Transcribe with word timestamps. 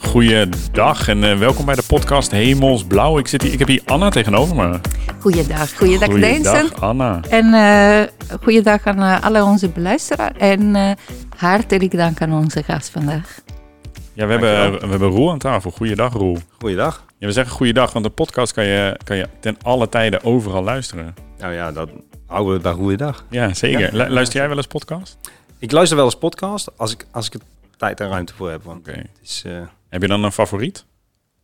Goeiedag 0.00 1.08
en 1.08 1.22
uh, 1.22 1.38
welkom 1.38 1.64
bij 1.64 1.74
de 1.74 1.82
podcast 1.86 2.30
Hemelsblauw. 2.30 3.18
Ik, 3.18 3.28
zit 3.28 3.42
hier, 3.42 3.52
ik 3.52 3.58
heb 3.58 3.68
hier 3.68 3.82
Anna 3.84 4.08
tegenover 4.08 4.56
me. 4.56 4.80
Goeiedag, 5.20 5.76
goeiedag 5.76 6.08
Goeiedag 6.08 6.80
Anna. 6.80 7.20
En 7.28 7.44
uh, 7.46 8.36
goeiedag 8.42 8.84
aan 8.84 8.98
uh, 8.98 9.22
alle 9.22 9.42
onze 9.42 9.68
beluisteraars. 9.68 10.36
En 10.38 10.96
hartelijk 11.36 11.96
dank 11.96 12.22
aan 12.22 12.32
onze 12.32 12.62
gast 12.62 12.90
vandaag. 12.90 13.40
Ja, 14.12 14.26
we 14.26 14.32
hebben, 14.32 14.80
we 14.80 14.88
hebben 14.88 15.08
Roel 15.08 15.30
aan 15.30 15.38
tafel. 15.38 15.70
Goeiedag 15.70 16.12
Roel. 16.12 16.38
Goeiedag. 16.58 17.04
Ja, 17.18 17.26
we 17.26 17.32
zeggen 17.32 17.56
goeiedag, 17.56 17.92
want 17.92 18.04
de 18.04 18.10
podcast 18.10 18.52
kan 18.52 18.64
je, 18.64 19.00
kan 19.04 19.16
je 19.16 19.28
ten 19.40 19.56
alle 19.62 19.88
tijden 19.88 20.24
overal 20.24 20.62
luisteren. 20.62 21.14
Nou 21.38 21.52
ja, 21.52 21.72
dat 21.72 21.88
houden 22.26 22.56
we 22.56 22.62
daar 22.62 22.74
goeiedag. 22.74 23.24
Ja, 23.30 23.54
zeker. 23.54 24.10
Luister 24.10 24.38
jij 24.38 24.48
wel 24.48 24.56
eens 24.56 24.66
podcast? 24.66 25.18
Ik 25.58 25.72
luister 25.72 25.96
wel 25.96 26.06
eens 26.06 26.18
podcast 26.18 26.70
als 26.76 26.92
ik, 26.92 27.06
als 27.10 27.26
ik 27.26 27.34
er 27.34 27.40
tijd 27.78 28.00
en 28.00 28.08
ruimte 28.08 28.34
voor 28.34 28.50
heb. 28.50 28.66
Oké. 28.66 28.76
Okay. 28.76 29.68
Heb 29.88 30.02
je 30.02 30.08
dan 30.08 30.24
een 30.24 30.32
favoriet? 30.32 30.84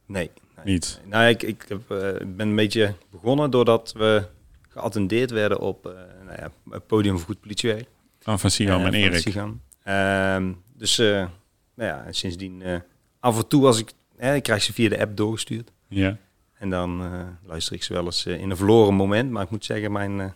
Nee. 0.07 0.31
nee. 0.57 0.65
Niet? 0.75 1.01
Nou, 1.05 1.29
ik, 1.29 1.43
ik 1.43 1.65
heb, 1.69 1.81
uh, 1.91 1.99
ben 2.27 2.49
een 2.49 2.57
beetje 2.57 2.95
begonnen 3.11 3.51
doordat 3.51 3.93
we 3.97 4.27
geattendeerd 4.69 5.31
werden 5.31 5.61
op 5.61 5.87
uh, 5.87 5.93
nou 6.25 6.39
ja, 6.41 6.51
het 6.71 6.87
podium 6.87 7.17
voor 7.17 7.27
goed 7.27 7.41
politiewerk. 7.41 7.89
Oh, 8.25 8.39
van 8.39 8.51
Sigan 8.51 8.85
en 8.85 8.95
Erik. 8.95 9.21
Sigan. 9.21 9.61
Ehm, 9.83 10.53
dus 10.77 10.97
nou 10.97 11.29
ja, 11.75 12.07
sindsdien 12.11 12.83
af 13.21 13.37
en 13.37 13.49
toe 13.49 13.67
als 13.67 13.79
ik, 13.79 13.93
ik 14.17 14.43
krijg 14.43 14.63
ze 14.63 14.73
via 14.73 14.89
de 14.89 15.01
app 15.01 15.17
doorgestuurd. 15.17 15.73
Ja. 15.89 16.17
En 16.55 16.71
dan 16.71 17.03
luister 17.43 17.75
ik 17.75 17.83
ze 17.83 17.93
wel 17.93 18.05
eens 18.05 18.27
in 18.27 18.51
een 18.51 18.57
verloren 18.57 18.95
moment. 18.95 19.31
Maar 19.31 19.43
ik 19.43 19.51
moet 19.51 19.65
zeggen, 19.65 19.93
mijn, 19.93 20.35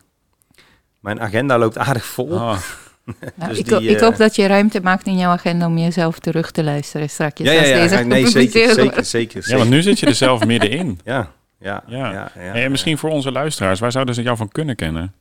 mijn 1.00 1.20
agenda 1.20 1.58
loopt 1.58 1.78
aardig 1.78 2.04
vol. 2.04 2.30
Oh. 2.30 2.58
Nou, 3.34 3.50
dus 3.50 3.58
ik, 3.58 3.68
die, 3.68 3.88
ik, 3.88 4.00
hoop 4.00 4.16
dat 4.16 4.36
je 4.36 4.46
ruimte 4.46 4.80
maakt 4.80 5.06
in 5.06 5.16
jouw 5.16 5.30
agenda 5.30 5.66
om 5.66 5.78
jezelf 5.78 6.18
terug 6.18 6.50
te 6.50 6.64
luisteren 6.64 7.10
straks. 7.10 7.40
Ja, 7.40 7.52
ja, 7.52 7.62
ja, 7.62 7.82
deze 7.82 7.96
nee, 8.04 8.26
zeker, 8.26 8.74
zeker, 8.74 9.04
zeker, 9.04 9.50
Ja, 9.50 9.56
want 9.56 9.70
nu 9.70 9.82
zit 9.82 9.98
je 9.98 10.06
er 10.06 10.14
zelf 10.14 10.44
middenin. 10.44 11.00
Ja, 11.04 11.32
ja, 11.58 11.82
ja. 11.86 12.12
ja, 12.12 12.30
ja 12.34 12.54
en 12.54 12.70
misschien 12.70 12.98
voor 12.98 13.10
onze 13.10 13.32
luisteraars, 13.32 13.80
waar 13.80 13.92
zouden 13.92 14.14
ze 14.14 14.22
jou 14.22 14.36
van 14.36 14.48
kunnen 14.48 14.76
kennen? 14.76 15.14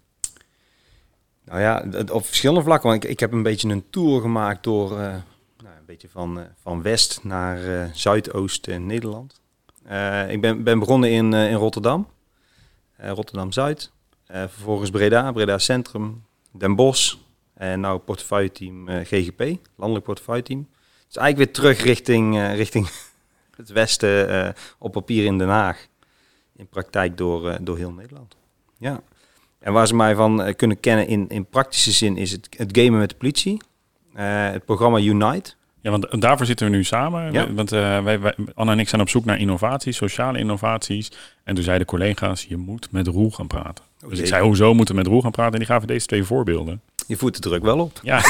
Nou 1.45 1.61
ja, 1.61 1.83
op 2.11 2.25
verschillende 2.25 2.63
vlakken. 2.63 2.89
Want 2.89 3.03
ik, 3.03 3.09
ik 3.09 3.19
heb 3.19 3.31
een 3.31 3.43
beetje 3.43 3.69
een 3.69 3.83
tour 3.89 4.21
gemaakt 4.21 4.63
door 4.63 4.91
uh, 4.91 4.97
nou, 4.97 5.15
een 5.63 5.85
beetje 5.85 6.09
van, 6.09 6.37
uh, 6.37 6.43
van 6.61 6.81
west 6.81 7.19
naar 7.23 7.63
uh, 7.63 7.83
zuidoost 7.93 8.67
Nederland. 8.67 9.41
ik 10.27 10.41
ben, 10.41 10.63
ben 10.63 10.79
begonnen 10.79 11.11
in, 11.11 11.33
in 11.33 11.55
Rotterdam, 11.55 12.07
Rotterdam-Zuid. 12.97 13.91
vervolgens 14.27 14.89
Breda, 14.89 15.31
Breda 15.31 15.57
Centrum, 15.57 16.23
Den 16.51 16.75
Bosch, 16.75 17.15
en 17.57 17.79
nou 17.79 17.99
portefeuille-team 17.99 18.89
uh, 18.89 18.95
GGP, 19.03 19.57
landelijk 19.75 20.05
portefeuille-team. 20.05 20.67
Dus 21.07 21.17
eigenlijk 21.17 21.37
weer 21.37 21.51
terug 21.53 21.83
richting, 21.83 22.35
uh, 22.35 22.55
richting 22.55 22.89
het 23.57 23.69
westen 23.69 24.29
uh, 24.29 24.49
op 24.77 24.91
papier 24.91 25.25
in 25.25 25.37
Den 25.37 25.47
Haag. 25.47 25.87
In 26.55 26.67
praktijk 26.67 27.17
door, 27.17 27.57
door 27.61 27.77
heel 27.77 27.91
Nederland. 27.91 28.35
Ja. 28.77 29.01
En 29.59 29.73
waar 29.73 29.87
ze 29.87 29.95
mij 29.95 30.15
van 30.15 30.53
kunnen 30.55 30.79
kennen 30.79 31.07
in, 31.07 31.29
in 31.29 31.45
praktische 31.45 31.91
zin 31.91 32.17
is 32.17 32.31
het, 32.31 32.47
het 32.57 32.77
gamen 32.77 32.99
met 32.99 33.09
de 33.09 33.15
politie. 33.15 33.61
het 34.13 34.65
programma 34.65 34.99
Unite. 34.99 35.53
Ja, 35.81 35.91
want 35.91 36.21
daarvoor 36.21 36.45
zitten 36.45 36.69
we 36.69 36.75
nu 36.75 36.83
samen. 36.83 37.31
Ja. 37.31 37.53
Want 37.53 37.69
wij, 37.69 38.19
wij, 38.19 38.35
Anna 38.53 38.71
en 38.71 38.79
ik 38.79 38.89
zijn 38.89 39.01
op 39.01 39.09
zoek 39.09 39.25
naar 39.25 39.39
innovaties, 39.39 39.97
sociale 39.97 40.37
innovaties. 40.37 41.11
En 41.43 41.55
toen 41.55 41.63
zeiden 41.63 41.87
collega's, 41.87 42.45
je 42.45 42.57
moet 42.57 42.91
met 42.91 43.07
Roel 43.07 43.31
gaan 43.31 43.47
praten. 43.47 43.83
Dus 44.05 44.19
ik 44.19 44.27
zei, 44.27 44.43
hoezo 44.43 44.73
moeten 44.73 44.95
we 44.95 45.01
met 45.01 45.09
Roel 45.09 45.21
gaan 45.21 45.31
praten? 45.31 45.53
En 45.53 45.59
die 45.59 45.67
gaven 45.67 45.87
deze 45.87 46.05
twee 46.05 46.23
voorbeelden. 46.23 46.81
Je 47.07 47.17
voet 47.17 47.33
de 47.33 47.39
druk 47.39 47.63
wel 47.63 47.79
op. 47.79 47.99
Ja. 48.03 48.21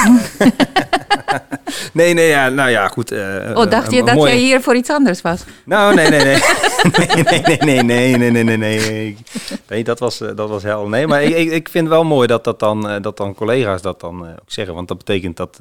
nee, 1.94 2.14
nee, 2.14 2.28
ja, 2.28 2.50
nou 2.50 2.70
ja, 2.70 2.88
goed. 2.88 3.12
Uh, 3.12 3.52
oh, 3.54 3.70
dacht 3.70 3.92
je 3.92 4.04
dat 4.04 4.16
mooi... 4.16 4.32
jij 4.32 4.40
hier 4.40 4.62
voor 4.62 4.76
iets 4.76 4.90
anders 4.90 5.22
was? 5.22 5.44
Nou, 5.66 5.96
nee, 5.96 6.10
nee, 6.10 6.24
nee. 6.24 6.40
nee, 7.24 7.24
nee, 7.24 7.84
nee, 7.84 8.18
nee, 8.18 8.18
nee, 8.18 8.44
nee, 8.44 8.58
nee, 8.58 8.58
nee. 8.58 9.18
Nee, 9.68 9.84
dat 9.84 10.00
was, 10.00 10.22
uh, 10.22 10.30
dat 10.36 10.50
was 10.50 10.64
hel. 10.64 10.88
Nee, 10.88 11.08
maar 11.08 11.24
ik, 11.24 11.36
ik, 11.36 11.52
ik 11.52 11.70
vind 11.70 11.88
wel 11.88 12.04
mooi 12.04 12.28
dat, 12.28 12.44
dat, 12.44 12.60
dan, 12.60 13.02
dat 13.02 13.18
dan 13.18 13.34
collega's 13.34 13.82
dat 13.82 14.00
dan 14.00 14.22
ook 14.30 14.52
zeggen. 14.52 14.76
Want 14.76 14.88
dat 14.88 14.98
betekent 14.98 15.38
dat, 15.38 15.60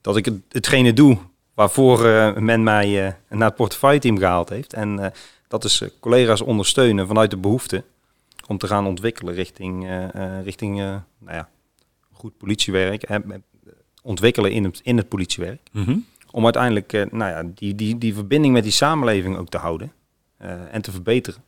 dat 0.00 0.16
ik 0.16 0.24
het, 0.24 0.34
hetgene 0.48 0.92
doe 0.92 1.18
waarvoor 1.54 2.02
men 2.42 2.62
mij 2.62 3.16
naar 3.28 3.48
het 3.48 3.56
portefeuille-team 3.56 4.18
gehaald 4.18 4.48
heeft. 4.48 4.72
En 4.72 5.12
dat 5.48 5.64
is 5.64 5.82
collega's 6.00 6.40
ondersteunen 6.40 7.06
vanuit 7.06 7.30
de 7.30 7.36
behoefte 7.36 7.84
om 8.46 8.58
te 8.58 8.66
gaan 8.66 8.86
ontwikkelen 8.86 9.34
richting, 9.34 9.88
richting 10.42 10.76
nou 10.76 11.36
ja, 11.36 11.48
goed 12.12 12.36
politiewerk 12.36 13.08
hè, 13.08 13.18
ontwikkelen 14.02 14.52
in 14.52 14.64
het, 14.64 14.80
in 14.82 14.96
het 14.96 15.08
politiewerk. 15.08 15.60
Mhm. 15.72 15.96
Om 16.30 16.44
uiteindelijk 16.44 16.92
nou 16.92 17.30
ja, 17.30 17.42
die, 17.54 17.74
die, 17.74 17.98
die 17.98 18.14
verbinding 18.14 18.54
met 18.54 18.62
die 18.62 18.72
samenleving 18.72 19.36
ook 19.36 19.48
te 19.48 19.58
houden 19.58 19.92
en 20.70 20.82
te 20.82 20.90
verbeteren. 20.90 21.42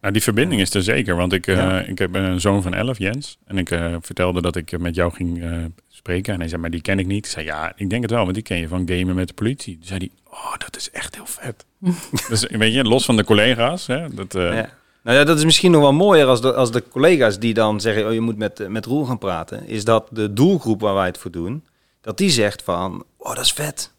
Nou, 0.00 0.12
die 0.12 0.22
verbinding 0.22 0.60
is 0.60 0.74
er 0.74 0.82
zeker, 0.82 1.16
want 1.16 1.32
ik, 1.32 1.46
uh, 1.46 1.88
ik 1.88 1.98
heb 1.98 2.14
een 2.14 2.40
zoon 2.40 2.62
van 2.62 2.74
11, 2.74 2.98
Jens. 2.98 3.38
En 3.44 3.58
ik 3.58 3.68
vertelde 4.00 4.42
dat 4.42 4.56
ik 4.56 4.78
met 4.78 4.94
jou 4.94 5.12
ging 5.12 5.44
spreken. 5.88 6.32
En 6.32 6.38
hij 6.38 6.48
zei, 6.48 6.60
maar 6.60 6.70
die 6.70 6.80
ken 6.80 6.98
ik 6.98 7.06
niet. 7.06 7.24
Ik 7.24 7.30
zei, 7.30 7.44
ja, 7.44 7.72
ik 7.76 7.90
denk 7.90 8.02
het 8.02 8.10
wel, 8.10 8.22
want 8.22 8.34
die 8.34 8.42
ken 8.42 8.58
je 8.58 8.68
van 8.68 8.88
gamen 8.88 9.14
met 9.14 9.28
de 9.28 9.34
politie. 9.34 9.74
Toen 9.74 9.86
zei 9.86 9.98
hij, 9.98 10.32
oh, 10.32 10.56
dat 10.58 10.76
is 10.76 10.90
echt 10.90 11.14
heel 11.14 11.26
vet. 11.26 11.64
dus 12.28 12.46
weet 12.46 12.74
je, 12.74 12.84
los 12.84 13.04
van 13.04 13.16
de 13.16 13.24
collega's. 13.24 13.86
Hè, 13.86 14.14
dat, 14.14 14.32
ja. 14.32 14.70
Nou 15.04 15.18
ja, 15.18 15.24
dat 15.24 15.38
is 15.38 15.44
misschien 15.44 15.70
nog 15.70 15.80
wel 15.80 15.92
mooier 15.92 16.26
als 16.26 16.40
de, 16.40 16.54
als 16.54 16.70
de 16.70 16.88
collega's 16.88 17.38
die 17.38 17.54
dan 17.54 17.80
zeggen, 17.80 18.06
oh, 18.06 18.12
je 18.12 18.20
moet 18.20 18.36
met, 18.36 18.68
met 18.68 18.86
Roel 18.86 19.04
gaan 19.04 19.18
praten. 19.18 19.66
Is 19.66 19.84
dat 19.84 20.08
de 20.10 20.32
doelgroep 20.32 20.80
waar 20.80 20.94
wij 20.94 21.06
het 21.06 21.18
voor 21.18 21.30
doen, 21.30 21.64
dat 22.00 22.18
die 22.18 22.30
zegt 22.30 22.62
van, 22.62 23.04
oh, 23.16 23.34
dat 23.34 23.44
is 23.44 23.52
vet. 23.52 23.92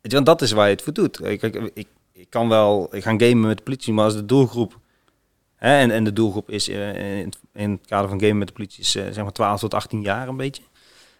Want 0.00 0.26
dat 0.26 0.42
is 0.42 0.52
waar 0.52 0.66
je 0.66 0.74
het 0.74 0.82
voor 0.82 0.92
doet. 0.92 1.24
Ik, 1.24 1.42
ik, 1.74 1.86
kan 2.28 2.48
wel 2.48 2.88
gaan 2.90 3.20
gamen 3.20 3.40
met 3.40 3.56
de 3.56 3.62
politie, 3.62 3.92
maar 3.92 4.04
als 4.04 4.14
de 4.14 4.26
doelgroep, 4.26 4.78
hè, 5.56 5.78
en, 5.78 5.90
en 5.90 6.04
de 6.04 6.12
doelgroep 6.12 6.50
is 6.50 6.68
uh, 6.68 7.18
in, 7.18 7.32
in, 7.52 7.70
het 7.70 7.86
kader 7.86 8.08
van 8.08 8.20
gamen 8.20 8.38
met 8.38 8.46
de 8.46 8.54
politie, 8.54 8.80
is 8.80 8.96
uh, 8.96 9.02
zeg 9.02 9.22
maar 9.22 9.32
12 9.32 9.60
tot 9.60 9.74
18 9.74 10.02
jaar 10.02 10.28
een 10.28 10.36
beetje. 10.36 10.62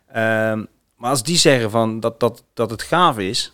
Um, 0.09 0.67
maar 0.97 1.11
als 1.11 1.23
die 1.23 1.37
zeggen 1.37 1.71
van 1.71 2.01
dat, 2.01 2.21
dat, 2.21 2.45
dat 2.55 2.71
het 2.71 2.83
gaaf 2.83 3.19
is, 3.19 3.53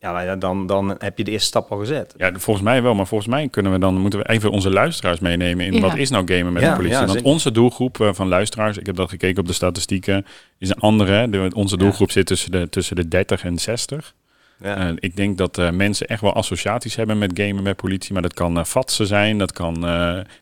ja, 0.00 0.36
dan, 0.36 0.66
dan 0.66 0.94
heb 0.98 1.18
je 1.18 1.24
de 1.24 1.30
eerste 1.30 1.46
stap 1.46 1.70
al 1.70 1.78
gezet. 1.78 2.14
Ja, 2.16 2.32
volgens 2.34 2.64
mij 2.64 2.82
wel. 2.82 2.94
Maar 2.94 3.06
volgens 3.06 3.30
mij 3.30 3.48
kunnen 3.48 3.72
we 3.72 3.78
dan 3.78 3.98
moeten 3.98 4.18
we 4.18 4.28
even 4.28 4.50
onze 4.50 4.70
luisteraars 4.70 5.18
meenemen 5.18 5.66
in 5.66 5.80
wat 5.80 5.96
is 5.96 6.10
nou 6.10 6.34
gamen 6.34 6.52
met 6.52 6.62
de 6.62 6.72
politie. 6.72 7.06
Want 7.06 7.22
onze 7.22 7.50
doelgroep 7.50 8.00
eh, 8.00 8.12
van 8.12 8.28
luisteraars, 8.28 8.76
ik 8.76 8.86
heb 8.86 8.96
dat 8.96 9.08
gekeken 9.08 9.40
op 9.40 9.46
de 9.46 9.52
statistieken, 9.52 10.26
is 10.58 10.68
een 10.68 10.80
andere. 10.80 11.30
De, 11.30 11.50
onze 11.54 11.76
doelgroep 11.76 12.10
zit 12.10 12.26
tussen 12.26 12.50
de, 12.50 12.68
tussen 12.68 12.96
de 12.96 13.08
30 13.08 13.44
en 13.44 13.58
60. 13.58 14.14
Ja. 14.62 14.88
Uh, 14.88 14.96
ik 14.98 15.16
denk 15.16 15.38
dat 15.38 15.58
uh, 15.58 15.70
mensen 15.70 16.06
echt 16.06 16.20
wel 16.20 16.32
associaties 16.32 16.96
hebben 16.96 17.18
met 17.18 17.30
gamen 17.34 17.62
met 17.62 17.76
politie. 17.76 18.12
Maar 18.12 18.22
dat 18.22 18.34
kan 18.34 18.58
uh, 18.58 18.64
fatsen 18.64 19.06
zijn, 19.06 19.38
dat 19.38 19.52
kan 19.52 19.86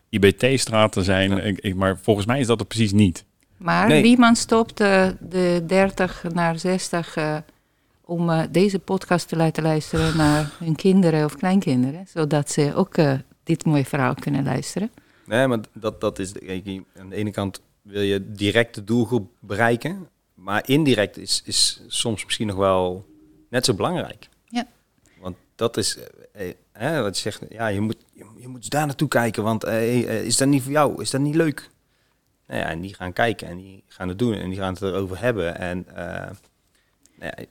IBT-straten 0.09 1.03
zijn. 1.03 1.45
Ik, 1.45 1.59
ik, 1.59 1.75
maar 1.75 1.97
volgens 2.01 2.25
mij 2.25 2.39
is 2.39 2.47
dat 2.47 2.59
het 2.59 2.67
precies 2.67 2.91
niet. 2.91 3.25
Maar 3.57 3.87
nee. 3.87 4.01
wie 4.01 4.17
man 4.17 4.35
stopt 4.35 4.77
de 4.77 5.63
30 5.67 6.23
naar 6.33 6.59
60 6.59 7.17
om 8.07 8.29
uh, 8.29 8.43
deze 8.51 8.79
podcast 8.79 9.27
te 9.27 9.35
laten 9.35 9.63
luisteren 9.63 10.17
naar 10.17 10.51
hun 10.59 10.75
kinderen 10.75 11.25
of 11.25 11.35
kleinkinderen, 11.35 12.07
zodat 12.07 12.51
ze 12.51 12.71
ook 12.75 12.97
uh, 12.97 13.13
dit 13.43 13.65
mooie 13.65 13.85
verhaal 13.85 14.13
kunnen 14.13 14.43
luisteren. 14.43 14.91
Nee, 15.25 15.47
maar 15.47 15.59
dat, 15.73 16.01
dat 16.01 16.19
is, 16.19 16.33
de, 16.33 16.83
aan 16.99 17.09
de 17.09 17.15
ene 17.15 17.31
kant 17.31 17.61
wil 17.81 18.01
je 18.01 18.31
direct 18.31 18.75
de 18.75 18.83
doelgroep 18.83 19.31
bereiken, 19.39 20.07
maar 20.33 20.63
indirect 20.69 21.17
is, 21.17 21.41
is 21.45 21.81
soms 21.87 22.25
misschien 22.25 22.47
nog 22.47 22.55
wel 22.55 23.05
net 23.49 23.65
zo 23.65 23.73
belangrijk. 23.73 24.29
Ja. 24.45 24.67
Want 25.19 25.35
dat 25.55 25.77
is, 25.77 25.97
eh, 26.33 26.49
eh, 26.71 27.01
wat 27.01 27.15
je 27.15 27.21
zegt, 27.21 27.41
ja, 27.49 27.67
je 27.67 27.81
moet, 27.81 27.97
je, 28.13 28.25
je 28.37 28.47
moet 28.47 28.69
daar 28.69 28.85
naartoe 28.85 29.07
kijken, 29.07 29.43
want 29.43 29.63
eh, 29.63 30.25
is 30.25 30.37
dat 30.37 30.47
niet 30.47 30.63
voor 30.63 30.71
jou, 30.71 31.01
is 31.01 31.09
dat 31.09 31.21
niet 31.21 31.35
leuk? 31.35 31.69
Nou 32.47 32.59
ja, 32.59 32.67
en 32.69 32.81
die 32.81 32.93
gaan 32.93 33.13
kijken 33.13 33.47
en 33.47 33.57
die 33.57 33.83
gaan 33.87 34.07
het 34.07 34.19
doen 34.19 34.33
en 34.33 34.49
die 34.49 34.59
gaan 34.59 34.73
het 34.73 34.81
erover 34.81 35.19
hebben 35.19 35.57
en... 35.57 35.85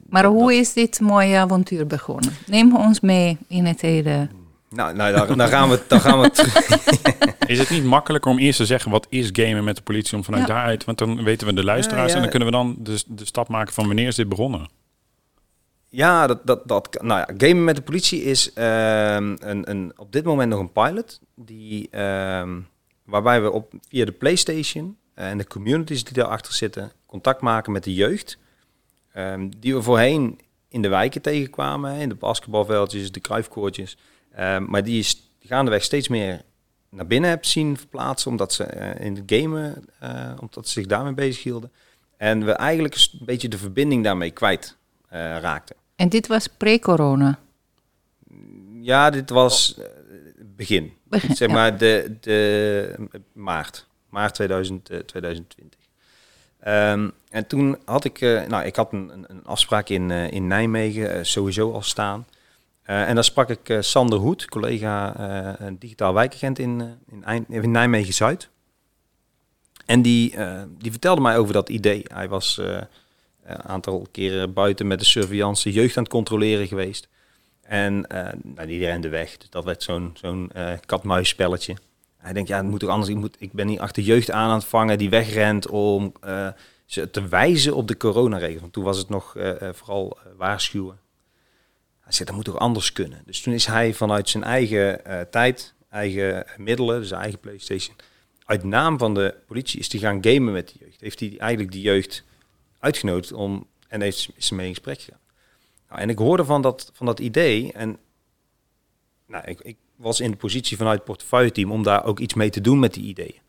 maar 0.09 0.25
hoe 0.25 0.55
is 0.55 0.73
dit 0.73 1.01
mooie 1.01 1.37
avontuur 1.37 1.87
begonnen? 1.87 2.33
Neem 2.47 2.77
ons 2.77 3.01
mee 3.01 3.39
in 3.49 3.65
het 3.65 3.81
hele... 3.81 4.29
Nou, 4.69 4.95
nou 4.95 5.37
dan, 5.37 5.49
gaan 5.49 5.69
we, 5.69 5.81
dan 5.89 6.01
gaan 6.01 6.21
we 6.21 6.31
Is 7.47 7.59
het 7.59 7.71
niet 7.71 7.85
makkelijker 7.85 8.31
om 8.31 8.39
eerst 8.39 8.59
te 8.59 8.67
zeggen 8.67 8.91
wat 8.91 9.07
is 9.09 9.29
gamen 9.33 9.65
met 9.65 9.77
de 9.77 9.83
politie 9.83 10.17
om 10.17 10.25
vanuit 10.25 10.47
daaruit, 10.47 10.85
want 10.85 10.99
dan 10.99 11.25
weten 11.25 11.47
we 11.47 11.53
de 11.53 11.65
luisteraars 11.65 12.15
en 12.15 12.21
dan 12.21 12.31
kunnen 12.31 12.49
we 12.49 12.55
dan 12.55 12.77
de, 12.79 13.03
de 13.07 13.25
stap 13.25 13.49
maken 13.49 13.75
van 13.75 13.87
wanneer 13.87 14.07
is 14.07 14.15
dit 14.15 14.29
begonnen? 14.29 14.69
Ja, 15.89 16.27
dat, 16.27 16.47
dat, 16.47 16.69
dat, 16.69 16.99
nou 17.03 17.21
ja, 17.21 17.47
gamen 17.47 17.65
met 17.65 17.77
de 17.77 17.83
politie 17.83 18.23
is 18.23 18.49
um, 18.49 19.37
een, 19.41 19.71
een, 19.71 19.93
op 19.97 20.13
dit 20.13 20.25
moment 20.25 20.51
nog 20.51 20.61
een 20.61 20.73
pilot 20.73 21.21
die, 21.35 22.01
um, 22.01 22.69
waarbij 23.05 23.43
we 23.43 23.51
op, 23.51 23.73
via 23.89 24.05
de 24.05 24.13
PlayStation 24.13 24.97
en 25.15 25.39
de 25.39 25.47
communities 25.47 26.05
die 26.05 26.13
daarachter 26.13 26.53
zitten 26.53 26.93
contact 27.07 27.41
maken 27.41 27.73
met 27.73 27.85
de 27.85 27.95
jeugd 27.95 28.39
Um, 29.19 29.51
die 29.59 29.75
we 29.75 29.83
voorheen 29.83 30.41
in 30.69 30.83
de 30.83 30.89
wijken 30.89 31.23
tegenkwamen, 31.23 31.97
in 31.97 32.09
de 32.09 32.15
basketbalveldjes, 32.15 33.13
de 33.13 33.21
kruifkoortjes. 33.21 33.97
Um, 34.39 34.71
maar 34.71 34.85
die 34.85 34.99
is 34.99 35.31
gaandeweg 35.41 35.83
steeds 35.83 36.09
meer 36.09 36.43
naar 36.91 37.07
binnen 37.07 37.31
hebt 37.31 37.47
zien 37.47 37.77
verplaatsen, 37.77 38.31
omdat 38.31 38.53
ze 38.53 38.77
uh, 38.77 39.07
in 39.07 39.15
het 39.15 39.23
gamen, 39.27 39.85
uh, 40.03 40.33
omdat 40.41 40.67
ze 40.67 40.73
zich 40.73 40.87
daarmee 40.87 41.15
bezig 41.15 41.43
hielden. 41.43 41.73
En 42.17 42.45
we 42.45 42.53
eigenlijk 42.53 42.95
een 42.95 43.25
beetje 43.27 43.49
de 43.49 43.59
verbinding 43.59 44.05
daarmee 44.05 44.31
kwijt 44.31 44.77
raakte. 45.41 45.75
En 45.97 46.09
dit 46.09 46.27
was 46.27 46.47
pre-corona? 46.47 47.39
Ja, 48.81 49.11
dit 49.11 49.31
was 49.31 49.81
begin. 50.57 50.93
begin. 51.03 51.37
Zeg 51.37 51.49
maar 51.49 51.79
de, 51.79 52.17
de 52.21 53.09
maart. 53.33 53.87
Maart 54.09 54.35
2000, 54.35 54.85
2020. 54.85 55.86
Um, 56.67 57.13
en 57.31 57.47
toen 57.47 57.79
had 57.85 58.05
ik, 58.05 58.21
uh, 58.21 58.47
nou, 58.47 58.65
ik 58.65 58.77
had 58.77 58.93
een, 58.93 59.25
een 59.29 59.45
afspraak 59.45 59.89
in, 59.89 60.11
uh, 60.11 60.31
in 60.31 60.47
Nijmegen 60.47 61.17
uh, 61.17 61.23
sowieso 61.23 61.73
al 61.73 61.83
staan. 61.83 62.27
en 62.83 63.15
daar 63.15 63.25
sprak 63.25 63.51
ik 63.51 63.77
Sander 63.81 64.19
Hoed, 64.19 64.49
collega 64.49 65.13
digitaal 65.79 66.15
wijkagent 66.15 66.59
in, 66.59 66.99
in, 67.27 67.45
in 67.49 67.71
Nijmegen-Zuid. 67.71 68.49
En 69.87 70.03
die, 70.03 70.35
die 70.79 70.91
vertelde 70.91 71.21
mij 71.21 71.39
over 71.39 71.53
dat 71.53 71.69
idee. 71.69 72.03
Hij 72.05 72.29
was 72.29 72.57
een 73.45 73.63
aantal 73.63 74.07
keren 74.11 74.53
buiten 74.53 74.87
met 74.87 74.99
de 74.99 75.05
surveillance 75.05 75.73
jeugd 75.73 75.97
aan 75.97 76.03
het 76.03 76.13
controleren 76.13 76.67
geweest. 76.67 77.09
En 77.63 78.01
nou, 78.43 78.67
die 78.67 78.87
rende 78.87 79.09
weg. 79.09 79.37
Dus 79.37 79.51
dat 79.51 79.65
werd 79.65 79.83
zo'n 79.83 80.11
zo'n 80.15 80.51
kat-muis 80.87 81.29
spelletje. 81.29 81.77
Hij 82.27 82.35
denkt, 82.35 82.49
ja, 82.49 82.57
het 82.57 82.67
moet 82.67 82.81
toch 82.81 82.91
anders. 82.91 83.11
Ik, 83.11 83.17
moet, 83.17 83.37
ik 83.39 83.53
ben 83.53 83.67
niet 83.67 83.79
achter 83.79 84.03
jeugd 84.03 84.31
aan 84.31 84.49
aan 84.49 84.55
het 84.55 84.65
vangen 84.65 84.99
die 84.99 85.11
wegrent 85.11 85.69
om 85.69 86.13
uh, 86.25 86.49
ze 86.85 87.11
te 87.11 87.29
wijzen 87.29 87.75
op 87.75 87.89
de 87.89 87.97
coronaregels. 87.97 88.61
Want 88.61 88.73
toen 88.73 88.85
was 88.85 88.99
het 88.99 89.09
nog 89.09 89.35
uh, 89.37 89.53
vooral 89.73 90.19
waarschuwen. 90.37 90.99
Hij 92.01 92.13
zegt, 92.13 92.27
dat 92.27 92.37
moet 92.37 92.45
toch 92.45 92.59
anders 92.59 92.93
kunnen. 92.93 93.23
Dus 93.27 93.41
toen 93.41 93.55
is 93.55 93.67
hij 93.67 93.95
vanuit 93.95 94.29
zijn 94.29 94.45
eigen 94.45 95.01
tijd, 95.31 95.75
eigen 95.91 96.47
middelen, 96.57 97.01
dus 97.01 97.11
eigen 97.11 97.39
PlayStation, 97.39 97.97
uit 98.45 98.65
naam 98.65 98.99
van 98.99 99.15
de 99.15 99.35
politie 99.47 99.81
is 99.81 99.93
hij 99.93 100.01
gaan 100.01 100.25
gamen 100.25 100.53
met 100.53 100.69
de 100.69 100.75
jeugd. 100.79 101.01
Heeft 101.01 101.21
hij 101.21 101.35
eigenlijk 101.39 101.73
die 101.73 101.83
jeugd 101.83 102.25
uitgenodigd 102.79 103.33
om 103.33 103.67
en 103.89 104.01
heeft 104.01 104.29
ze 104.37 104.55
mee 104.55 104.67
in 104.67 104.75
gesprek 104.75 105.01
gegaan. 105.01 105.21
Nou, 105.89 106.01
en 106.01 106.11
ik 106.11 106.19
hoorde 106.19 106.45
van 106.45 106.63
dat, 106.63 106.91
van 106.93 107.07
dat 107.07 107.21
idee 107.21 107.73
en 107.73 107.99
nou, 109.27 109.45
ik, 109.47 109.61
ik 109.61 109.77
was 109.97 110.21
in 110.21 110.31
de 110.31 110.37
positie 110.37 110.77
vanuit 110.77 110.97
het 110.97 111.07
portefeuille-team 111.07 111.73
om 111.73 111.83
daar 111.83 112.05
ook 112.05 112.19
iets 112.19 112.35
mee 112.35 112.51
te 112.51 112.61
doen 112.61 112.79
met 112.79 112.95
die 112.95 113.05
ideeën. 113.05 113.41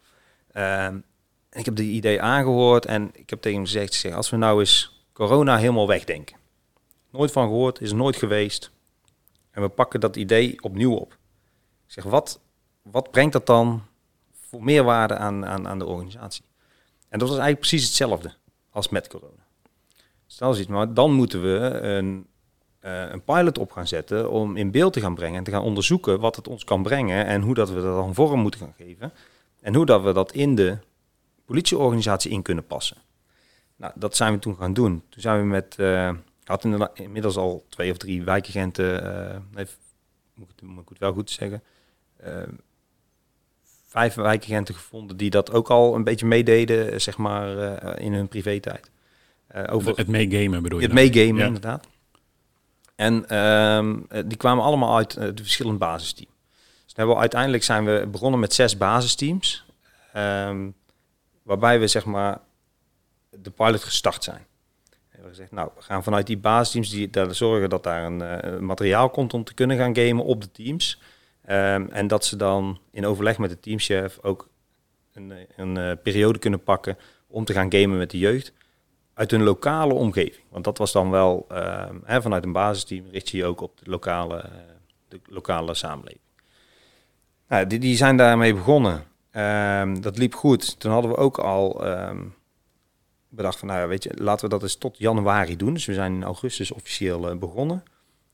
Um, 0.54 1.04
ik 1.52 1.66
heb 1.66 1.76
die 1.76 1.92
idee 1.92 2.22
aangehoord 2.22 2.86
en 2.86 3.10
ik 3.14 3.30
heb 3.30 3.42
tegen 3.42 3.58
hem 3.58 3.66
gezegd, 3.66 3.94
zeg, 3.94 4.14
als 4.14 4.30
we 4.30 4.38
nou 4.38 4.60
eens 4.60 5.06
corona 5.14 5.58
helemaal 5.58 5.88
wegdenken. 5.88 6.38
Nooit 7.12 7.32
van 7.32 7.48
gehoord, 7.48 7.82
is 7.82 7.92
nooit 7.92 8.16
geweest. 8.16 8.72
En 9.52 9.62
we 9.62 9.70
pakken 9.70 10.00
dat 10.00 10.16
idee 10.16 10.64
opnieuw 10.64 10.94
op. 10.94 11.18
Zeg, 11.86 12.04
wat, 12.04 12.40
wat 12.82 13.12
brengt 13.12 13.34
dat 13.34 13.46
dan 13.46 13.84
voor 14.32 14.64
meerwaarde 14.64 15.16
aan, 15.16 15.46
aan, 15.46 15.68
aan 15.68 15.80
de 15.80 15.86
organisatie? 15.86 16.44
En 17.10 17.20
dat 17.20 17.28
was 17.28 17.38
eigenlijk 17.38 17.60
precies 17.60 17.86
hetzelfde 17.86 18.34
als 18.70 18.90
met 18.90 19.08
corona. 19.08 19.46
Stel 20.26 20.58
iets, 20.58 20.68
maar 20.68 20.94
dan 20.94 21.12
moeten 21.12 21.42
we 21.42 21.80
een 21.82 22.28
een 22.80 23.24
pilot 23.24 23.58
op 23.58 23.72
gaan 23.72 23.88
zetten 23.88 24.32
om 24.32 24.56
in 24.56 24.72
beeld 24.72 24.94
te 24.94 25.00
gaan 25.00 25.16
brengen 25.16 25.38
en 25.38 25.44
te 25.44 25.52
gaan 25.52 25.62
onderzoeken 25.62 26.20
wat 26.20 26.36
het 26.36 26.48
ons 26.48 26.64
kan 26.64 26.84
brengen 26.84 27.26
en 27.26 27.42
hoe 27.42 27.54
dat 27.54 27.70
we 27.70 27.82
dat 27.82 27.96
dan 27.96 28.14
vorm 28.14 28.40
moeten 28.40 28.60
gaan 28.60 28.74
geven 28.78 29.12
en 29.62 29.76
hoe 29.76 29.86
dat 29.86 30.02
we 30.02 30.14
dat 30.14 30.32
in 30.32 30.56
de 30.56 30.78
politieorganisatie 31.46 32.32
in 32.32 32.42
kunnen 32.42 32.68
passen. 32.68 32.98
Nou, 33.76 33.94
dat 33.96 34.16
zijn 34.16 34.34
we 34.34 34.40
toen 34.40 34.56
gaan 34.56 34.74
doen. 34.74 35.04
Toen 35.10 35.22
zijn 35.22 35.40
we 35.40 35.46
met, 35.46 35.76
uh, 35.80 36.14
hadden 36.44 36.90
inmiddels 36.94 37.38
al 37.38 37.66
twee 37.70 37.92
of 37.92 37.98
drie 37.98 38.24
wijkagenten, 38.24 39.04
uh, 39.56 39.66
moet, 40.34 40.50
ik, 40.56 40.62
moet 40.62 40.84
ik 40.84 40.90
het 40.90 41.00
wel 41.00 41.14
goed 41.14 41.30
zeggen, 41.30 41.64
uh, 42.26 42.34
vijf 43.88 44.14
wijkagenten 44.14 44.76
gevonden 44.76 45.18
die 45.18 45.30
dat 45.30 45.52
ook 45.52 45.70
al 45.70 45.96
een 45.96 46.04
beetje 46.04 46.26
meededen, 46.26 47.02
zeg 47.02 47.18
maar, 47.18 47.84
in 48.00 48.14
hun 48.14 48.28
privé-tijd. 48.28 48.92
over 49.70 49.98
het 49.98 50.08
meegamen 50.08 50.64
bedoel 50.64 50.80
je? 50.80 50.86
Het 50.86 50.94
meegamen, 50.94 51.46
inderdaad. 51.46 51.88
En 52.98 53.38
um, 53.38 54.08
die 54.26 54.38
kwamen 54.38 54.64
allemaal 54.64 54.96
uit 54.96 55.16
uh, 55.16 55.24
de 55.24 55.44
verschillende 55.44 55.78
basisteams. 55.78 56.32
Dus 56.86 57.16
uiteindelijk 57.16 57.64
zijn 57.64 57.86
we 57.86 58.08
begonnen 58.12 58.40
met 58.40 58.54
zes 58.54 58.78
basisteams. 58.78 59.66
Um, 60.16 60.76
waarbij 61.44 61.80
we 61.80 61.88
zeg 61.88 62.06
maar 62.06 62.40
de 63.30 63.50
pilot 63.50 63.84
gestart 63.84 64.24
zijn. 64.24 64.46
We 64.90 64.96
hebben 65.10 65.30
gezegd, 65.30 65.52
nou, 65.52 65.70
we 65.76 65.82
gaan 65.82 66.04
vanuit 66.04 66.28
die 66.28 66.38
basisteams 66.38 66.90
die 66.90 67.10
daar 67.10 67.36
zorgen 67.36 67.70
dat 67.70 67.84
daar 67.84 68.04
een 68.04 68.22
uh, 68.22 68.60
materiaal 68.60 69.10
komt 69.10 69.34
om 69.34 69.44
te 69.44 69.54
kunnen 69.54 69.78
gaan 69.78 69.96
gamen 69.96 70.26
op 70.26 70.42
de 70.42 70.52
teams. 70.52 71.02
Um, 71.50 71.90
en 71.90 72.08
dat 72.08 72.26
ze 72.26 72.36
dan 72.36 72.80
in 72.92 73.06
overleg 73.06 73.38
met 73.38 73.50
de 73.50 73.60
teamchef 73.60 74.20
ook 74.22 74.50
een, 75.14 75.34
een 75.56 76.02
periode 76.02 76.40
kunnen 76.40 76.64
pakken 76.64 76.98
om 77.28 77.46
te 77.46 77.54
gaan 77.54 77.72
gamen 77.72 77.98
met 77.98 78.12
de 78.12 78.18
jeugd 78.18 78.54
uit 79.18 79.32
hun 79.32 79.44
lokale 79.44 79.94
omgeving. 79.94 80.44
Want 80.50 80.64
dat 80.64 80.78
was 80.78 80.92
dan 80.92 81.10
wel, 81.10 81.46
uh, 81.52 81.86
hè, 82.04 82.22
vanuit 82.22 82.44
een 82.44 82.52
basisteam 82.52 83.06
richt 83.12 83.30
je 83.30 83.38
je 83.38 83.46
ook 83.46 83.62
op 83.62 83.80
de 83.84 83.90
lokale, 83.90 84.36
uh, 84.36 84.52
de 85.08 85.20
lokale 85.26 85.74
samenleving. 85.74 86.22
Nou, 87.48 87.68
die, 87.68 87.80
die 87.80 87.96
zijn 87.96 88.18
daarmee 88.18 88.54
begonnen. 88.54 89.04
Um, 89.32 90.02
dat 90.02 90.18
liep 90.18 90.34
goed. 90.34 90.80
Toen 90.80 90.92
hadden 90.92 91.12
we 91.12 91.18
ook 91.18 91.38
al 91.38 91.88
um, 91.88 92.36
bedacht 93.30 93.60
van, 93.60 93.68
nou 93.68 93.80
ja, 93.80 93.88
weet 93.88 94.04
je, 94.04 94.12
laten 94.16 94.46
we 94.46 94.52
dat 94.52 94.62
eens 94.62 94.76
tot 94.76 94.98
januari 94.98 95.56
doen. 95.56 95.74
Dus 95.74 95.86
we 95.86 95.94
zijn 95.94 96.14
in 96.14 96.24
augustus 96.24 96.72
officieel 96.72 97.32
uh, 97.32 97.38
begonnen. 97.38 97.84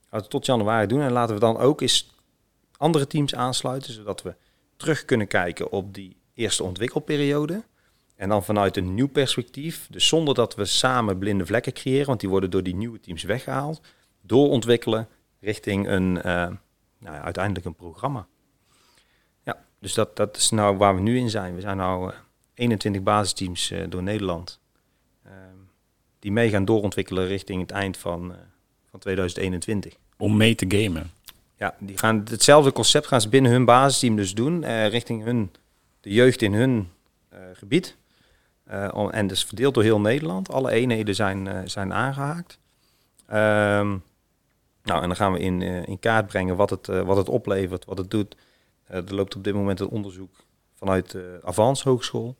Laten 0.09 0.27
we 0.27 0.33
tot 0.33 0.45
januari 0.45 0.88
doen 0.88 1.01
en 1.01 1.12
laten 1.12 1.33
we 1.33 1.39
dan 1.39 1.57
ook 1.57 1.81
eens 1.81 2.15
andere 2.77 3.07
teams 3.07 3.35
aansluiten, 3.35 3.94
zodat 3.94 4.21
we 4.21 4.35
terug 4.77 5.06
kunnen 5.06 5.27
kijken 5.27 5.71
op 5.71 5.94
die 5.94 6.18
eerste 6.33 6.63
ontwikkelperiode. 6.63 7.63
En 8.23 8.29
dan 8.29 8.43
vanuit 8.43 8.77
een 8.77 8.93
nieuw 8.93 9.07
perspectief, 9.07 9.87
dus 9.89 10.07
zonder 10.07 10.35
dat 10.35 10.55
we 10.55 10.65
samen 10.65 11.17
blinde 11.17 11.45
vlekken 11.45 11.73
creëren, 11.73 12.07
want 12.07 12.19
die 12.19 12.29
worden 12.29 12.49
door 12.49 12.63
die 12.63 12.75
nieuwe 12.75 12.99
teams 12.99 13.23
weggehaald, 13.23 13.81
doorontwikkelen 14.21 15.07
richting 15.39 15.87
een, 15.87 16.15
uh, 16.15 16.23
nou 16.23 16.57
ja, 17.15 17.21
uiteindelijk 17.21 17.65
een 17.65 17.75
programma. 17.75 18.27
Ja, 19.43 19.65
dus 19.79 19.93
dat, 19.93 20.15
dat 20.15 20.37
is 20.37 20.49
nou 20.49 20.77
waar 20.77 20.95
we 20.95 21.01
nu 21.01 21.17
in 21.17 21.29
zijn. 21.29 21.55
We 21.55 21.61
zijn 21.61 21.77
nou 21.77 22.11
uh, 22.11 22.17
21 22.53 23.01
basisteams 23.01 23.71
uh, 23.71 23.83
door 23.89 24.03
Nederland, 24.03 24.59
ehm, 25.25 25.57
die 26.19 26.31
mee 26.31 26.49
gaan 26.49 26.65
doorontwikkelen 26.65 27.27
richting 27.27 27.61
het 27.61 27.71
eind 27.71 27.97
van, 27.97 28.35
van 28.89 28.99
2021. 28.99 29.95
Om 30.17 30.37
mee 30.37 30.55
te 30.55 30.65
gamen? 30.67 31.11
Ja, 31.57 31.75
die 31.79 31.97
gaan 31.97 32.25
hetzelfde 32.29 32.71
concept 32.71 33.07
gaan 33.07 33.21
ze 33.21 33.29
binnen 33.29 33.51
hun 33.51 33.65
basisteam 33.65 34.15
dus 34.15 34.33
doen, 34.33 34.65
richting 34.87 35.23
hun, 35.23 35.51
de 36.01 36.13
jeugd 36.13 36.41
in 36.41 36.53
hun 36.53 36.89
gebied. 37.53 37.95
Uh, 38.73 39.07
en 39.11 39.27
dus 39.27 39.45
verdeeld 39.45 39.73
door 39.73 39.83
heel 39.83 39.99
Nederland. 39.99 40.51
Alle 40.51 40.71
eenheden 40.71 41.15
zijn, 41.15 41.45
uh, 41.45 41.59
zijn 41.65 41.93
aangehaakt. 41.93 42.59
Um, 43.27 44.03
nou, 44.83 45.01
en 45.01 45.07
dan 45.07 45.15
gaan 45.15 45.33
we 45.33 45.39
in, 45.39 45.61
uh, 45.61 45.87
in 45.87 45.99
kaart 45.99 46.27
brengen 46.27 46.56
wat 46.56 46.69
het, 46.69 46.87
wat 46.87 47.18
het 47.18 47.30
oplevert, 47.30 47.85
wat 47.85 47.97
het 47.97 48.11
doet. 48.11 48.35
er 48.87 49.15
loopt 49.15 49.35
op 49.35 49.44
dit 49.44 49.53
moment 49.53 49.80
een 49.80 49.87
onderzoek 49.87 50.35
vanuit 50.73 51.11
de 51.11 51.39
Avans 51.44 51.83
Hogeschool. 51.83 52.35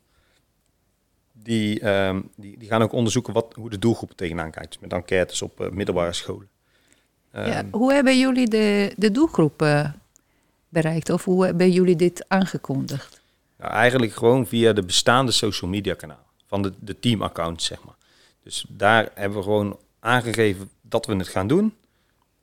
Die, 1.32 1.88
um, 1.88 2.30
die, 2.36 2.58
die 2.58 2.68
gaan 2.68 2.82
ook 2.82 2.92
onderzoeken 2.92 3.32
wat, 3.32 3.54
hoe 3.54 3.70
de 3.70 3.78
doelgroep 3.78 4.12
tegenaan 4.12 4.50
kijkt. 4.50 4.80
Met 4.80 4.92
enquêtes 4.92 5.42
op 5.42 5.68
middelbare 5.72 6.12
scholen. 6.12 6.48
Um, 7.32 7.46
ja, 7.46 7.64
hoe 7.70 7.92
hebben 7.92 8.18
jullie 8.18 8.48
de, 8.48 8.92
de 8.96 9.10
doelgroep 9.10 9.66
bereikt? 10.68 11.10
Of 11.10 11.24
hoe 11.24 11.44
hebben 11.44 11.70
jullie 11.70 11.96
dit 11.96 12.24
aangekondigd? 12.28 13.20
Nou, 13.58 13.72
eigenlijk 13.72 14.12
gewoon 14.12 14.46
via 14.46 14.72
de 14.72 14.82
bestaande 14.82 15.32
social 15.32 15.70
media 15.70 15.94
kanalen 15.94 16.23
van 16.54 16.62
de, 16.62 16.72
de 16.78 16.98
teamaccounts, 16.98 17.64
zeg 17.64 17.84
maar. 17.84 17.94
Dus 18.42 18.64
daar 18.68 19.10
hebben 19.14 19.38
we 19.38 19.44
gewoon 19.44 19.78
aangegeven 20.00 20.70
dat 20.80 21.06
we 21.06 21.16
het 21.16 21.28
gaan 21.28 21.46
doen. 21.46 21.74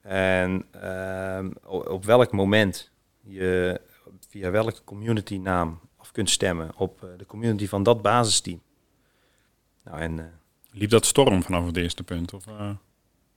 En 0.01 0.65
uh, 0.83 1.45
op 1.67 2.05
welk 2.05 2.31
moment 2.31 2.89
je 3.21 3.81
via 4.29 4.51
welke 4.51 4.83
community 4.83 5.37
naam 5.37 5.79
af 5.97 6.11
kunt 6.11 6.29
stemmen 6.29 6.71
op 6.75 7.01
uh, 7.03 7.09
de 7.17 7.25
community 7.25 7.67
van 7.67 7.83
dat 7.83 8.01
basisteam. 8.01 8.61
Nou, 9.83 9.99
en, 9.99 10.17
uh, 10.17 10.25
Liep 10.71 10.89
dat 10.89 11.05
storm 11.05 11.43
vanaf 11.43 11.65
het 11.65 11.77
eerste 11.77 12.03
punt? 12.03 12.33
Of, 12.33 12.47
uh... 12.47 12.69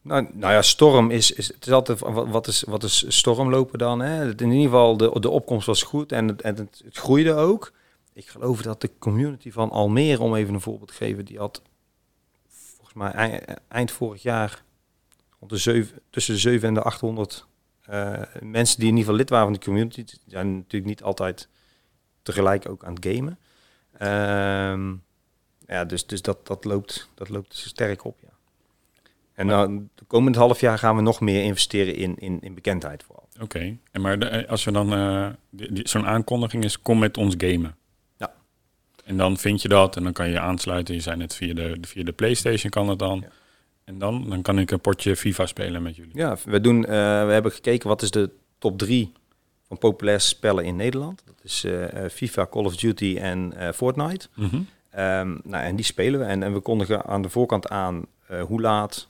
nou, 0.03 0.29
nou 0.33 0.53
ja, 0.53 0.63
storm 0.63 1.11
is, 1.11 1.33
is, 1.33 1.49
het 1.49 1.67
is 1.67 1.73
altijd, 1.73 2.01
wat, 2.01 2.47
is, 2.47 2.63
wat 2.63 2.83
is 2.83 3.05
stormlopen 3.09 3.79
dan? 3.79 4.01
Hè? 4.01 4.29
In 4.29 4.51
ieder 4.51 4.71
geval, 4.71 4.97
de, 4.97 5.21
de 5.21 5.31
opkomst 5.31 5.67
was 5.67 5.83
goed 5.83 6.13
en 6.13 6.29
het, 6.29 6.43
en 6.43 6.57
het, 6.57 6.83
het 6.85 6.97
groeide 6.97 7.35
ook 7.35 7.73
ik 8.15 8.29
geloof 8.29 8.63
dat 8.63 8.81
de 8.81 8.91
community 8.99 9.51
van 9.51 9.71
Almere, 9.71 10.23
om 10.23 10.35
even 10.35 10.55
een 10.55 10.61
voorbeeld 10.61 10.89
te 10.89 10.95
geven, 10.95 11.25
die 11.25 11.39
had 11.39 11.63
volgens 12.49 12.95
mij 12.95 13.45
eind 13.69 13.91
vorig 13.91 14.23
jaar 14.23 14.65
de 15.49 15.87
tussen 16.11 16.35
de 16.35 16.41
7 16.41 16.69
en 16.69 16.75
de 16.75 16.83
800 16.83 17.47
uh, 17.91 18.13
eh, 18.13 18.43
mensen 18.43 18.79
die 18.79 18.89
in 18.89 18.97
ieder 18.97 19.05
geval 19.05 19.17
lid 19.17 19.31
waren 19.31 19.45
van 19.45 19.55
de 19.55 19.65
community. 19.65 20.05
Die 20.05 20.19
zijn 20.27 20.55
natuurlijk 20.57 20.85
niet 20.85 21.03
altijd 21.03 21.49
tegelijk 22.23 22.69
ook 22.69 22.85
aan 22.85 22.95
het 22.95 23.07
gamen. 23.07 23.39
Uh, 23.95 24.99
ja, 25.67 25.85
dus, 25.85 26.07
dus 26.07 26.23
dat, 26.23 26.47
dat, 26.47 26.65
loopt, 26.65 27.09
dat 27.15 27.29
loopt 27.29 27.57
sterk 27.57 28.05
op, 28.05 28.19
ja. 28.23 28.29
En 29.33 29.47
dan 29.47 29.91
de 29.95 30.05
komende 30.05 30.39
half 30.39 30.61
jaar 30.61 30.79
gaan 30.79 30.97
we 30.97 31.03
nog 31.03 31.21
meer 31.21 31.43
investeren 31.43 31.95
in, 31.95 32.19
in, 32.19 32.41
in 32.41 32.55
bekendheid 32.55 33.03
vooral. 33.03 33.29
Oké, 33.41 33.79
en 33.91 34.01
maar 34.01 34.47
als 34.47 34.65
we 34.65 34.73
dan 34.73 34.93
uh, 34.93 35.29
zo'n 35.83 36.07
aankondiging 36.07 36.65
is, 36.65 36.83
kom 36.83 36.99
met 36.99 37.17
ons 37.17 37.35
gamen. 37.39 37.77
En 39.05 39.17
dan 39.17 39.37
vind 39.37 39.63
je 39.63 39.69
dat 39.69 39.97
en 39.97 40.03
dan 40.03 40.13
kan 40.13 40.31
je 40.31 40.41
aansluiten. 40.41 40.95
Je 40.95 41.01
zei 41.01 41.17
net 41.17 41.35
via 41.35 41.55
de, 41.55 41.77
via 41.81 42.05
de 42.05 42.13
PlayStation 42.13 42.71
kan 42.71 42.89
het 42.89 42.99
dan. 42.99 43.25
En 43.85 43.99
dan? 43.99 44.29
Dan 44.29 44.43
kan 44.43 44.59
ik 44.59 44.71
een 44.71 44.81
potje 44.81 45.17
FIFA 45.17 45.47
spelen 45.47 45.83
met 45.83 45.97
jullie. 45.97 46.17
Ja, 46.17 46.37
we, 46.45 46.61
doen, 46.61 46.81
we 46.81 47.31
hebben 47.31 47.53
gekeken 47.53 47.89
wat 47.89 48.03
is 48.03 48.11
de 48.11 48.31
top 48.59 48.79
drie 48.79 49.13
van 49.69 49.79
populaire 49.79 50.23
spellen 50.23 50.65
in 50.65 50.77
Nederland. 50.77 51.23
Dat 51.27 51.35
is 51.43 51.67
FIFA, 52.13 52.47
Call 52.51 52.65
of 52.65 52.77
Duty 52.77 53.17
en 53.21 53.53
Fortnite. 53.75 54.29
Mm 54.35 54.67
nou, 55.45 55.65
en 55.65 55.77
die 55.77 55.85
spelen 55.85 56.21
we. 56.21 56.27
En, 56.27 56.43
en 56.43 56.53
we 56.53 56.61
kondigen 56.61 57.05
aan 57.05 57.23
de 57.23 57.29
voorkant 57.29 57.69
aan 57.69 58.07
hoe 58.47 58.61
laat, 58.61 59.09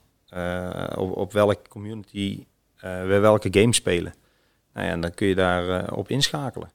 op, 0.95 1.17
op 1.17 1.33
welke 1.33 1.69
community 1.69 2.45
we 2.81 3.17
welke 3.21 3.47
game 3.51 3.73
spelen. 3.73 4.13
Nou 4.73 4.85
ja, 4.85 4.91
en 4.91 5.01
dan 5.01 5.13
kun 5.13 5.27
je 5.27 5.35
daar 5.35 5.93
op 5.93 6.09
inschakelen. 6.09 6.69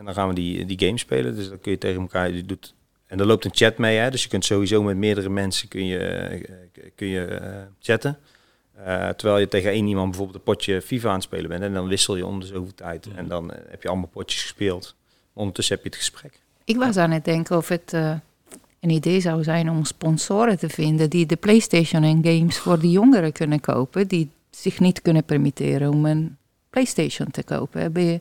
En 0.00 0.06
dan 0.06 0.14
gaan 0.14 0.28
we 0.28 0.34
die, 0.34 0.64
die 0.64 0.86
game 0.86 0.98
spelen. 0.98 1.36
Dus 1.36 1.48
dan 1.48 1.60
kun 1.60 1.70
je 1.70 1.78
tegen 1.78 2.00
elkaar, 2.00 2.30
je 2.30 2.44
doet, 2.44 2.74
en 3.06 3.20
er 3.20 3.26
loopt 3.26 3.44
een 3.44 3.54
chat 3.54 3.78
mee. 3.78 3.98
Hè, 3.98 4.10
dus 4.10 4.22
je 4.22 4.28
kunt 4.28 4.44
sowieso 4.44 4.82
met 4.82 4.96
meerdere 4.96 5.28
mensen 5.28 5.68
kun 5.68 5.86
je, 5.86 5.98
eh, 5.98 6.90
kun 6.94 7.06
je 7.06 7.40
uh, 7.42 7.56
chatten. 7.80 8.18
Uh, 8.78 9.08
terwijl 9.08 9.38
je 9.38 9.48
tegen 9.48 9.70
één 9.70 9.86
iemand 9.86 10.08
bijvoorbeeld 10.08 10.38
een 10.38 10.54
potje 10.54 10.82
FIFA 10.82 11.08
aan 11.08 11.14
het 11.14 11.22
spelen 11.22 11.48
bent. 11.48 11.62
En 11.62 11.72
dan 11.72 11.88
wissel 11.88 12.16
je 12.16 12.26
om 12.26 12.40
de 12.40 12.46
zoveel 12.46 12.74
tijd. 12.74 13.08
En 13.14 13.28
dan 13.28 13.52
heb 13.68 13.82
je 13.82 13.88
allemaal 13.88 14.08
potjes 14.08 14.42
gespeeld. 14.42 14.96
Ondertussen 15.32 15.74
heb 15.74 15.84
je 15.84 15.90
het 15.90 15.98
gesprek. 15.98 16.40
Ik 16.64 16.76
was 16.76 16.96
aan 16.96 17.10
het 17.10 17.24
denken 17.24 17.56
of 17.56 17.68
het 17.68 17.92
een 18.80 18.90
idee 18.90 19.20
zou 19.20 19.42
zijn 19.42 19.70
om 19.70 19.84
sponsoren 19.84 20.58
te 20.58 20.68
vinden 20.68 21.10
die 21.10 21.26
de 21.26 21.36
PlayStation 21.36 22.02
en 22.02 22.24
games 22.24 22.58
voor 22.58 22.78
de 22.78 22.90
jongeren 22.90 23.32
kunnen 23.32 23.60
kopen, 23.60 24.08
die 24.08 24.30
zich 24.50 24.80
niet 24.80 25.02
kunnen 25.02 25.24
permitteren 25.24 25.90
om 25.90 26.06
een 26.06 26.36
PlayStation 26.70 27.30
te 27.30 27.42
kopen. 27.42 27.80
Heb 27.80 27.96
je 27.96 28.20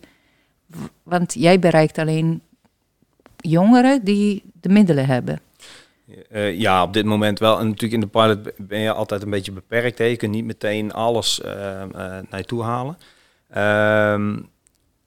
want 1.04 1.34
jij 1.34 1.60
bereikt 1.60 1.98
alleen 1.98 2.42
jongeren 3.38 4.04
die 4.04 4.44
de 4.62 4.70
middelen 4.70 5.06
hebben. 5.06 5.40
Uh, 6.32 6.60
ja, 6.60 6.84
op 6.84 6.94
dit 6.94 7.06
moment 7.06 7.40
wel. 7.40 7.60
En 7.60 7.66
natuurlijk 7.66 7.94
in 7.94 8.00
de 8.00 8.08
pilot 8.08 8.52
ben 8.58 8.80
je 8.80 8.94
altijd 8.94 9.22
een 9.22 9.30
beetje 9.30 9.52
beperkt. 9.52 9.98
Hè. 9.98 10.06
Je 10.06 10.16
kunt 10.16 10.32
niet 10.32 10.46
meteen 10.46 10.94
alles 10.94 11.42
uh, 11.46 11.52
uh, 11.52 11.84
naar 11.94 12.38
je 12.38 12.46
toe 12.46 12.64
halen. 12.64 12.98
Ehm, 13.50 14.32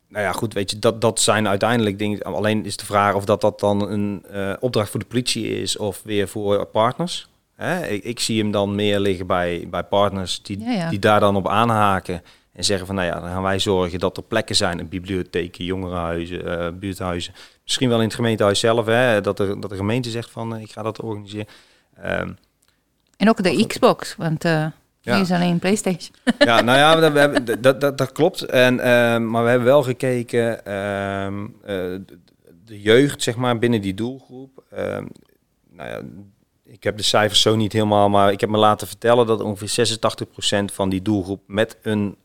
nou 0.09 0.25
ja, 0.25 0.33
goed, 0.33 0.55
weet 0.55 0.71
je, 0.71 0.79
dat, 0.79 1.01
dat 1.01 1.21
zijn 1.21 1.49
uiteindelijk 1.49 1.99
dingen. 1.99 2.23
Alleen 2.23 2.65
is 2.65 2.77
de 2.77 2.85
vraag 2.85 3.15
of 3.15 3.25
dat, 3.25 3.41
dat 3.41 3.61
dan 3.61 3.91
een 3.91 4.25
opdracht 4.61 4.91
voor 4.91 5.01
de 5.01 5.07
politie 5.07 5.61
is 5.61 5.77
of 5.77 6.01
weer 6.05 6.29
voor 6.29 6.67
partners. 6.67 7.29
Hè? 7.55 7.87
Ik, 7.87 8.05
ik, 8.05 8.21
zie 8.21 8.43
hem 8.43 8.51
dan 8.51 8.75
meer 8.75 9.01
liggen 9.01 9.27
bij, 9.27 9.67
bij 9.71 9.85
partners 9.85 10.43
die, 10.43 10.89
die 10.89 10.99
daar 10.99 11.21
dan 11.21 11.37
op 11.37 11.49
aanhaken. 11.49 12.23
En 12.53 12.65
zeggen 12.65 12.87
van, 12.87 12.95
nou 12.95 13.09
ja, 13.09 13.21
dan 13.21 13.29
gaan 13.29 13.43
wij 13.43 13.59
zorgen 13.59 13.99
dat 13.99 14.17
er 14.17 14.23
plekken 14.23 14.57
zijn, 14.57 14.89
bibliotheken, 14.89 15.65
jongerenhuizen, 15.65 16.45
uh, 16.45 16.69
buurthuizen. 16.79 17.35
Misschien 17.63 17.89
wel 17.89 17.99
in 17.99 18.05
het 18.05 18.15
gemeentehuis 18.15 18.61
zelf, 18.61 18.87
hè, 18.87 19.21
dat, 19.21 19.39
er, 19.39 19.61
dat 19.61 19.71
de 19.71 19.77
gemeente 19.77 20.11
zegt 20.11 20.31
van, 20.31 20.55
uh, 20.55 20.63
ik 20.63 20.71
ga 20.71 20.83
dat 20.83 21.01
organiseren. 21.01 21.47
Um, 22.05 22.37
en 23.17 23.29
ook 23.29 23.43
de 23.43 23.67
Xbox, 23.67 24.17
want 24.17 24.45
uh, 24.45 24.67
ja. 25.01 25.17
is 25.17 25.31
alleen 25.31 25.59
PlayStation. 25.59 26.15
Ja, 26.39 26.61
nou 26.61 26.79
ja, 26.79 26.97
dat, 26.97 27.13
we 27.13 27.19
hebben, 27.19 27.45
dat, 27.63 27.81
dat, 27.81 27.99
dat 27.99 28.13
klopt. 28.13 28.43
En, 28.43 28.81
ehm, 28.81 29.31
maar 29.31 29.43
we 29.43 29.49
hebben 29.49 29.69
wel 29.69 29.83
gekeken, 29.83 30.59
uh, 30.59 31.99
de 32.65 32.81
jeugd, 32.81 33.23
zeg 33.23 33.37
maar, 33.37 33.59
binnen 33.59 33.81
die 33.81 33.95
doelgroep. 33.95 34.65
nou 35.71 35.89
ja, 35.89 36.01
ik 36.65 36.83
heb 36.83 36.97
de 36.97 37.03
cijfers 37.03 37.41
zo 37.41 37.57
niet 37.57 37.73
helemaal, 37.73 38.09
maar 38.09 38.33
ik 38.33 38.41
heb 38.41 38.51
me 38.51 38.59
laten 38.59 38.87
vertellen 38.87 39.27
dat 39.27 39.41
ongeveer 39.41 39.87
86% 40.61 40.65
van 40.73 40.89
die 40.89 41.03
doelgroep 41.03 41.43
met 41.47 41.77
een 41.83 42.17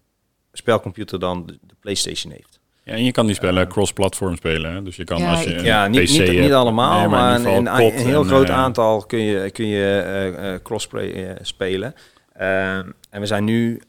spelcomputer 0.58 1.20
dan 1.20 1.46
de, 1.46 1.58
PlayStation 1.80 2.32
heeft. 2.32 2.60
Ja, 2.84 2.94
en 2.94 3.04
je 3.04 3.12
kan 3.12 3.26
die 3.26 3.36
spellen 3.36 3.68
cross-platform 3.68 4.36
spelen. 4.36 4.74
Hè? 4.74 4.84
Dus 4.84 4.96
je 4.96 5.04
kan 5.04 5.22
als 5.22 5.44
je 5.44 5.62
ja, 5.64 5.88
niet, 5.88 6.10
niet, 6.10 6.40
niet, 6.40 6.52
allemaal, 6.52 7.10
maar, 7.10 7.46
een, 7.46 7.66
een, 7.66 7.92
heel 7.92 8.24
groot 8.24 8.50
uh, 8.50 8.56
aantal 8.56 9.06
kun 9.06 9.20
je, 9.20 9.52
kun 9.52 9.66
je 9.66 10.34
uh, 10.40 10.64
crossplay 10.64 11.38
spelen. 11.42 11.96
en 12.34 12.96
we 13.10 13.26
zijn 13.26 13.44
nu, 13.44 13.82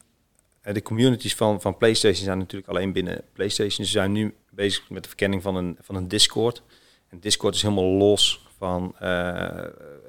de 0.63 0.83
communities 0.83 1.35
van, 1.35 1.61
van 1.61 1.77
PlayStation 1.77 2.25
zijn 2.25 2.39
natuurlijk 2.39 2.71
alleen 2.71 2.93
binnen 2.93 3.23
PlayStation. 3.33 3.77
Dus 3.77 3.93
we 3.93 3.99
zijn 3.99 4.13
nu 4.13 4.35
bezig 4.51 4.91
met 4.91 5.03
de 5.03 5.09
verkenning 5.09 5.43
van 5.43 5.57
een, 5.57 5.79
van 5.81 5.95
een 5.95 6.09
Discord. 6.09 6.63
En 7.09 7.21
Discord 7.21 7.55
is 7.55 7.63
helemaal 7.63 7.85
los 7.85 8.47
van, 8.59 8.95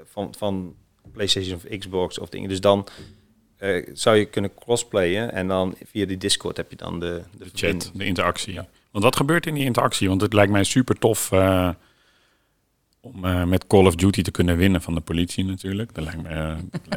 van, 0.04 0.34
van 0.38 0.76
PlayStation 1.12 1.56
of 1.56 1.78
Xbox 1.78 2.20
of 2.20 2.30
dingen. 2.30 2.50
Dus 2.50 2.62
dan 2.62 2.88
uh, 3.60 3.88
zou 3.94 4.18
je 4.18 4.26
kunnen 4.26 4.54
crossplayen 4.54 5.34
en 5.34 5.48
dan 5.48 5.76
via 5.92 6.06
die 6.06 6.18
Discord 6.18 6.58
heb 6.58 6.70
je 6.70 6.76
dan 6.76 7.00
de, 7.00 7.24
de, 7.38 7.50
chat, 7.54 7.92
de 7.94 8.06
interactie. 8.06 8.54
Ja. 8.54 8.68
Want 8.92 9.04
wat 9.04 9.16
gebeurt 9.16 9.46
in 9.46 9.54
die 9.54 9.66
interactie? 9.66 10.08
Want 10.08 10.22
het 10.22 10.34
lijkt 10.34 10.52
mij 10.52 10.64
super 10.64 10.96
tof 10.96 11.32
uh, 11.32 11.70
om 13.02 13.26
uh, 13.26 13.44
met 13.44 13.68
Call 13.68 13.86
of 13.86 13.96
Duty 13.96 14.22
te 14.22 14.32
kunnen 14.32 14.58
winnen 14.58 14.82
van 14.82 14.94
de 14.94 15.02
politie 15.02 15.46
natuurlijk. 15.46 15.94
Dat 15.94 16.04
lijkt 16.04 16.22
me, 16.22 16.56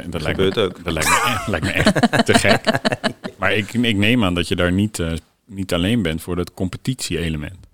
dat 0.09 0.21
lijkt 0.21 0.39
me, 0.39 0.45
ook. 0.45 0.83
Dat 0.83 0.93
lijkt 0.93 1.09
me, 1.09 1.43
lijkt 1.47 1.65
me 1.65 1.71
echt 1.71 2.25
te 2.25 2.33
gek. 2.33 2.61
Maar 3.37 3.53
ik, 3.53 3.73
ik 3.73 3.95
neem 3.95 4.23
aan 4.23 4.33
dat 4.33 4.47
je 4.47 4.55
daar 4.55 4.71
niet, 4.71 5.03
niet 5.45 5.73
alleen 5.73 6.01
bent 6.01 6.21
voor 6.21 6.37
het 6.37 6.53
competitie-element. 6.53 7.67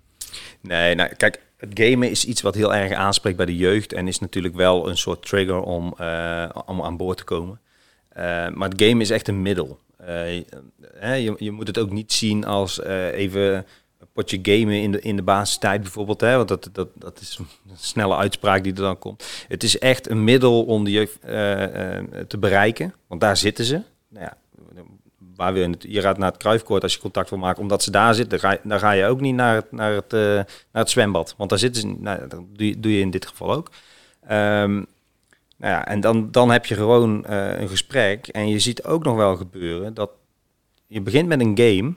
Nee, 0.60 0.94
nou 0.94 1.14
kijk, 1.14 1.40
het 1.56 1.70
gamen 1.74 2.10
is 2.10 2.24
iets 2.24 2.40
wat 2.40 2.54
heel 2.54 2.74
erg 2.74 2.92
aanspreekt 2.92 3.36
bij 3.36 3.46
de 3.46 3.56
jeugd 3.56 3.92
en 3.92 4.08
is 4.08 4.18
natuurlijk 4.18 4.54
wel 4.54 4.88
een 4.88 4.98
soort 4.98 5.26
trigger 5.26 5.60
om, 5.60 5.94
om 6.66 6.82
aan 6.82 6.96
boord 6.96 7.16
te 7.16 7.24
komen. 7.24 7.60
Eh, 8.20 8.48
maar 8.48 8.68
het 8.68 8.82
game 8.82 9.00
is 9.00 9.10
echt 9.10 9.28
een 9.28 9.42
middel. 9.42 9.78
Uh, 10.00 10.38
je, 11.00 11.34
je, 11.38 11.50
moet 11.50 11.66
het 11.66 11.78
ook 11.78 11.90
niet 11.90 12.12
zien 12.12 12.44
als 12.44 12.78
uh, 12.78 13.06
even 13.06 13.54
een 13.98 14.06
potje 14.12 14.38
gamen 14.42 14.74
in 14.74 14.92
de, 14.92 15.00
in 15.00 15.16
de 15.16 15.22
basistijd 15.22 15.82
bijvoorbeeld. 15.82 16.20
Hè? 16.20 16.36
Want 16.36 16.48
dat, 16.48 16.68
dat, 16.72 16.88
dat 16.94 17.20
is 17.20 17.38
een 17.38 17.76
snelle 17.76 18.16
uitspraak 18.16 18.62
die 18.62 18.72
er 18.72 18.80
dan 18.80 18.98
komt. 18.98 19.44
Het 19.48 19.62
is 19.62 19.78
echt 19.78 20.10
een 20.10 20.24
middel 20.24 20.64
om 20.64 20.84
de 20.84 21.08
te 22.28 22.38
bereiken. 22.38 22.94
Want 23.06 23.20
daar 23.20 23.36
zitten 23.36 23.64
ze. 23.64 23.80
Nou 24.08 24.24
ja, 24.24 24.36
waar 25.36 25.52
wil 25.52 25.68
je, 25.68 25.76
je 25.78 26.00
gaat 26.00 26.18
naar 26.18 26.30
het 26.30 26.40
kruifkoord 26.40 26.82
als 26.82 26.94
je 26.94 27.00
contact 27.00 27.30
wil 27.30 27.38
maken, 27.38 27.62
omdat 27.62 27.82
ze 27.82 27.90
daar 27.90 28.14
zitten. 28.14 28.60
Dan 28.62 28.78
ga, 28.78 28.90
je 28.90 29.06
ook 29.06 29.20
niet 29.20 29.34
naar 29.34 29.54
het, 29.54 29.72
naar 29.72 29.92
het, 29.92 30.12
naar 30.12 30.46
het 30.72 30.90
zwembad. 30.90 31.34
Want 31.36 31.50
daar 31.50 31.58
zitten 31.58 31.80
ze, 31.82 31.94
nou, 31.98 32.28
dat 32.28 32.40
doe 32.52 32.66
je, 32.66 32.80
doe 32.80 32.92
je 32.92 33.00
in 33.00 33.10
dit 33.10 33.26
geval 33.26 33.52
ook. 33.52 33.70
Um, 34.30 34.86
nou 35.60 35.72
ja, 35.72 35.86
en 35.86 36.00
dan, 36.00 36.30
dan 36.30 36.50
heb 36.50 36.66
je 36.66 36.74
gewoon 36.74 37.24
uh, 37.30 37.60
een 37.60 37.68
gesprek. 37.68 38.26
En 38.26 38.48
je 38.48 38.58
ziet 38.58 38.84
ook 38.84 39.04
nog 39.04 39.16
wel 39.16 39.36
gebeuren 39.36 39.94
dat 39.94 40.10
je 40.86 41.00
begint 41.00 41.28
met 41.28 41.40
een 41.40 41.58
game. 41.58 41.94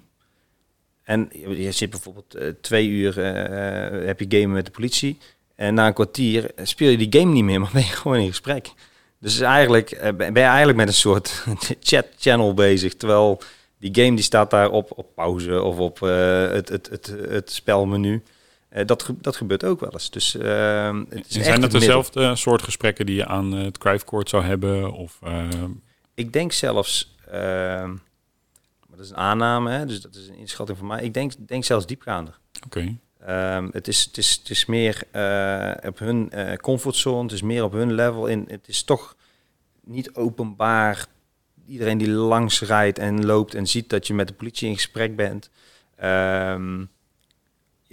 En 1.04 1.30
je 1.32 1.72
zit 1.72 1.90
bijvoorbeeld 1.90 2.36
uh, 2.36 2.48
twee 2.62 2.88
uur, 2.88 3.18
uh, 3.18 4.06
heb 4.06 4.20
je 4.20 4.26
gamen 4.30 4.52
met 4.52 4.66
de 4.66 4.72
politie. 4.72 5.18
En 5.56 5.74
na 5.74 5.88
een 5.88 5.94
kwartier 5.94 6.52
speel 6.64 6.90
je 6.90 6.98
die 6.98 7.20
game 7.20 7.32
niet 7.32 7.44
meer, 7.44 7.60
maar 7.62 7.72
ben 7.74 7.82
je 7.82 7.88
gewoon 7.88 8.18
in 8.18 8.28
gesprek. 8.28 8.72
Dus 9.20 9.40
eigenlijk 9.40 10.14
ben 10.18 10.34
je 10.34 10.40
eigenlijk 10.40 10.78
met 10.78 10.88
een 10.88 10.94
soort 10.94 11.46
chat 11.80 12.08
channel 12.18 12.54
bezig. 12.54 12.96
Terwijl 12.96 13.42
die 13.80 14.04
game 14.04 14.16
die 14.16 14.24
staat 14.24 14.50
daar 14.50 14.70
op, 14.70 14.92
op 14.96 15.16
pauze 15.16 15.62
of 15.62 15.78
op 15.78 16.00
het, 16.00 16.70
het, 16.70 16.90
het, 16.90 17.16
het 17.30 17.52
spelmenu. 17.52 18.24
Uh, 18.74 18.86
dat, 18.86 19.14
dat 19.22 19.36
gebeurt 19.36 19.64
ook 19.64 19.80
wel 19.80 19.92
eens. 19.92 20.10
Dus, 20.10 20.36
uh, 20.36 21.00
het 21.10 21.36
is 21.36 21.46
zijn 21.46 21.62
dat 21.62 21.72
dezelfde 21.72 22.36
soort 22.36 22.62
gesprekken 22.62 23.06
die 23.06 23.16
je 23.16 23.26
aan 23.26 23.52
het 23.52 24.04
Court 24.04 24.30
zou 24.30 24.44
hebben? 24.44 24.92
Of, 24.92 25.20
uh... 25.24 25.48
Ik 26.14 26.34
denk 26.34 26.52
zelfs, 26.52 27.16
ehm, 27.32 27.96
dat 28.90 29.00
is 29.00 29.10
een 29.10 29.18
aanname, 29.18 29.72
hè, 29.72 29.86
dus 29.86 30.02
dat 30.02 30.16
is 30.16 30.28
een 30.28 30.38
inschatting 30.38 30.78
van 30.78 30.88
mij. 30.88 31.04
Ik 31.04 31.14
denk, 31.14 31.34
denk 31.48 31.64
zelfs 31.64 31.86
diepgaander. 31.86 32.40
Oké. 32.66 32.78
Okay. 32.78 32.98
Um, 33.58 33.70
het, 33.72 33.88
is, 33.88 34.04
het, 34.04 34.18
is, 34.18 34.36
het 34.40 34.50
is 34.50 34.66
meer 34.66 35.04
eh, 35.12 35.90
op 35.90 36.00
hun 36.00 36.32
comfortzone, 36.62 37.24
het 37.24 37.32
is 37.32 37.42
meer 37.42 37.64
op 37.64 37.72
hun 37.72 37.94
level. 37.94 38.26
In, 38.26 38.46
het 38.48 38.68
is 38.68 38.84
toch 38.84 39.16
niet 39.84 40.16
openbaar. 40.16 41.06
Iedereen 41.68 41.98
die 41.98 42.10
langs 42.10 42.62
rijdt 42.62 43.00
en 43.00 43.26
loopt 43.26 43.56
en 43.56 43.68
ziet 43.68 43.90
dat 43.90 44.08
je 44.08 44.14
met 44.14 44.28
de 44.28 44.34
politie 44.34 44.68
in 44.68 44.76
gesprek 44.76 45.16
bent. 45.16 45.50
Um, 46.04 46.90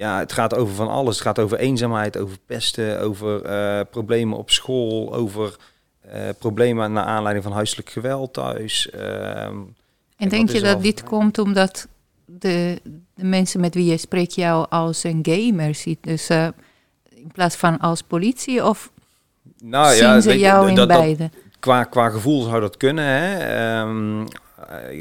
ja, 0.01 0.19
het 0.19 0.33
gaat 0.33 0.55
over 0.55 0.75
van 0.75 0.89
alles. 0.89 1.15
Het 1.15 1.27
gaat 1.27 1.39
over 1.39 1.59
eenzaamheid, 1.59 2.17
over 2.17 2.37
pesten, 2.47 3.01
over 3.01 3.51
uh, 3.51 3.81
problemen 3.91 4.39
op 4.39 4.51
school, 4.51 5.15
over 5.15 5.57
uh, 6.07 6.29
problemen 6.39 6.93
naar 6.93 7.05
aanleiding 7.05 7.45
van 7.45 7.55
huiselijk 7.55 7.91
geweld 7.91 8.33
thuis. 8.33 8.91
Uh, 8.95 9.43
en 10.17 10.29
denk 10.29 10.51
je 10.51 10.61
dat 10.61 10.83
dit 10.83 11.03
komt 11.03 11.39
omdat 11.39 11.89
de, 12.25 12.81
de, 13.15 13.25
mensen 13.25 13.61
met 13.61 13.75
wie 13.75 13.91
je 13.91 13.97
spreekt 13.97 14.35
jou 14.35 14.67
als 14.69 15.05
een 15.05 15.21
gamer 15.23 15.75
ziet? 15.75 16.03
Dus 16.03 16.31
uh, 16.31 16.49
in 17.09 17.31
plaats 17.33 17.57
van 17.57 17.79
als 17.79 18.03
politie 18.03 18.65
of 18.65 18.91
nou, 19.59 19.95
zien 19.95 20.07
ja, 20.07 20.21
ze 20.21 20.39
jou 20.39 20.69
in 20.69 20.87
beide? 20.87 21.31
qua, 21.59 21.85
qua 21.85 22.09
gevoel 22.09 22.43
zou 22.43 22.61
dat 22.61 22.77
kunnen. 22.77 23.05
Hè? 23.05 23.81
Um, 23.81 24.29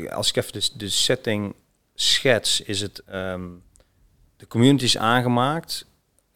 als 0.09 0.29
ik 0.29 0.35
even 0.35 0.53
de, 0.53 0.69
de 0.77 0.89
setting 0.89 1.53
schets, 1.95 2.61
is 2.61 2.81
het... 2.81 3.03
Um, 3.13 3.61
de 4.39 4.47
community 4.47 4.83
is 4.83 4.97
aangemaakt 4.97 5.87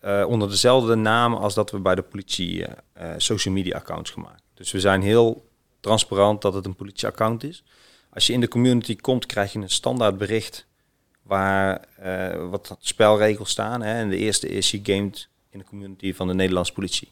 uh, 0.01 0.25
onder 0.27 0.49
dezelfde 0.49 0.95
naam 0.95 1.33
als 1.33 1.53
dat 1.53 1.71
we 1.71 1.79
bij 1.79 1.95
de 1.95 2.01
politie 2.01 2.59
uh, 2.59 3.13
social 3.17 3.53
media 3.53 3.75
accounts 3.75 4.11
gemaakt. 4.11 4.43
Dus 4.53 4.71
we 4.71 4.79
zijn 4.79 5.01
heel 5.01 5.49
transparant 5.79 6.41
dat 6.41 6.53
het 6.53 6.65
een 6.65 6.75
politieaccount 6.75 7.43
is. 7.43 7.63
Als 8.09 8.27
je 8.27 8.33
in 8.33 8.39
de 8.39 8.47
community 8.47 8.95
komt, 8.95 9.25
krijg 9.25 9.53
je 9.53 9.59
een 9.59 9.69
standaard 9.69 10.17
bericht 10.17 10.67
waar 11.21 11.87
wat 12.49 12.75
spelregels 12.79 13.49
staan. 13.49 13.81
Hè. 13.81 13.93
En 13.93 14.09
de 14.09 14.17
eerste 14.17 14.47
is 14.47 14.71
je 14.71 14.79
gamed 14.83 15.29
in 15.49 15.59
de 15.59 15.65
community 15.65 16.13
van 16.13 16.27
de 16.27 16.33
Nederlandse 16.33 16.73
politie. 16.73 17.11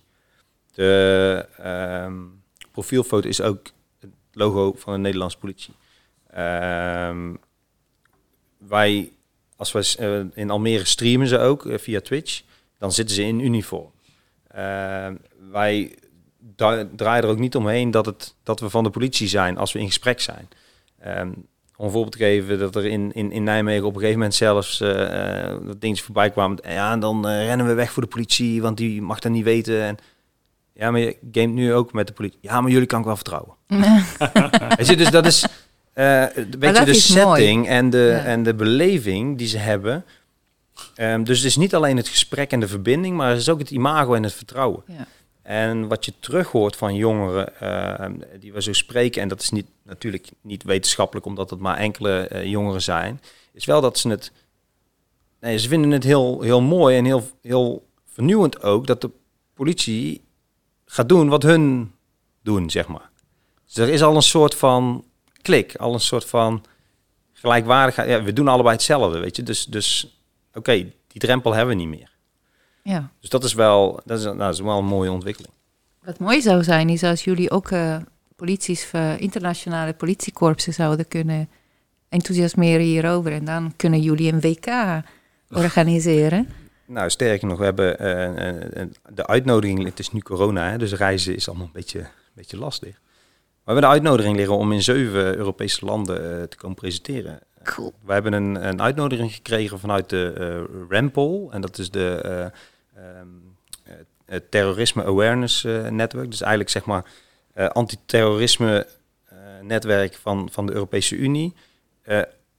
De 0.74 1.46
um, 2.06 2.44
profielfoto 2.72 3.28
is 3.28 3.42
ook 3.42 3.72
logo 4.34 4.74
van 4.78 4.94
de 4.94 5.00
Nederlandse 5.00 5.38
politie. 5.38 5.74
Ehm, 6.28 7.34
wij, 8.58 9.12
als 9.62 9.72
we 9.72 10.30
in 10.34 10.50
Almere 10.50 10.86
streamen 10.86 11.28
ze 11.28 11.38
ook 11.40 11.66
via 11.76 12.02
Twitch, 12.02 12.42
dan 12.78 12.92
zitten 12.92 13.16
ze 13.16 13.24
in 13.24 13.40
uniform. 13.40 13.92
Ehm, 14.48 15.16
wij 15.52 15.96
draaien 16.96 17.24
er 17.24 17.30
ook 17.30 17.40
niet 17.40 17.56
omheen 17.56 17.92
dat, 17.92 18.06
het, 18.06 18.36
dat 18.44 18.60
we 18.60 18.70
van 18.70 18.84
de 18.84 18.90
politie 18.90 19.28
zijn 19.28 19.58
als 19.58 19.72
we 19.72 19.80
in 19.80 19.88
gesprek 19.88 20.20
zijn. 20.20 20.48
Um, 21.08 21.50
om 21.76 21.86
een 21.86 21.92
voorbeeld 21.92 22.12
te 22.12 22.18
geven 22.18 22.60
dat 22.60 22.76
er 22.76 22.86
in, 22.86 23.12
in, 23.14 23.32
in 23.32 23.44
Nijmegen 23.44 23.86
op 23.86 23.94
een 23.94 24.00
gegeven 24.00 24.20
moment 24.20 24.36
zelfs 24.36 24.78
dat 24.78 25.82
dingetjes 25.82 26.06
voorbij 26.06 26.30
kwamen. 26.30 26.60
Ja, 26.68 26.98
dan 26.98 27.28
rennen 27.28 27.68
we 27.68 27.74
weg 27.74 27.92
voor 27.92 28.04
de 28.04 28.10
politie, 28.10 28.62
want 28.62 28.78
die 28.78 29.02
mag 29.02 29.20
dat 29.20 29.32
niet 29.32 29.44
weten. 29.44 29.82
En, 29.82 29.98
ja, 30.74 30.92
maar 30.92 31.00
je 31.00 31.18
gamet 31.32 31.54
nu 31.54 31.74
ook 31.74 31.94
met 31.94 32.08
de 32.08 32.14
politie. 32.14 32.40
Ja, 32.42 32.62
maar 32.62 32.72
jullie 32.72 32.88
kan 32.88 33.00
ik 33.00 33.06
wel 33.06 33.16
vertrouwen. 33.16 33.56
dus 34.98 35.12
dat 35.12 35.26
is, 35.26 35.46
uh, 35.96 36.26
weet 36.60 36.78
je, 36.78 36.86
de 36.86 36.94
setting 36.94 37.68
en 37.68 37.90
de, 37.90 38.12
en 38.12 38.44
de 38.44 38.54
beleving 38.54 39.38
die 39.38 39.48
ze 39.48 39.58
hebben. 39.58 40.06
Um, 40.96 41.24
dus 41.24 41.38
het 41.38 41.48
is 41.48 41.56
niet 41.56 41.76
alleen 41.76 41.98
het 41.98 42.08
gesprek 42.08 42.52
en 42.52 42.60
de 42.60 42.68
verbinding, 42.68 43.18
maar 43.18 43.30
het 43.30 43.40
is 43.40 43.50
ook 43.50 43.60
het 43.60 43.72
imago 43.72 44.14
en 44.14 44.24
het 44.24 44.34
vertrouwen. 44.34 44.84
Ja. 44.88 45.08
En 45.42 45.88
wat 45.88 46.06
je 46.06 46.14
terug 46.20 46.48
hoort 46.48 46.76
van 46.76 46.96
jongeren 46.96 47.54
uh, 47.64 48.06
die 48.40 48.54
we 48.54 48.62
zo 48.62 48.74
spreken, 48.74 49.22
en 49.22 49.28
dat 49.28 49.42
is 49.42 49.50
niet, 49.50 49.68
natuurlijk 49.84 50.30
niet 50.42 50.64
wetenschappelijk 50.64 51.26
omdat 51.26 51.50
het 51.50 51.60
maar 51.60 51.78
enkele 51.78 52.30
uh, 52.34 52.46
jongeren 52.46 52.82
zijn, 52.82 53.22
is 53.54 53.66
wel 53.66 53.82
dat 53.82 53.98
ze 53.98 54.10
het. 54.10 54.32
Nee, 55.40 55.58
ze 55.58 55.68
vinden 55.68 55.92
het 55.92 56.04
heel, 56.04 56.42
heel 56.42 56.62
mooi 56.62 56.98
en 56.98 57.06
heel, 57.06 57.30
heel 57.42 57.88
vernieuwend 58.06 58.64
ook 58.64 58.88
dat 58.88 59.02
de 59.02 59.10
politie 59.54 60.22
gaat 60.86 61.10
doen 61.10 61.30
wat 61.30 61.44
hun 61.44 61.92
doen, 62.44 62.70
zeg 62.70 62.88
maar. 62.88 63.10
Dus 63.66 63.78
er 63.78 63.90
is 63.90 64.02
al 64.02 64.16
een 64.16 64.22
soort 64.22 64.56
van 64.56 65.04
klik, 65.42 65.76
al 65.76 65.94
een 65.94 66.00
soort 66.00 66.26
van 66.26 66.64
gelijkwaardigheid. 67.34 68.10
Ja, 68.10 68.24
we 68.24 68.34
doen 68.34 68.48
allebei 68.48 68.76
hetzelfde, 68.76 69.20
weet 69.20 69.36
je. 69.36 69.44
Dus, 69.44 69.66
dus 69.66 70.18
oké, 70.54 70.74
die 71.08 71.22
drempel 71.22 71.54
hebben 71.54 71.76
we 71.76 71.82
niet 71.82 72.00
meer. 72.00 72.12
Ja. 72.84 73.12
Dus 73.20 73.30
dat 73.30 73.44
is 73.44 73.54
wel, 73.54 74.00
dat 74.06 74.20
is, 74.20 74.24
nou, 74.26 74.38
dat 74.38 74.54
is 74.54 74.60
wel 74.60 74.78
een 74.78 74.86
mooie 74.86 75.12
ontwikkeling. 75.12 75.54
Wat 76.04 76.20
mooi 76.20 76.42
zou 76.42 76.64
zijn, 76.64 76.90
is 76.90 77.04
als 77.04 77.24
jullie 77.24 77.52
ook 77.52 77.72
uh, 77.72 77.98
polities, 78.36 78.92
uh, 78.94 79.20
internationale 79.20 79.94
politiekorpsen 79.94 80.74
zouden 80.74 81.08
kunnen 81.08 81.50
enthousiasmeren 82.10 82.86
hierover. 82.86 83.32
En 83.32 83.46
dan 83.46 83.74
kunnen 83.76 84.02
jullie 84.02 84.34
een 84.34 84.42
WK 84.42 84.68
organiseren. 85.64 86.50
Nou, 86.86 87.10
sterker 87.10 87.48
nog, 87.48 87.58
we 87.58 87.64
hebben 87.64 87.92
uh, 87.92 88.86
de 89.10 89.28
uitnodiging, 89.28 89.84
het 89.84 90.00
is 90.00 90.12
nu 90.12 90.20
corona, 90.20 90.70
hè, 90.70 90.78
dus 90.78 90.94
reizen 90.94 91.36
is 91.36 91.48
allemaal 91.48 91.66
een 91.66 91.72
beetje, 91.74 92.00
een 92.00 92.08
beetje 92.34 92.58
lastig. 92.58 93.00
We 93.64 93.72
hebben 93.72 93.84
de 93.84 93.96
uitnodiging 93.96 94.36
liggen 94.36 94.58
om 94.58 94.72
in 94.72 94.84
zeven 94.84 95.36
Europese 95.38 95.86
landen 95.86 96.50
te 96.50 96.58
komen 96.58 96.76
presenteren. 96.76 97.40
Cool. 97.64 97.94
We 98.06 98.14
hebben 98.14 98.34
een, 98.34 98.68
een 98.68 98.82
uitnodiging 98.82 99.34
gekregen 99.34 99.80
vanuit 99.80 100.10
de 100.10 100.68
uh, 100.74 100.82
RAMPOL. 100.90 101.52
En 101.52 101.62
dat 101.62 101.78
is 101.78 101.90
de 101.90 102.52
uh, 102.98 103.20
um, 103.20 103.58
Terrorisme 104.50 105.04
Awareness 105.04 105.64
Network. 105.90 106.30
Dus 106.30 106.42
eigenlijk 106.42 106.72
zeg 106.72 106.86
maar 106.86 107.06
antiterrorisme 107.54 108.88
netwerk 109.62 110.16
van, 110.16 110.50
van 110.52 110.66
de 110.66 110.74
Europese 110.74 111.16
Unie. 111.16 111.54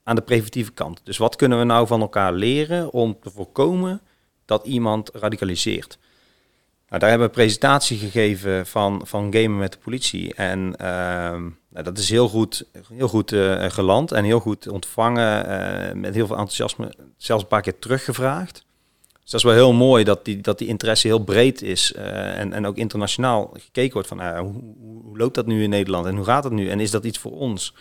aan 0.03 0.17
de 0.17 0.23
preventieve 0.23 0.73
kant. 0.73 1.01
Dus 1.05 1.17
wat 1.17 1.37
kunnen 1.37 1.59
we 1.59 1.65
nou 1.65 1.87
van 1.87 2.01
elkaar 2.01 2.33
leren 2.33 2.93
om 2.93 3.19
te 3.21 3.31
voorkomen 3.31 4.01
dat 4.45 4.67
iemand 4.67 5.11
radicaliseert? 5.15 5.99
Nou, 6.93 7.05
daar 7.05 7.13
hebben 7.13 7.29
we 7.29 7.35
een 7.35 7.43
presentatie 7.45 7.99
gegeven 7.99 8.67
van, 8.67 9.01
van 9.05 9.35
gamen 9.35 9.59
met 9.59 9.73
de 9.73 9.79
politie. 9.79 10.35
En 10.35 10.59
uh, 10.59 10.87
nou, 11.69 11.85
dat 11.85 11.99
is 11.99 12.11
heel 12.11 12.29
goed, 12.29 12.67
heel 12.89 13.09
goed 13.09 13.33
uh, 13.33 13.65
geland 13.65 14.13
en 14.13 14.25
heel 14.25 14.41
goed 14.41 14.69
ontvangen. 14.69 15.49
Uh, 15.49 15.93
met 16.01 16.15
heel 16.15 16.27
veel 16.27 16.37
enthousiasme. 16.37 16.95
Zelfs 17.17 17.43
een 17.43 17.49
paar 17.49 17.63
keer 17.63 17.79
teruggevraagd. 17.79 18.65
Dus 19.23 19.31
dat 19.31 19.41
is 19.41 19.43
wel 19.43 19.53
heel 19.53 19.73
mooi 19.73 20.05
dat 20.05 20.25
die, 20.25 20.41
dat 20.41 20.59
die 20.59 20.69
interesse 20.69 21.07
heel 21.07 21.25
breed 21.25 21.63
is. 21.63 21.93
Uh, 21.97 22.39
en, 22.39 22.53
en 22.53 22.67
ook 22.67 22.77
internationaal 22.77 23.51
gekeken 23.53 23.93
wordt 23.93 24.09
van 24.09 24.37
hoe, 24.37 24.63
hoe, 25.05 25.19
loopt 25.19 25.35
dat 25.35 25.47
nu 25.47 25.63
in 25.63 25.71
Nederland 25.71 26.07
en 26.07 26.17
hoe 26.17 26.25
gaat 26.25 26.45
het 26.45 26.53
nu? 26.53 26.69
En 26.69 26.81
is 26.81 26.91
dat 26.91 27.05
iets 27.05 27.19
voor 27.19 27.33
ons? 27.33 27.75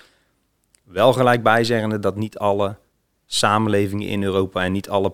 Wel 0.84 1.14
gelijk 1.14 1.44
bijzeggende 1.44 2.00
dat 2.00 2.16
niet 2.16 2.38
alle 2.38 2.78
samenlevingen 3.26 4.08
in 4.08 4.24
Europa 4.24 4.64
en 4.64 4.72
niet 4.72 4.90
alle 4.90 5.14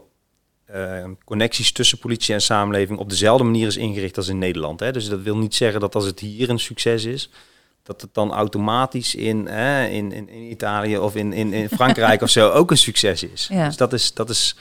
uh, 0.75 1.05
connecties 1.25 1.71
tussen 1.71 1.97
politie 1.97 2.33
en 2.33 2.41
samenleving 2.41 2.99
op 2.99 3.09
dezelfde 3.09 3.43
manier 3.43 3.67
is 3.67 3.77
ingericht 3.77 4.17
als 4.17 4.27
in 4.27 4.37
Nederland. 4.37 4.79
Hè? 4.79 4.91
Dus 4.91 5.09
dat 5.09 5.21
wil 5.21 5.37
niet 5.37 5.55
zeggen 5.55 5.79
dat 5.79 5.95
als 5.95 6.05
het 6.05 6.19
hier 6.19 6.49
een 6.49 6.59
succes 6.59 7.05
is, 7.05 7.29
dat 7.83 8.01
het 8.01 8.13
dan 8.13 8.31
automatisch 8.31 9.15
in, 9.15 9.47
in, 9.47 10.11
in, 10.11 10.29
in, 10.29 10.51
Italië 10.51 10.97
of 10.97 11.15
in, 11.15 11.33
in, 11.33 11.53
in 11.53 11.69
Frankrijk 11.69 12.21
of 12.21 12.29
zo 12.29 12.51
ook 12.59 12.71
een 12.71 12.77
succes 12.77 13.23
is. 13.23 13.47
Ja. 13.51 13.65
Dus 13.65 13.77
dat 13.77 13.93
is. 13.93 14.13
Dat 14.13 14.29
is 14.29 14.55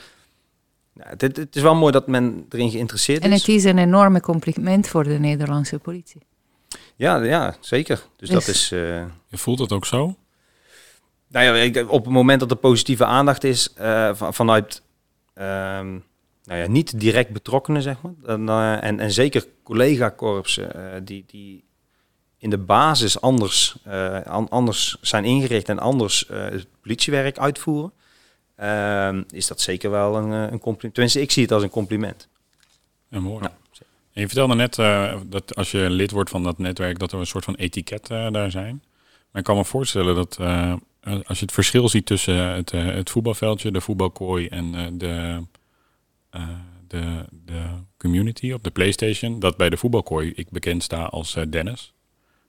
nou, 0.92 1.10
het, 1.10 1.20
het, 1.22 1.56
is 1.56 1.62
wel 1.62 1.74
mooi 1.74 1.92
dat 1.92 2.06
men 2.06 2.46
erin 2.50 2.70
geïnteresseerd 2.70 3.18
is. 3.18 3.24
En 3.24 3.32
het 3.32 3.48
is 3.48 3.64
een 3.64 3.78
enorme 3.78 4.20
compliment 4.20 4.88
voor 4.88 5.04
de 5.04 5.18
Nederlandse 5.18 5.78
politie. 5.78 6.20
Ja, 6.96 7.22
ja 7.22 7.56
zeker. 7.60 8.06
Dus, 8.16 8.28
dat 8.28 8.46
is. 8.46 8.72
Uh, 8.72 9.04
Je 9.28 9.38
voelt 9.38 9.58
het 9.58 9.72
ook 9.72 9.86
zo? 9.86 10.16
Nou 11.28 11.56
ja, 11.56 11.84
op 11.86 12.04
het 12.04 12.12
moment 12.12 12.40
dat 12.40 12.50
er 12.50 12.56
positieve 12.56 13.04
aandacht 13.04 13.44
is 13.44 13.72
uh, 13.80 14.14
van, 14.14 14.34
vanuit 14.34 14.82
Ehm, 15.36 15.90
nou 16.44 16.60
ja, 16.60 16.66
niet 16.66 17.00
direct 17.00 17.32
betrokkenen, 17.32 17.82
zeg 17.82 17.96
maar. 18.02 18.12
En, 18.26 18.42
uh, 18.42 18.82
en, 18.82 19.00
en, 19.00 19.12
zeker 19.12 19.46
collega-korpsen 19.62 20.76
uh, 20.76 20.82
die, 21.04 21.24
die 21.26 21.64
in 22.38 22.50
de 22.50 22.58
basis 22.58 23.20
anders, 23.20 23.76
uh, 23.88 24.20
anders 24.48 24.96
zijn 25.00 25.24
ingericht 25.24 25.68
en 25.68 25.78
anders 25.78 26.24
het 26.28 26.66
politiewerk 26.80 27.38
uitvoeren, 27.38 27.92
ehm, 28.56 29.22
is 29.30 29.46
dat 29.46 29.60
zeker 29.60 29.90
wel 29.90 30.16
een, 30.16 30.30
een 30.30 30.58
compliment. 30.58 30.94
Tenminste, 30.94 31.20
ik 31.20 31.30
zie 31.30 31.42
het 31.42 31.52
als 31.52 31.62
een 31.62 31.70
compliment. 31.70 32.28
Ja, 33.08 33.20
mooi. 33.20 33.42
Ja. 33.42 33.52
je 34.10 34.26
vertelde 34.26 34.54
net 34.54 34.74
dat 35.30 35.54
als 35.54 35.70
je 35.70 35.90
lid 35.90 36.10
wordt 36.10 36.30
van 36.30 36.42
dat 36.42 36.58
netwerk, 36.58 36.98
dat 36.98 37.12
er 37.12 37.18
een 37.18 37.26
soort 37.26 37.44
van 37.44 37.54
etiket 37.54 38.06
daar 38.06 38.50
zijn. 38.50 38.82
Maar 39.36 39.44
ik 39.44 39.50
kan 39.50 39.60
me 39.60 39.70
voorstellen 39.70 40.14
dat 40.14 40.36
eh, 40.40 40.74
als 41.06 41.38
je 41.38 41.44
het 41.44 41.54
verschil 41.54 41.88
ziet 41.88 42.06
tussen 42.06 42.36
het, 42.36 42.72
eh, 42.72 42.84
het 42.84 43.10
voetbalveldje, 43.10 43.70
de 43.70 43.80
voetbalkooi 43.80 44.46
en 44.46 44.74
eh, 44.74 44.86
de, 44.92 45.42
de, 46.88 47.24
de 47.44 47.62
community 47.96 48.52
op 48.52 48.64
de 48.64 48.70
PlayStation, 48.70 49.40
dat 49.40 49.56
bij 49.56 49.70
de 49.70 49.76
voetbalkooi 49.76 50.32
ik 50.34 50.50
bekend 50.50 50.82
sta 50.82 51.04
als 51.04 51.36
Dennis. 51.48 51.92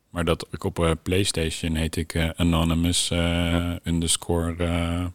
Maar 0.09 0.25
dat 0.25 0.47
ik 0.51 0.63
op 0.63 0.95
PlayStation 1.03 1.75
heet 1.75 1.95
ik 1.95 2.33
Anonymous 2.35 3.11
underscore. 3.83 5.11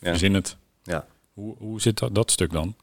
verzin 0.00 0.34
het. 0.34 0.56
Ja. 0.82 1.06
Hoe, 1.32 1.54
hoe 1.58 1.80
zit 1.80 1.98
dat, 1.98 2.14
dat 2.14 2.30
stuk 2.30 2.52
dan? 2.52 2.74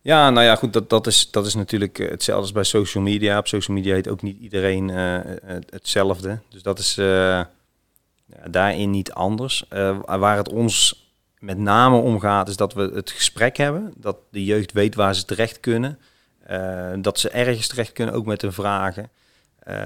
Ja, 0.00 0.30
nou 0.30 0.46
ja, 0.46 0.56
goed, 0.56 0.72
dat, 0.72 0.90
dat, 0.90 1.06
is, 1.06 1.30
dat 1.30 1.46
is 1.46 1.54
natuurlijk 1.54 1.96
hetzelfde 1.96 2.42
als 2.42 2.52
bij 2.52 2.64
social 2.64 3.04
media. 3.04 3.38
Op 3.38 3.46
social 3.46 3.76
media 3.76 3.94
heet 3.94 4.08
ook 4.08 4.22
niet 4.22 4.40
iedereen 4.40 4.88
hetzelfde. 5.70 6.40
Dus 6.48 6.62
dat 6.62 6.78
is, 6.78 6.96
daarin 8.26 8.90
niet 8.90 9.12
anders. 9.12 9.64
Uh, 9.72 9.98
waar 10.04 10.36
het 10.36 10.48
ons 10.48 11.02
met 11.38 11.58
name 11.58 11.96
om 11.96 12.20
gaat, 12.20 12.48
is 12.48 12.56
dat 12.56 12.74
we 12.74 12.90
het 12.94 13.10
gesprek 13.10 13.56
hebben. 13.56 13.92
Dat 13.96 14.16
de 14.30 14.44
jeugd 14.44 14.72
weet 14.72 14.94
waar 14.94 15.14
ze 15.14 15.24
terecht 15.24 15.60
kunnen. 15.60 15.98
Uh, 16.50 16.92
dat 16.98 17.18
ze 17.18 17.30
ergens 17.30 17.66
terecht 17.66 17.92
kunnen, 17.92 18.14
ook 18.14 18.26
met 18.26 18.42
hun 18.42 18.52
vragen. 18.52 19.10
Uh, 19.68 19.76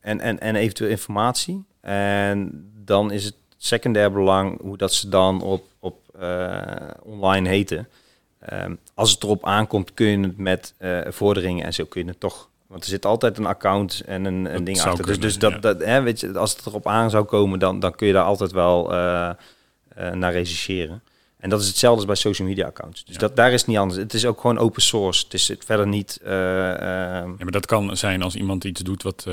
en, 0.00 0.20
en, 0.20 0.40
en 0.40 0.56
eventueel 0.56 0.90
informatie. 0.90 1.64
En 1.80 2.50
dan 2.84 3.10
is 3.10 3.24
het 3.24 3.34
secundair 3.56 4.12
belang 4.12 4.60
hoe 4.60 4.76
dat 4.76 4.92
ze 4.92 5.08
dan 5.08 5.42
op, 5.42 5.64
op 5.78 5.96
online 7.02 7.48
heten. 7.48 7.88
als 8.94 9.10
het 9.10 9.22
erop 9.22 9.44
aankomt, 9.44 9.94
kun 9.94 10.06
je 10.06 10.20
het 10.20 10.36
met 10.36 10.74
vorderingen 11.08 11.64
en 11.64 11.74
zo 11.74 11.84
kun 11.84 12.02
je 12.02 12.08
het 12.08 12.20
toch 12.20 12.48
want 12.68 12.82
er 12.82 12.88
zit 12.88 13.06
altijd 13.06 13.38
een 13.38 13.46
account 13.46 14.02
en 14.06 14.24
een, 14.24 14.54
een 14.54 14.64
ding 14.64 14.80
achter. 14.80 15.06
dus, 15.06 15.20
dus 15.20 15.38
dat, 15.38 15.62
dat 15.62 15.84
hè, 15.84 16.02
weet 16.02 16.20
je, 16.20 16.38
als 16.38 16.56
het 16.56 16.66
erop 16.66 16.86
aan 16.86 17.10
zou 17.10 17.24
komen, 17.24 17.58
dan, 17.58 17.80
dan 17.80 17.94
kun 17.94 18.06
je 18.06 18.12
daar 18.12 18.24
altijd 18.24 18.52
wel 18.52 18.92
uh, 18.92 19.30
uh, 19.98 20.10
naar 20.10 20.32
rechercheren. 20.32 21.02
En 21.38 21.50
dat 21.50 21.60
is 21.60 21.66
hetzelfde 21.66 21.96
als 21.96 22.06
bij 22.06 22.32
social 22.32 22.48
media 22.48 22.66
accounts. 22.66 23.04
Dus 23.04 23.16
dat, 23.16 23.36
daar 23.36 23.52
is 23.52 23.64
niet 23.64 23.76
anders. 23.76 23.98
Het 23.98 24.14
is 24.14 24.26
ook 24.26 24.40
gewoon 24.40 24.58
open 24.58 24.82
source. 24.82 25.24
Het 25.24 25.34
is 25.34 25.52
verder 25.58 25.86
niet. 25.86 26.20
Uh, 26.22 26.30
ja, 26.30 27.26
maar 27.26 27.50
dat 27.50 27.66
kan 27.66 27.96
zijn 27.96 28.22
als 28.22 28.34
iemand 28.34 28.64
iets 28.64 28.80
doet 28.80 29.02
wat 29.02 29.26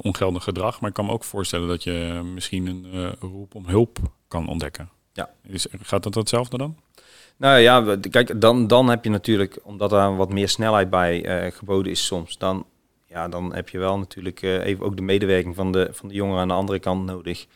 ongeldig 0.00 0.44
gedrag. 0.44 0.80
Maar 0.80 0.88
ik 0.88 0.94
kan 0.94 1.06
me 1.06 1.12
ook 1.12 1.24
voorstellen 1.24 1.68
dat 1.68 1.84
je 1.84 2.20
misschien 2.34 2.66
een 2.66 3.14
roep 3.20 3.54
om 3.54 3.66
hulp 3.66 3.98
kan 4.28 4.48
ontdekken. 4.48 4.90
Ja. 5.12 5.30
Is, 5.42 5.66
gaat 5.82 6.02
dat 6.02 6.14
hetzelfde 6.14 6.58
dan? 6.58 6.76
Nou 7.38 7.58
ja, 7.58 7.96
kijk, 8.10 8.40
dan, 8.40 8.66
dan 8.66 8.88
heb 8.88 9.04
je 9.04 9.10
natuurlijk, 9.10 9.58
omdat 9.62 9.92
er 9.92 10.16
wat 10.16 10.32
meer 10.32 10.48
snelheid 10.48 10.90
bij 10.90 11.44
uh, 11.44 11.52
geboden 11.52 11.92
is 11.92 12.06
soms, 12.06 12.38
dan, 12.38 12.66
ja, 13.06 13.28
dan 13.28 13.54
heb 13.54 13.68
je 13.68 13.78
wel 13.78 13.98
natuurlijk 13.98 14.42
uh, 14.42 14.64
even 14.64 14.84
ook 14.84 14.96
de 14.96 15.02
medewerking 15.02 15.54
van 15.54 15.72
de, 15.72 15.88
van 15.90 16.08
de 16.08 16.14
jongeren 16.14 16.40
aan 16.40 16.48
de 16.48 16.54
andere 16.54 16.78
kant 16.78 17.04
nodig. 17.04 17.46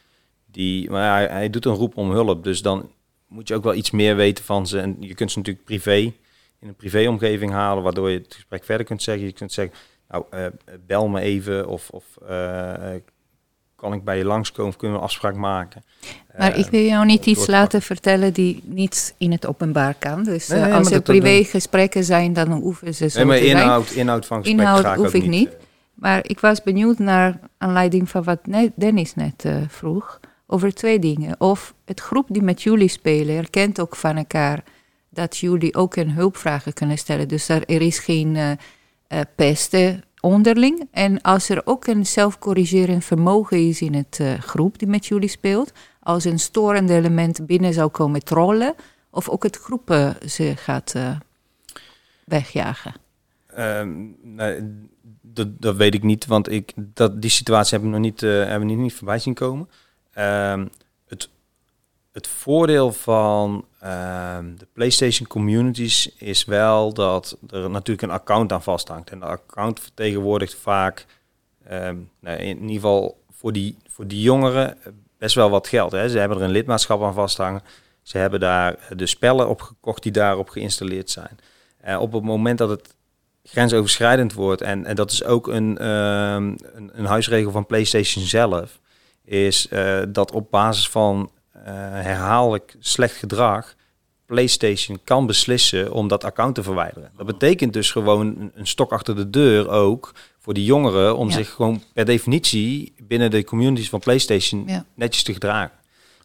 Die, 0.47 0.90
maar 0.90 1.23
ja, 1.23 1.29
hij, 1.29 1.51
doet 1.51 1.64
een 1.64 1.75
roep 1.75 1.97
om 1.97 2.11
hulp, 2.11 2.45
dus 2.45 2.62
dan 2.62 2.90
moet 3.29 3.49
je 3.49 3.55
ook 3.55 3.64
wel 3.64 3.75
iets 3.75 3.90
meer 3.90 4.16
weten 4.16 4.45
van 4.45 4.66
ze. 4.66 4.81
En 4.81 4.97
je 5.01 5.14
kunt 5.14 5.31
ze 5.31 5.38
natuurlijk 5.38 5.66
privé, 5.66 5.97
in 6.59 6.68
een 6.68 6.75
privéomgeving 6.75 7.53
halen, 7.53 7.83
waardoor 7.83 8.11
je 8.11 8.18
het 8.18 8.35
gesprek 8.35 8.64
verder 8.64 8.87
kunt 8.87 9.03
zeggen. 9.03 9.27
Je 9.27 9.33
kunt 9.33 9.53
zeggen, 9.53 9.75
nou, 10.09 10.25
uh, 10.35 10.47
bel 10.87 11.09
me 11.09 11.21
even 11.21 11.68
of, 11.68 11.90
of 11.90 12.18
kan 13.83 13.92
ik 13.92 14.05
bij 14.05 14.18
je 14.18 14.25
langskomen 14.25 14.71
of 14.71 14.77
kunnen 14.77 14.97
we 14.97 15.03
een 15.03 15.09
afspraak 15.09 15.35
maken. 15.35 15.85
Maar 16.38 16.59
ik 16.59 16.66
wil 16.66 16.81
jou 16.81 17.05
niet 17.05 17.27
iets 17.27 17.47
laten 17.47 17.83
vertellen 17.83 18.33
die 18.33 18.62
niet 18.64 19.14
in 19.18 19.33
het 19.33 19.47
openbaar 19.47 19.95
kan. 19.99 20.25
Dus 20.25 20.51
als 20.51 20.90
er 20.90 21.03
privégesprekken 21.03 22.05
zijn, 22.05 22.33
dan 22.33 22.51
hoeven 22.53 22.95
ze 22.95 23.09
zo 23.09 23.18
nee, 23.18 23.27
maar 23.27 23.38
inhoud, 23.38 23.90
inhoud 23.90 24.27
van 24.27 24.38
gesprek 24.38 24.61
inhoud 24.61 24.97
hoef 24.97 25.14
ik 25.14 25.27
niet. 25.27 25.49
Maar 25.95 26.21
ik 26.23 26.40
was 26.40 26.62
benieuwd 26.62 26.99
naar 26.99 27.38
aanleiding 27.59 28.09
van 28.09 28.23
wat 28.23 28.38
Dennis 28.75 29.14
net 29.14 29.45
vroeg 29.68 30.21
over 30.47 30.75
twee 30.75 30.99
dingen. 30.99 31.40
Of 31.40 31.75
het 31.85 32.01
groep 32.01 32.27
die 32.29 32.42
met 32.42 32.62
jullie 32.62 32.88
spelen 32.88 33.35
herkent 33.35 33.81
ook 33.81 33.97
van 33.97 34.16
elkaar 34.16 34.62
dat 35.09 35.37
jullie 35.37 35.75
ook 35.75 35.97
een 35.97 36.11
hulpvragen 36.11 36.73
kunnen 36.73 36.99
stellen. 36.99 37.29
Dus 37.29 37.49
er, 37.49 37.64
er 37.66 37.81
is 37.81 37.99
geen 37.99 38.59
pesten 39.37 40.05
onderling. 40.23 40.89
En 40.91 41.21
als 41.21 41.49
er 41.49 41.63
ook 41.65 41.87
een 41.87 42.07
zelfcorrigerend 42.07 43.05
vermogen 43.05 43.69
is 43.69 43.81
in 43.81 43.95
het 43.95 44.19
uh, 44.21 44.39
groep 44.39 44.79
die 44.79 44.89
met 44.89 45.07
jullie 45.07 45.29
speelt, 45.29 45.73
als 46.01 46.25
een 46.25 46.39
storende 46.39 46.95
element 46.95 47.47
binnen 47.47 47.73
zou 47.73 47.91
komen 47.91 48.25
trollen, 48.25 48.75
of 49.11 49.29
ook 49.29 49.43
het 49.43 49.57
groep 49.57 50.15
ze 50.27 50.53
gaat 50.57 50.95
wegjagen. 52.25 52.95
Um, 53.59 54.17
nee, 54.23 54.61
dat, 55.21 55.61
dat, 55.61 55.77
weet 55.77 55.95
ik 55.95 56.03
niet, 56.03 56.27
want 56.27 56.51
ik, 56.51 56.73
dat, 56.77 57.23
die 57.23 57.31
situatie 57.31 57.79
hebben 57.79 57.91
we 57.91 57.97
nog 57.97 58.07
niet, 58.07 58.21
hebben 58.21 58.69
we 58.69 58.75
niet 58.75 58.95
voorbij 58.95 59.19
zien 59.19 59.35
komen. 59.35 59.69
Um, 60.19 60.71
het, 62.12 62.27
voordeel 62.27 62.92
van 62.92 63.64
um, 63.85 64.59
de 64.59 64.66
PlayStation 64.72 65.29
communities 65.29 66.14
is 66.16 66.44
wel 66.44 66.92
dat 66.92 67.38
er 67.51 67.70
natuurlijk 67.70 68.03
een 68.03 68.11
account 68.11 68.53
aan 68.53 68.62
vasthangt. 68.62 69.11
En 69.11 69.18
de 69.18 69.27
account 69.27 69.81
vertegenwoordigt 69.81 70.55
vaak, 70.55 71.07
um, 71.70 72.11
nou, 72.20 72.38
in 72.38 72.61
ieder 72.61 72.75
geval 72.75 73.22
voor 73.31 73.53
die, 73.53 73.77
voor 73.87 74.07
die 74.07 74.20
jongeren, 74.20 74.79
best 75.18 75.35
wel 75.35 75.51
wat 75.51 75.68
geld. 75.68 75.92
Hè. 75.92 76.09
Ze 76.09 76.18
hebben 76.18 76.38
er 76.38 76.44
een 76.44 76.51
lidmaatschap 76.51 77.03
aan 77.03 77.14
vasthangen. 77.14 77.62
Ze 78.03 78.18
hebben 78.18 78.40
daar 78.40 78.79
de 78.96 79.07
spellen 79.07 79.48
op 79.48 79.61
gekocht 79.61 80.03
die 80.03 80.12
daarop 80.12 80.48
geïnstalleerd 80.48 81.11
zijn. 81.11 81.38
Uh, 81.87 82.01
op 82.01 82.12
het 82.12 82.22
moment 82.22 82.59
dat 82.59 82.68
het 82.68 82.94
grensoverschrijdend 83.44 84.33
wordt, 84.33 84.61
en, 84.61 84.87
en 84.87 84.96
dat 84.96 85.11
is 85.11 85.25
ook 85.25 85.46
een, 85.46 85.87
um, 85.88 86.57
een, 86.72 87.05
huisregel 87.05 87.51
van 87.51 87.66
PlayStation 87.66 88.25
zelf, 88.25 88.81
is 89.25 89.68
dat 90.09 90.33
op 90.33 90.51
basis 90.51 90.88
van 90.88 91.31
herhaaldelijk 91.64 92.77
slecht 92.79 93.16
gedrag 93.16 93.75
PlayStation 94.27 95.01
kan 95.05 95.27
beslissen 95.27 95.92
om 95.92 96.09
dat 96.09 96.25
account 96.25 96.55
te 96.55 96.62
verwijderen. 96.62 97.11
Dat 97.16 97.27
betekent 97.27 97.72
dus 97.72 97.90
gewoon 97.90 98.51
een, 98.55 98.66
stok 98.66 98.92
achter 98.92 99.16
de 99.16 99.31
deur 99.31 99.68
ook 99.68 100.12
voor 100.38 100.55
die 100.55 100.64
jongeren 100.64 101.16
om 101.16 101.31
zich 101.31 101.51
gewoon 101.51 101.83
per 101.92 102.05
definitie 102.05 102.94
binnen 103.03 103.31
de 103.31 103.44
communities 103.44 103.88
van 103.88 104.01
PlayStation 104.01 104.85
netjes 104.94 105.22
te 105.22 105.33
gedragen. 105.33 105.77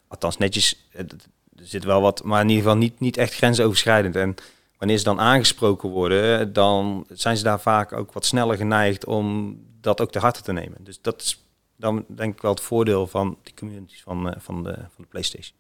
Althans, 0.08 0.38
netjes, 0.38 0.88
er 0.91 1.08
zit 1.56 1.84
wel 1.84 2.02
wat, 2.02 2.23
maar 2.23 2.41
in 2.41 2.50
ieder 2.50 2.63
geval 2.63 2.78
niet, 2.78 3.00
niet 3.00 3.17
echt 3.17 3.34
grensoverschrijdend. 3.34 4.15
En 4.15 4.36
wanneer 4.78 4.97
ze 4.97 5.04
dan 5.04 5.19
aangesproken 5.19 5.89
worden, 5.89 6.54
dan 6.54 7.06
zijn 7.10 7.38
ze 7.38 7.43
daar 7.43 7.60
vaak 7.60 7.93
ook 7.93 8.12
wat 8.12 8.26
sneller 8.26 8.58
geneigd 8.58 9.06
om 9.06 9.58
dat 9.82 10.02
ook 10.02 10.12
te 10.12 10.19
harte 10.19 10.41
te 10.41 10.54
nemen. 10.54 10.78
Dus 10.84 11.02
dat 11.02 11.21
is 11.21 11.43
dan 11.78 12.06
denk 12.08 12.36
ik 12.36 12.42
wel 12.42 12.52
het 12.52 12.62
voordeel 12.62 13.08
van 13.08 13.38
die 13.44 13.54
communities 13.54 14.02
van, 14.02 14.28
uh, 14.28 14.34
van, 14.38 14.63
de, 14.63 14.74
van 14.74 15.04
de 15.04 15.08
PlayStation. 15.10 15.58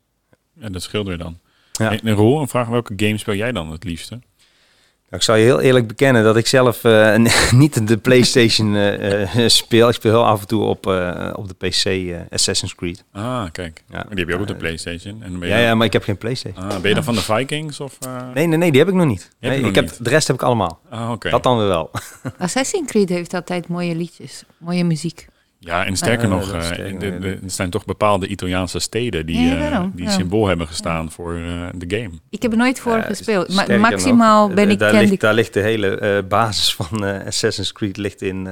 Ja, 0.53 0.69
dat 0.69 0.81
scheelt 0.81 1.07
weer 1.07 1.17
dan. 1.17 1.39
Ja. 1.71 1.91
En, 1.91 1.99
en 1.99 2.13
Roel, 2.13 2.41
een 2.41 2.47
vraag, 2.47 2.67
welke 2.67 2.93
game 2.95 3.17
speel 3.17 3.35
jij 3.35 3.51
dan 3.51 3.71
het 3.71 3.83
liefste? 3.83 4.19
Nou, 5.09 5.21
ik 5.21 5.21
zou 5.21 5.37
je 5.37 5.43
heel 5.43 5.59
eerlijk 5.59 5.87
bekennen 5.87 6.23
dat 6.23 6.37
ik 6.37 6.47
zelf 6.47 6.83
uh, 6.83 7.15
niet 7.51 7.87
de 7.87 7.97
PlayStation 7.97 8.73
uh, 8.73 9.47
speel. 9.61 9.87
Ik 9.87 9.93
speel 9.93 10.11
heel 10.11 10.25
af 10.25 10.41
en 10.41 10.47
toe 10.47 10.63
op, 10.63 10.85
op 11.35 11.47
de 11.47 11.53
PC 11.57 12.15
Assassin's 12.29 12.75
Creed. 12.75 13.03
Ah, 13.11 13.45
kijk. 13.51 13.83
Ja. 13.89 14.05
die 14.09 14.19
heb 14.19 14.27
je 14.27 14.33
ook 14.33 14.41
op 14.41 14.47
de 14.47 14.55
PlayStation. 14.55 15.23
En 15.23 15.39
ben 15.39 15.49
je 15.49 15.55
ja, 15.55 15.61
ja, 15.61 15.75
maar 15.75 15.85
ik 15.85 15.93
heb 15.93 16.03
geen 16.03 16.17
PlayStation. 16.17 16.63
Ah, 16.63 16.79
ben 16.79 16.89
je 16.89 16.95
dan 16.95 17.03
van 17.03 17.15
de 17.15 17.21
Vikings? 17.21 17.79
Of, 17.79 17.97
Nee, 18.33 18.47
nee, 18.47 18.57
nee, 18.57 18.71
die 18.71 18.79
heb 18.79 18.89
ik 18.89 18.95
nog 18.95 19.07
niet. 19.07 19.29
Nee, 19.39 19.61
ik 19.61 19.75
heb, 19.75 19.91
de 19.99 20.09
rest 20.09 20.27
heb 20.27 20.35
ik 20.35 20.43
allemaal. 20.43 20.79
Ah, 20.89 21.11
oké. 21.11 21.29
Dat 21.29 21.43
dan 21.43 21.57
weer 21.57 21.67
wel. 21.67 21.91
Assassin's 22.37 22.87
Creed 22.87 23.09
heeft 23.09 23.33
altijd 23.33 23.67
mooie 23.67 23.95
liedjes, 23.95 24.43
mooie 24.57 24.83
muziek. 24.83 25.27
Ja, 25.59 25.85
en 25.85 25.95
sterker 25.95 26.27
nog, 26.27 26.53
uh, 26.53 27.03
er 27.23 27.39
zijn 27.45 27.69
toch 27.69 27.85
bepaalde 27.85 28.27
Italiaanse 28.27 28.79
steden 28.79 29.25
die, 29.25 29.55
uh, 29.55 29.83
die 29.93 30.09
symbool 30.09 30.47
hebben 30.47 30.67
gestaan 30.67 31.11
voor 31.11 31.33
uh, 31.33 31.67
de 31.75 31.97
game. 31.97 32.11
Ik 32.29 32.41
heb 32.41 32.51
er 32.51 32.57
nooit 32.57 32.79
voor 32.79 33.01
gespeeld, 33.01 33.53
maar 33.53 33.79
maximaal 33.79 34.49
ben 34.49 34.69
ik... 34.69 34.79
Daar 34.79 34.93
ligt, 34.93 35.21
daar 35.21 35.33
ligt 35.33 35.53
de 35.53 35.59
hele 35.59 36.25
basis 36.27 36.75
van 36.75 37.03
Assassin's 37.03 37.71
Creed 37.71 37.97
ligt 37.97 38.21
in, 38.21 38.47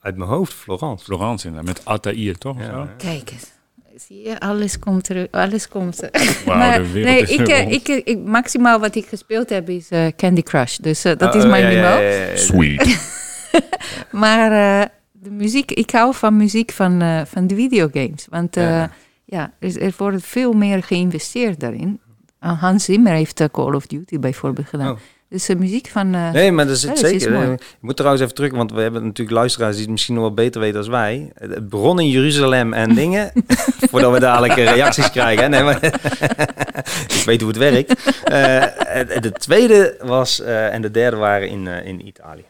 uit 0.00 0.16
mijn 0.16 0.30
hoofd, 0.30 0.52
Florence. 0.52 1.04
Florence, 1.04 1.46
inderdaad, 1.46 1.74
met 1.74 1.84
Altair, 1.84 2.38
toch? 2.38 2.58
Ja. 2.60 2.88
Kijk 2.96 3.30
eens. 3.30 3.50
Zie 3.96 4.22
je, 4.22 4.40
alles 4.40 4.78
komt 4.78 5.08
er, 5.08 5.28
alles 5.30 5.68
komt 5.68 6.02
er. 6.02 6.10
Wow, 6.44 6.56
maar, 6.58 6.80
nee, 6.80 7.22
ik, 7.22 7.48
ik, 7.68 7.88
ik, 8.04 8.18
maximaal 8.18 8.80
wat 8.80 8.94
ik 8.94 9.06
gespeeld 9.06 9.48
heb 9.48 9.68
is 9.68 9.88
Candy 10.16 10.42
Crush. 10.42 10.76
Dus 10.76 11.02
dat 11.02 11.22
oh, 11.22 11.34
is 11.34 11.46
mijn 11.46 11.74
niveau. 11.74 12.36
Sweet. 12.36 13.10
maar 14.22 14.90
de 15.22 15.30
muziek, 15.30 15.70
ik 15.70 15.90
hou 15.90 16.14
van 16.14 16.36
muziek 16.36 16.72
van, 16.72 17.02
uh, 17.02 17.20
van 17.24 17.46
de 17.46 17.54
videogames. 17.54 18.26
Want 18.30 18.56
uh, 18.56 18.64
ja. 18.64 18.90
ja, 19.24 19.52
er, 19.58 19.82
er, 19.82 19.94
wordt 19.96 20.22
veel 20.22 20.52
meer 20.52 20.82
geïnvesteerd 20.82 21.60
daarin. 21.60 22.00
Uh, 22.40 22.60
Hans 22.60 22.84
Zimmer 22.84 23.12
heeft 23.12 23.48
Call 23.50 23.74
of 23.74 23.86
Duty 23.86 24.18
bijvoorbeeld 24.18 24.68
gedaan. 24.68 24.90
Oh. 24.90 24.98
Dus 25.28 25.46
de 25.46 25.56
muziek 25.56 25.88
van. 25.88 26.10
nee, 26.10 26.52
maar 26.52 26.66
dat 26.66 26.76
is 26.76 26.82
het 26.82 26.98
zeker. 26.98 27.52
ik 27.52 27.60
moet 27.80 27.96
trouwens 27.96 28.22
even 28.22 28.34
terug, 28.34 28.52
want 28.52 28.72
we 28.72 28.80
hebben 28.80 29.02
natuurlijk 29.02 29.36
luisteraars 29.36 29.72
die 29.72 29.82
het 29.82 29.90
misschien 29.90 30.14
nog 30.14 30.22
wel 30.22 30.34
beter 30.34 30.60
weten 30.60 30.78
als 30.78 30.88
wij. 30.88 31.30
Het 31.34 31.68
begon 31.68 32.00
in 32.00 32.08
Jeruzalem 32.08 32.72
en 32.72 32.94
dingen. 33.02 33.32
voordat 33.90 34.12
we 34.12 34.20
dadelijk 34.20 34.54
reacties 34.54 35.10
krijgen. 35.10 35.50
Nee, 35.50 35.62
maar 35.62 35.84
ik 37.18 37.22
weet 37.24 37.40
hoe 37.40 37.50
het 37.50 37.58
werkt. 37.58 38.04
de 39.22 39.32
tweede 39.32 39.96
was 40.02 40.40
en 40.40 40.82
de 40.82 40.90
derde 40.90 41.16
waren 41.16 41.48
in, 41.48 41.66
in 41.66 42.06
Italië. 42.06 42.44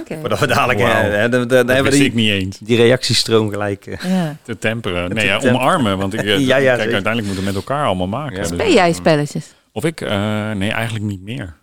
Okay. 0.00 0.20
Voordat 0.20 0.38
we 0.38 0.46
dadelijk... 0.46 0.78
Wow. 0.78 0.88
Hè, 0.90 1.28
de, 1.28 1.46
de, 1.46 1.64
dat 1.64 1.90
die, 1.90 2.04
ik 2.04 2.14
niet 2.14 2.30
eens. 2.30 2.58
Die 2.58 2.76
reactiestroom 2.76 3.50
gelijk... 3.50 3.86
Uh, 3.86 3.94
ja. 4.02 4.36
Te 4.42 4.58
temperen. 4.58 5.14
Nee, 5.14 5.26
ja, 5.26 5.38
omarmen. 5.38 5.98
Want 5.98 6.14
ik, 6.14 6.20
ja, 6.24 6.36
ja, 6.56 6.76
kijk, 6.76 6.92
uiteindelijk 6.92 7.26
moeten 7.26 7.36
we 7.36 7.50
met 7.50 7.54
elkaar 7.54 7.86
allemaal 7.86 8.06
maken. 8.06 8.36
Ja. 8.36 8.44
Speel 8.44 8.58
dus, 8.58 8.74
jij 8.74 8.92
spelletjes? 8.92 9.54
Of 9.72 9.84
ik? 9.84 10.00
Uh, 10.00 10.10
nee, 10.52 10.70
eigenlijk 10.70 11.04
niet 11.04 11.22
meer. 11.22 11.54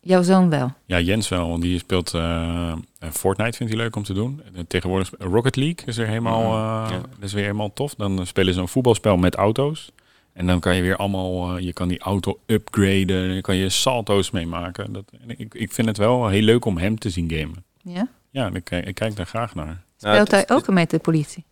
Jouw 0.00 0.22
zoon 0.22 0.50
wel? 0.50 0.72
Ja, 0.84 1.00
Jens 1.00 1.28
wel. 1.28 1.48
Want 1.48 1.62
die 1.62 1.78
speelt 1.78 2.12
uh, 2.14 2.72
Fortnite, 3.12 3.56
vindt 3.56 3.72
hij 3.72 3.82
leuk 3.82 3.96
om 3.96 4.02
te 4.02 4.12
doen. 4.12 4.42
Tegenwoordig 4.68 5.10
Rocket 5.18 5.56
League 5.56 5.86
is 5.86 5.98
er 5.98 6.06
helemaal, 6.06 6.42
uh, 6.42 6.90
ja. 6.90 7.00
is 7.20 7.32
weer 7.32 7.42
helemaal 7.42 7.72
tof. 7.72 7.94
Dan 7.94 8.26
spelen 8.26 8.54
ze 8.54 8.60
een 8.60 8.68
voetbalspel 8.68 9.16
met 9.16 9.34
auto's. 9.34 9.92
En 10.36 10.46
dan 10.46 10.60
kan 10.60 10.76
je 10.76 10.82
weer 10.82 10.96
allemaal, 10.96 11.56
uh, 11.56 11.64
je 11.64 11.72
kan 11.72 11.88
die 11.88 11.98
auto 11.98 12.38
upgraden, 12.46 13.34
je 13.34 13.40
kan 13.40 13.56
je 13.56 13.68
salto's 13.68 14.30
meemaken. 14.30 14.92
Dat, 14.92 15.04
ik, 15.26 15.54
ik 15.54 15.72
vind 15.72 15.88
het 15.88 15.96
wel 15.96 16.28
heel 16.28 16.42
leuk 16.42 16.64
om 16.64 16.78
hem 16.78 16.98
te 16.98 17.10
zien 17.10 17.30
gamen. 17.30 17.64
Ja? 17.82 18.08
Ja, 18.30 18.50
ik, 18.52 18.70
ik 18.70 18.94
kijk 18.94 19.16
daar 19.16 19.26
graag 19.26 19.54
naar. 19.54 19.82
Speelt 19.96 20.30
hij 20.30 20.48
ook 20.48 20.68
met 20.68 20.90
de 20.90 20.98
politie? 20.98 21.44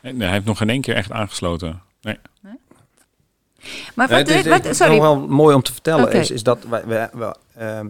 Nee, 0.00 0.14
hij 0.18 0.30
heeft 0.30 0.44
nog 0.44 0.58
geen 0.58 0.70
één 0.70 0.80
keer 0.80 0.94
echt 0.94 1.12
aangesloten. 1.12 1.82
Nee. 2.00 2.18
nee? 2.40 2.54
Maar 3.94 4.08
wat, 4.08 4.26
nee, 4.26 4.44
wat, 4.44 4.76
sorry. 4.76 4.92
Nog 4.92 5.02
wel 5.02 5.26
mooi 5.26 5.54
om 5.54 5.62
te 5.62 5.72
vertellen 5.72 6.12
is, 6.12 6.30
is 6.30 6.42
dat 6.42 6.64
wij, 6.64 6.86
wij, 6.86 7.08
wij 7.12 7.34
uh, 7.58 7.80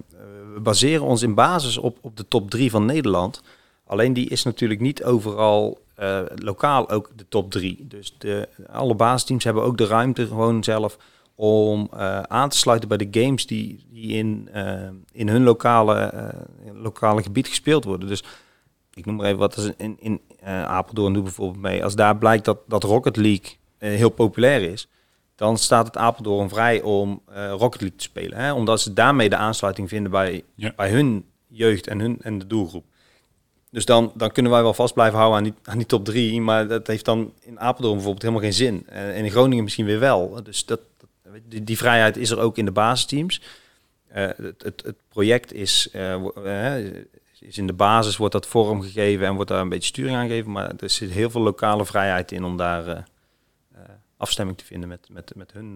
we 0.54 0.60
baseren 0.60 1.04
ons 1.04 1.22
in 1.22 1.34
basis 1.34 1.78
op, 1.78 1.98
op 2.00 2.16
de 2.16 2.28
top 2.28 2.50
3 2.50 2.70
van 2.70 2.84
Nederland. 2.84 3.42
Alleen 3.86 4.12
die 4.12 4.28
is 4.28 4.42
natuurlijk 4.42 4.80
niet 4.80 5.04
overal 5.04 5.84
uh, 5.98 6.20
lokaal 6.34 6.90
ook 6.90 7.10
de 7.16 7.28
top 7.28 7.50
3. 7.50 7.86
Dus 7.88 8.14
de, 8.18 8.48
alle 8.70 8.94
basisteams 8.94 9.44
hebben 9.44 9.62
ook 9.62 9.78
de 9.78 9.86
ruimte 9.86 10.26
gewoon 10.26 10.64
zelf 10.64 10.98
om 11.34 11.90
uh, 11.94 12.20
aan 12.20 12.48
te 12.48 12.58
sluiten 12.58 12.88
bij 12.88 12.98
de 12.98 13.20
games 13.20 13.46
die, 13.46 13.86
die 13.90 14.12
in, 14.12 14.48
uh, 14.54 14.88
in 15.12 15.28
hun 15.28 15.42
lokale, 15.42 16.34
lokale 16.74 17.22
gebied 17.22 17.48
gespeeld 17.48 17.84
worden. 17.84 18.08
Dus 18.08 18.24
ik 18.94 19.06
noem 19.06 19.16
maar 19.16 19.26
even 19.26 19.38
wat 19.38 19.56
is 19.56 19.70
in, 19.76 19.96
in 20.00 20.20
Apeldoorn 20.44 21.12
doet 21.12 21.22
bijvoorbeeld 21.22 21.62
mee. 21.62 21.84
Als 21.84 21.94
daar 21.94 22.16
blijkt 22.16 22.44
dat, 22.44 22.58
dat 22.66 22.82
Rocket 22.82 23.16
League 23.16 23.56
heel 23.78 24.10
populair 24.10 24.62
is, 24.62 24.88
dan 25.34 25.58
staat 25.58 25.86
het 25.86 25.96
Apeldoorn 25.96 26.48
vrij 26.48 26.82
om 26.82 27.22
Rocket 27.50 27.80
League 27.80 27.98
te 27.98 28.04
spelen. 28.04 28.38
Hè? 28.38 28.52
Omdat 28.52 28.80
ze 28.80 28.92
daarmee 28.92 29.28
de 29.28 29.36
aansluiting 29.36 29.88
vinden 29.88 30.10
bij, 30.10 30.44
ja. 30.54 30.72
bij 30.76 30.90
hun 30.90 31.24
jeugd 31.46 31.86
en, 31.86 32.00
hun, 32.00 32.16
en 32.20 32.38
de 32.38 32.46
doelgroep. 32.46 32.84
Dus 33.76 33.84
dan, 33.84 34.12
dan 34.14 34.32
kunnen 34.32 34.52
wij 34.52 34.62
wel 34.62 34.74
vast 34.74 34.94
blijven 34.94 35.18
houden 35.18 35.38
aan 35.38 35.44
die, 35.44 35.54
aan 35.64 35.86
top 35.86 36.04
drie. 36.04 36.40
Maar 36.40 36.68
dat 36.68 36.86
heeft 36.86 37.04
dan 37.04 37.32
in 37.40 37.60
Apeldoorn 37.60 37.94
bijvoorbeeld 37.94 38.22
helemaal 38.22 38.44
geen 38.44 38.52
zin. 38.52 38.86
en 38.88 39.24
in 39.24 39.30
Groningen 39.30 39.64
misschien 39.64 39.86
weer 39.86 39.98
wel. 39.98 40.42
Dus 40.42 40.64
dat, 40.64 40.80
die, 41.62 41.76
vrijheid 41.76 42.16
is 42.16 42.30
er 42.30 42.38
ook 42.38 42.58
in 42.58 42.64
de 42.64 42.70
basisteams. 42.70 43.42
Uh, 44.16 44.28
het, 44.36 44.62
het, 44.62 44.94
project 45.08 45.52
is, 45.52 45.88
uh, 45.94 46.78
is 47.40 47.58
in 47.58 47.66
de 47.66 47.72
basis, 47.72 48.16
wordt 48.16 48.32
dat 48.32 48.46
vormgegeven 48.46 49.26
en 49.26 49.34
wordt 49.34 49.50
daar 49.50 49.60
een 49.60 49.68
beetje 49.68 49.88
sturing 49.88 50.16
aan 50.16 50.28
gegeven. 50.28 50.52
Maar 50.52 50.72
er 50.78 50.90
zit 50.90 51.10
heel 51.10 51.30
veel 51.30 51.42
lokale 51.42 51.86
vrijheid 51.86 52.32
in 52.32 52.44
om 52.44 52.56
daar 52.56 53.06
afstemming 54.16 54.58
te 54.58 54.64
vinden 54.64 54.88
met, 54.88 55.08
met, 55.10 55.32
met, 55.34 55.52
hun, 55.52 55.72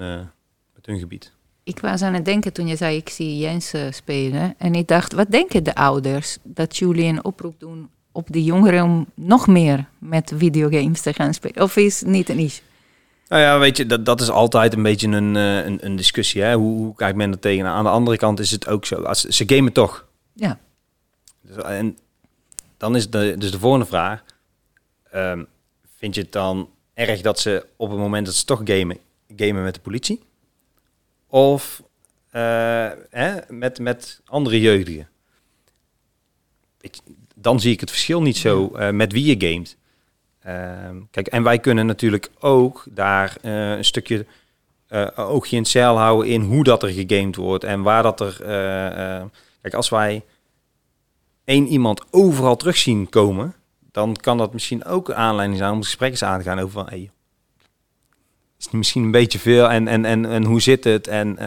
met 0.75 0.87
hun 0.87 0.99
gebied. 0.99 1.33
Ik 1.65 1.79
was 1.79 2.03
aan 2.03 2.15
het 2.15 2.25
denken 2.25 2.53
toen 2.53 2.67
je 2.67 2.77
zei, 2.77 2.97
ik 2.97 3.09
zie 3.09 3.39
Jens 3.39 3.73
spelen. 3.91 4.55
En 4.59 4.75
ik 4.75 4.89
dacht, 4.89 5.13
wat 5.13 5.31
denken 5.31 5.65
de 5.65 5.75
ouders 5.75 6.39
dat 6.43 6.77
jullie 6.77 7.05
een 7.05 7.25
oproep 7.25 7.61
doen 7.61 7.91
op 8.13 8.27
de 8.33 8.45
jongeren 8.45 8.85
om 8.85 9.07
nog 9.15 9.47
meer 9.47 9.85
met 9.99 10.33
videogames 10.37 11.01
te 11.01 11.13
gaan 11.13 11.35
spelen? 11.35 11.63
Of 11.63 11.77
is 11.77 12.01
het 12.01 12.09
niet 12.09 12.29
een 12.29 12.39
issue? 12.39 12.69
Nou 13.29 13.43
ja, 13.43 13.59
weet 13.59 13.77
je, 13.77 13.87
dat, 13.87 14.05
dat 14.05 14.21
is 14.21 14.31
altijd 14.31 14.75
een 14.75 14.83
beetje 14.83 15.09
een, 15.09 15.37
eh, 15.37 15.65
een, 15.65 15.87
een 15.87 15.97
discussie. 15.97 16.43
Hè? 16.43 16.55
Hoe, 16.55 16.77
hoe 16.77 16.95
kijkt 16.95 17.17
men 17.17 17.31
er 17.31 17.39
tegen? 17.39 17.67
Aan 17.67 17.85
de 17.85 17.91
andere 17.91 18.17
kant 18.17 18.41
is 18.41 18.51
het 18.51 18.69
ook 18.69 18.87
zo. 18.87 19.03
Als, 19.03 19.25
ze 19.25 19.45
gamen 19.47 19.73
toch. 19.73 20.07
Ja. 20.33 20.59
Dus, 21.41 21.57
en 21.57 21.99
dan 22.77 22.97
is 22.97 23.11
de, 23.11 23.35
dus 23.39 23.51
de 23.51 23.59
volgende 23.59 23.87
vraag. 23.87 24.23
Um, 25.15 25.47
vind 25.97 26.15
je 26.15 26.21
het 26.21 26.33
dan 26.33 26.69
erg 26.95 27.21
dat 27.21 27.39
ze 27.39 27.67
op 27.77 27.91
het 27.91 27.99
moment 27.99 28.27
dat 28.27 28.35
ze 28.35 28.45
toch 28.45 28.61
gamen, 28.65 28.99
gamen 29.37 29.63
met 29.63 29.75
de 29.75 29.81
politie? 29.81 30.23
Of 31.31 31.83
uh, 32.33 32.91
hè, 33.11 33.37
met, 33.49 33.79
met 33.79 34.21
andere 34.25 34.61
jeugdigen? 34.61 35.09
dan 37.35 37.61
zie 37.61 37.73
ik 37.73 37.81
het 37.81 37.91
verschil 37.91 38.23
niet 38.23 38.37
zo 38.37 38.71
uh, 38.75 38.91
met 38.91 39.13
wie 39.13 39.25
je 39.25 39.47
gamet. 39.49 39.77
Ehm, 40.41 40.97
kijk, 41.11 41.27
en 41.27 41.43
wij 41.43 41.59
kunnen 41.59 41.87
natuurlijk 41.87 42.31
ook 42.39 42.85
daar 42.91 43.37
uh, 43.43 43.71
een 43.71 43.85
stukje 43.85 44.27
oogje 45.15 45.57
in 45.57 45.63
het 45.63 45.71
zeil 45.71 45.99
houden 45.99 46.31
in 46.31 46.43
hoe 46.43 46.65
dat 46.65 46.83
er 46.83 46.89
gegamed 46.89 47.37
wordt 47.37 47.65
en 47.65 47.83
waar 47.83 48.03
dat 48.03 48.21
er. 48.21 48.37
Kijk, 49.61 49.75
als 49.75 49.89
wij 49.89 50.25
één 51.45 51.67
iemand 51.67 52.05
overal 52.11 52.57
terug 52.57 52.77
zien 52.77 53.09
komen, 53.09 53.55
dan 53.93 54.17
kan 54.17 54.39
dat 54.39 54.53
misschien 54.53 54.85
ook 54.85 55.11
aanleiding 55.11 55.59
zijn 55.59 55.73
om 55.73 55.83
gesprekken 55.83 56.29
aan 56.29 56.39
te 56.39 56.45
gaan 56.45 56.59
over 56.59 56.71
van, 56.71 56.89
hey, 56.89 57.11
is 58.67 58.71
misschien 58.71 59.03
een 59.03 59.11
beetje 59.11 59.39
veel 59.39 59.71
en, 59.71 59.89
en, 59.89 60.05
en, 60.05 60.27
en 60.27 60.45
hoe 60.45 60.61
zit 60.61 60.85
het 60.85 61.09
en 61.09 61.39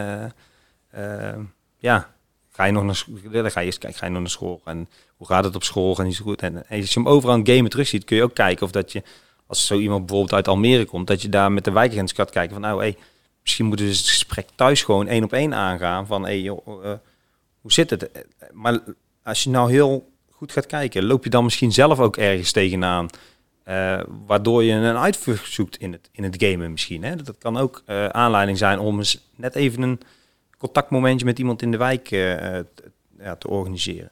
ja, 1.78 2.14
ga 2.50 2.64
je 2.64 2.72
nog 2.72 2.84
naar 2.84 2.96
school, 2.96 3.16
ga 3.32 3.60
je 3.60 3.66
eens 3.66 3.78
kijken, 3.78 3.98
ga 3.98 4.06
je 4.06 4.12
nog 4.12 4.20
naar 4.20 4.30
school 4.30 4.60
en 4.64 4.88
hoe 5.16 5.26
gaat 5.26 5.44
het 5.44 5.54
op 5.54 5.64
school 5.64 5.96
en 5.98 6.12
zo 6.12 6.24
goed. 6.24 6.42
En, 6.42 6.56
als 6.56 6.92
je 6.92 7.00
hem 7.00 7.08
overal 7.08 7.34
aan 7.34 7.46
gamen 7.46 7.70
terug 7.70 7.86
ziet, 7.86 8.04
kun 8.04 8.16
je 8.16 8.22
ook 8.22 8.34
kijken 8.34 8.66
of 8.66 8.72
dat 8.72 8.92
je, 8.92 9.02
als 9.46 9.66
zo 9.66 9.78
iemand 9.78 10.06
bijvoorbeeld 10.06 10.34
uit 10.34 10.48
Almere 10.48 10.84
komt, 10.84 11.06
dat 11.06 11.22
je 11.22 11.28
daar 11.28 11.52
met 11.52 11.64
de 11.64 11.72
wijkagent 11.72 12.12
gaat 12.12 12.30
kijken 12.30 12.52
van 12.52 12.60
nou, 12.60 12.80
hey, 12.80 12.96
misschien 13.42 13.66
moeten 13.66 13.84
we 13.84 13.90
dus 13.90 14.00
het 14.00 14.10
gesprek 14.10 14.48
thuis 14.54 14.82
gewoon 14.82 15.06
één 15.06 15.24
op 15.24 15.32
één 15.32 15.54
aangaan 15.54 16.06
van 16.06 16.22
hey, 16.22 16.40
joh, 16.40 16.84
uh, 16.84 16.92
hoe 17.60 17.72
zit 17.72 17.90
het? 17.90 18.10
Maar 18.52 18.80
als 19.22 19.42
je 19.42 19.50
nou 19.50 19.70
heel 19.70 20.12
goed 20.30 20.52
gaat 20.52 20.66
kijken, 20.66 21.04
loop 21.04 21.24
je 21.24 21.30
dan 21.30 21.44
misschien 21.44 21.72
zelf 21.72 21.98
ook 21.98 22.16
ergens 22.16 22.52
tegenaan. 22.52 23.08
Uh, 23.68 24.00
waardoor 24.26 24.62
je 24.62 24.72
een 24.72 24.96
uitvlucht 24.96 25.52
zoekt 25.52 25.76
in 25.76 25.92
het, 25.92 26.08
in 26.12 26.24
het 26.24 26.36
gamen 26.38 26.70
misschien. 26.70 27.04
Hè? 27.04 27.16
Dat 27.16 27.38
kan 27.38 27.56
ook 27.56 27.82
uh, 27.86 28.06
aanleiding 28.06 28.58
zijn 28.58 28.78
om 28.78 28.98
eens 28.98 29.30
net 29.36 29.54
even 29.54 29.82
een 29.82 30.00
contactmomentje 30.58 31.26
met 31.26 31.38
iemand 31.38 31.62
in 31.62 31.70
de 31.70 31.76
wijk 31.76 32.10
uh, 32.10 32.34
ja, 33.18 33.36
te 33.38 33.48
organiseren. 33.48 34.10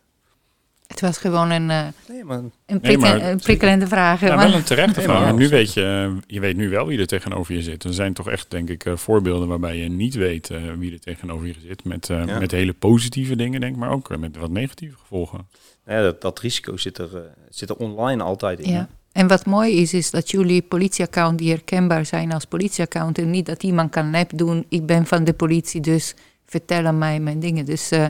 Het 0.86 1.00
was 1.00 1.18
gewoon 1.18 1.50
een, 1.50 1.70
uh, 1.70 1.86
nee, 2.08 2.24
maar, 2.24 2.38
een, 2.38 2.52
een 2.66 3.40
prikkelende 3.40 3.86
vraag. 3.86 4.20
Ja, 4.20 4.36
wel 4.36 4.54
een 4.54 4.62
terechte 4.62 5.00
vraag. 5.00 5.34
nu 5.34 5.48
weet 5.48 5.72
je, 5.72 6.16
je 6.26 6.40
weet 6.40 6.56
nu 6.56 6.68
wel 6.68 6.86
wie 6.86 6.98
er 6.98 7.06
tegenover 7.06 7.54
je 7.54 7.62
zit. 7.62 7.84
Er 7.84 7.94
zijn 7.94 8.12
toch 8.12 8.30
echt, 8.30 8.50
denk 8.50 8.70
ik, 8.70 8.84
voorbeelden 8.94 9.48
waarbij 9.48 9.76
je 9.76 9.88
niet 9.88 10.14
weet 10.14 10.50
uh, 10.50 10.72
wie 10.78 10.92
er 10.92 11.00
tegenover 11.00 11.46
je 11.46 11.54
zit. 11.66 11.84
Met, 11.84 12.06
ja. 12.06 12.38
met 12.38 12.50
hele 12.50 12.72
positieve 12.72 13.36
dingen, 13.36 13.60
denk 13.60 13.72
ik, 13.72 13.78
maar 13.78 13.90
ook 13.90 14.16
met 14.18 14.36
wat 14.36 14.50
negatieve 14.50 14.96
gevolgen. 14.98 15.48
Ja, 15.86 16.02
dat, 16.02 16.20
dat 16.20 16.38
risico 16.38 16.76
zit 16.76 16.98
er, 16.98 17.10
zit 17.50 17.70
er 17.70 17.76
online 17.76 18.22
altijd 18.22 18.60
in. 18.60 18.72
Ja. 18.72 18.88
En 19.12 19.29
wat 19.29 19.46
mooi 19.46 19.81
is, 19.81 19.94
is 19.94 20.11
dat 20.11 20.31
jullie 20.31 20.62
politieaccount 20.62 21.38
die 21.38 21.51
herkenbaar 21.51 22.07
zijn 22.07 22.33
als 22.33 22.44
politieaccount. 22.44 23.18
En 23.18 23.31
niet 23.31 23.46
dat 23.46 23.62
iemand 23.62 23.90
kan 23.90 24.11
nep 24.11 24.31
doen, 24.35 24.66
ik 24.68 24.87
ben 24.87 25.07
van 25.07 25.25
de 25.25 25.33
politie, 25.33 25.81
dus 25.81 26.14
vertellen 26.46 26.98
mij 26.98 27.20
mijn 27.20 27.40
dingen. 27.40 27.64
Dus 27.64 27.92
uh, 27.92 28.07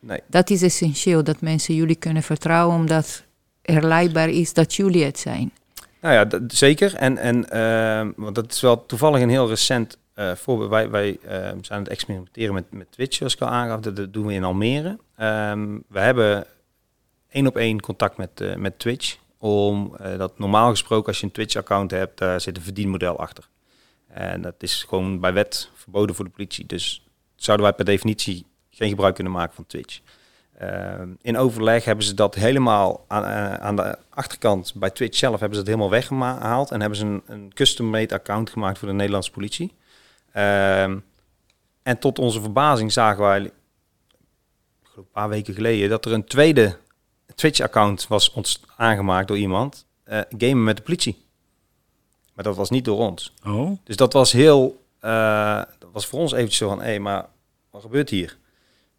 nee. 0.00 0.20
dat 0.26 0.50
is 0.50 0.62
essentieel, 0.62 1.24
dat 1.24 1.40
mensen 1.40 1.74
jullie 1.74 1.96
kunnen 1.96 2.22
vertrouwen, 2.22 2.76
omdat 2.76 3.24
er 3.62 3.86
leidbaar 3.86 4.28
is 4.28 4.52
dat 4.52 4.74
jullie 4.74 5.04
het 5.04 5.18
zijn. 5.18 5.52
Nou 6.00 6.14
ja, 6.14 6.24
dat, 6.24 6.42
zeker. 6.46 6.94
En, 6.94 7.18
en 7.18 7.46
uh, 7.52 8.12
want 8.16 8.34
dat 8.34 8.52
is 8.52 8.60
wel 8.60 8.86
toevallig 8.86 9.20
een 9.22 9.28
heel 9.28 9.48
recent 9.48 9.98
uh, 10.16 10.34
voorbeeld. 10.34 10.70
Wij, 10.70 10.90
wij 10.90 11.18
zijn 11.22 11.62
aan 11.68 11.78
het 11.78 11.88
experimenteren 11.88 12.54
met, 12.54 12.64
met 12.70 12.92
Twitch, 12.92 13.16
zoals 13.16 13.34
ik 13.34 13.40
al 13.40 13.48
aangaf. 13.48 13.80
Dat, 13.80 14.12
doen 14.12 14.26
we 14.26 14.32
in 14.32 14.44
Almere. 14.44 14.98
Um, 15.20 15.84
we 15.88 15.98
hebben 15.98 16.46
één 17.28 17.46
op 17.46 17.56
één 17.56 17.80
contact 17.80 18.16
met, 18.16 18.56
met 18.56 18.78
Twitch. 18.78 19.16
Om 19.44 19.96
dat 20.16 20.38
normaal 20.38 20.70
gesproken, 20.70 21.06
als 21.06 21.20
je 21.20 21.26
een 21.26 21.32
Twitch-account 21.32 21.90
hebt, 21.90 22.18
daar 22.18 22.40
zit 22.40 22.56
een 22.56 22.62
verdienmodel 22.62 23.18
achter. 23.18 23.48
En 24.06 24.42
dat 24.42 24.54
is 24.58 24.84
gewoon 24.88 25.20
bij 25.20 25.32
wet 25.32 25.70
verboden 25.74 26.14
voor 26.14 26.24
de 26.24 26.30
politie. 26.30 26.66
Dus 26.66 27.06
zouden 27.36 27.66
wij 27.66 27.74
per 27.74 27.84
definitie 27.84 28.46
geen 28.70 28.88
gebruik 28.88 29.14
kunnen 29.14 29.32
maken 29.32 29.54
van 29.54 29.66
Twitch. 29.66 30.00
Uh, 30.62 31.00
in 31.22 31.36
overleg 31.36 31.84
hebben 31.84 32.04
ze 32.04 32.14
dat 32.14 32.34
helemaal 32.34 33.04
aan, 33.08 33.22
uh, 33.22 33.54
aan, 33.54 33.76
de 33.76 33.98
achterkant 34.08 34.74
bij 34.74 34.90
Twitch 34.90 35.18
zelf 35.18 35.40
hebben 35.40 35.58
ze 35.58 35.58
het 35.58 35.66
helemaal 35.66 35.90
weggehaald 35.90 36.70
en 36.70 36.80
hebben 36.80 36.98
ze 36.98 37.04
een, 37.04 37.22
een 37.26 37.52
custom-made 37.54 38.14
account 38.14 38.50
gemaakt 38.50 38.78
voor 38.78 38.88
de 38.88 38.94
Nederlandse 38.94 39.30
politie. 39.30 39.74
Uh, 40.36 40.82
en 41.82 41.98
tot 41.98 42.18
onze 42.18 42.40
verbazing 42.40 42.92
zagen 42.92 43.22
wij 43.22 43.50
een 44.96 45.10
paar 45.12 45.28
weken 45.28 45.54
geleden 45.54 45.88
dat 45.88 46.04
er 46.04 46.12
een 46.12 46.24
tweede 46.24 46.76
Twitch-account 47.34 48.06
was 48.08 48.60
aangemaakt 48.76 49.28
door 49.28 49.38
iemand, 49.38 49.86
uh, 50.08 50.20
gamen 50.38 50.64
met 50.64 50.76
de 50.76 50.82
politie. 50.82 51.22
Maar 52.34 52.44
dat 52.44 52.56
was 52.56 52.70
niet 52.70 52.84
door 52.84 52.98
ons. 52.98 53.32
Oh. 53.46 53.78
Dus 53.84 53.96
dat 53.96 54.12
was 54.12 54.32
heel, 54.32 54.84
uh, 55.00 55.62
dat 55.78 55.88
was 55.92 56.06
voor 56.06 56.20
ons 56.20 56.32
eventjes 56.32 56.56
zo 56.56 56.68
van, 56.68 56.78
hé, 56.78 56.84
hey, 56.84 57.00
maar 57.00 57.26
wat 57.70 57.82
gebeurt 57.82 58.10
hier? 58.10 58.36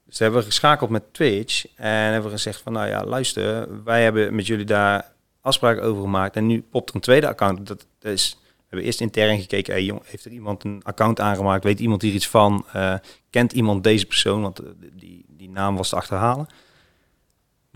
Dus 0.05 0.19
hebben 0.19 0.39
we 0.39 0.45
geschakeld 0.45 0.89
met 0.89 1.13
Twitch 1.13 1.65
en 1.75 1.87
hebben 1.87 2.23
we 2.23 2.35
gezegd 2.35 2.61
van, 2.61 2.73
nou 2.73 2.87
ja, 2.87 3.03
luister, 3.03 3.83
wij 3.83 4.03
hebben 4.03 4.35
met 4.35 4.47
jullie 4.47 4.65
daar 4.65 5.13
afspraken 5.41 5.83
over 5.83 6.01
gemaakt 6.01 6.35
en 6.35 6.45
nu 6.45 6.61
popt 6.61 6.89
er 6.89 6.95
een 6.95 7.01
tweede 7.01 7.27
account. 7.27 7.67
Dat, 7.67 7.85
is, 8.01 8.37
we 8.41 8.63
hebben 8.67 8.85
eerst 8.85 9.01
intern 9.01 9.39
gekeken, 9.39 9.73
hey, 9.73 9.83
jong, 9.83 10.01
heeft 10.05 10.25
er 10.25 10.31
iemand 10.31 10.63
een 10.63 10.81
account 10.83 11.19
aangemaakt? 11.19 11.63
Weet 11.63 11.79
iemand 11.79 12.01
hier 12.01 12.13
iets 12.13 12.27
van? 12.27 12.65
Uh, 12.75 12.95
kent 13.29 13.53
iemand 13.53 13.83
deze 13.83 14.05
persoon? 14.05 14.41
Want 14.41 14.61
die, 14.93 15.25
die 15.27 15.49
naam 15.49 15.75
was 15.75 15.89
te 15.89 15.95
achterhalen. 15.95 16.47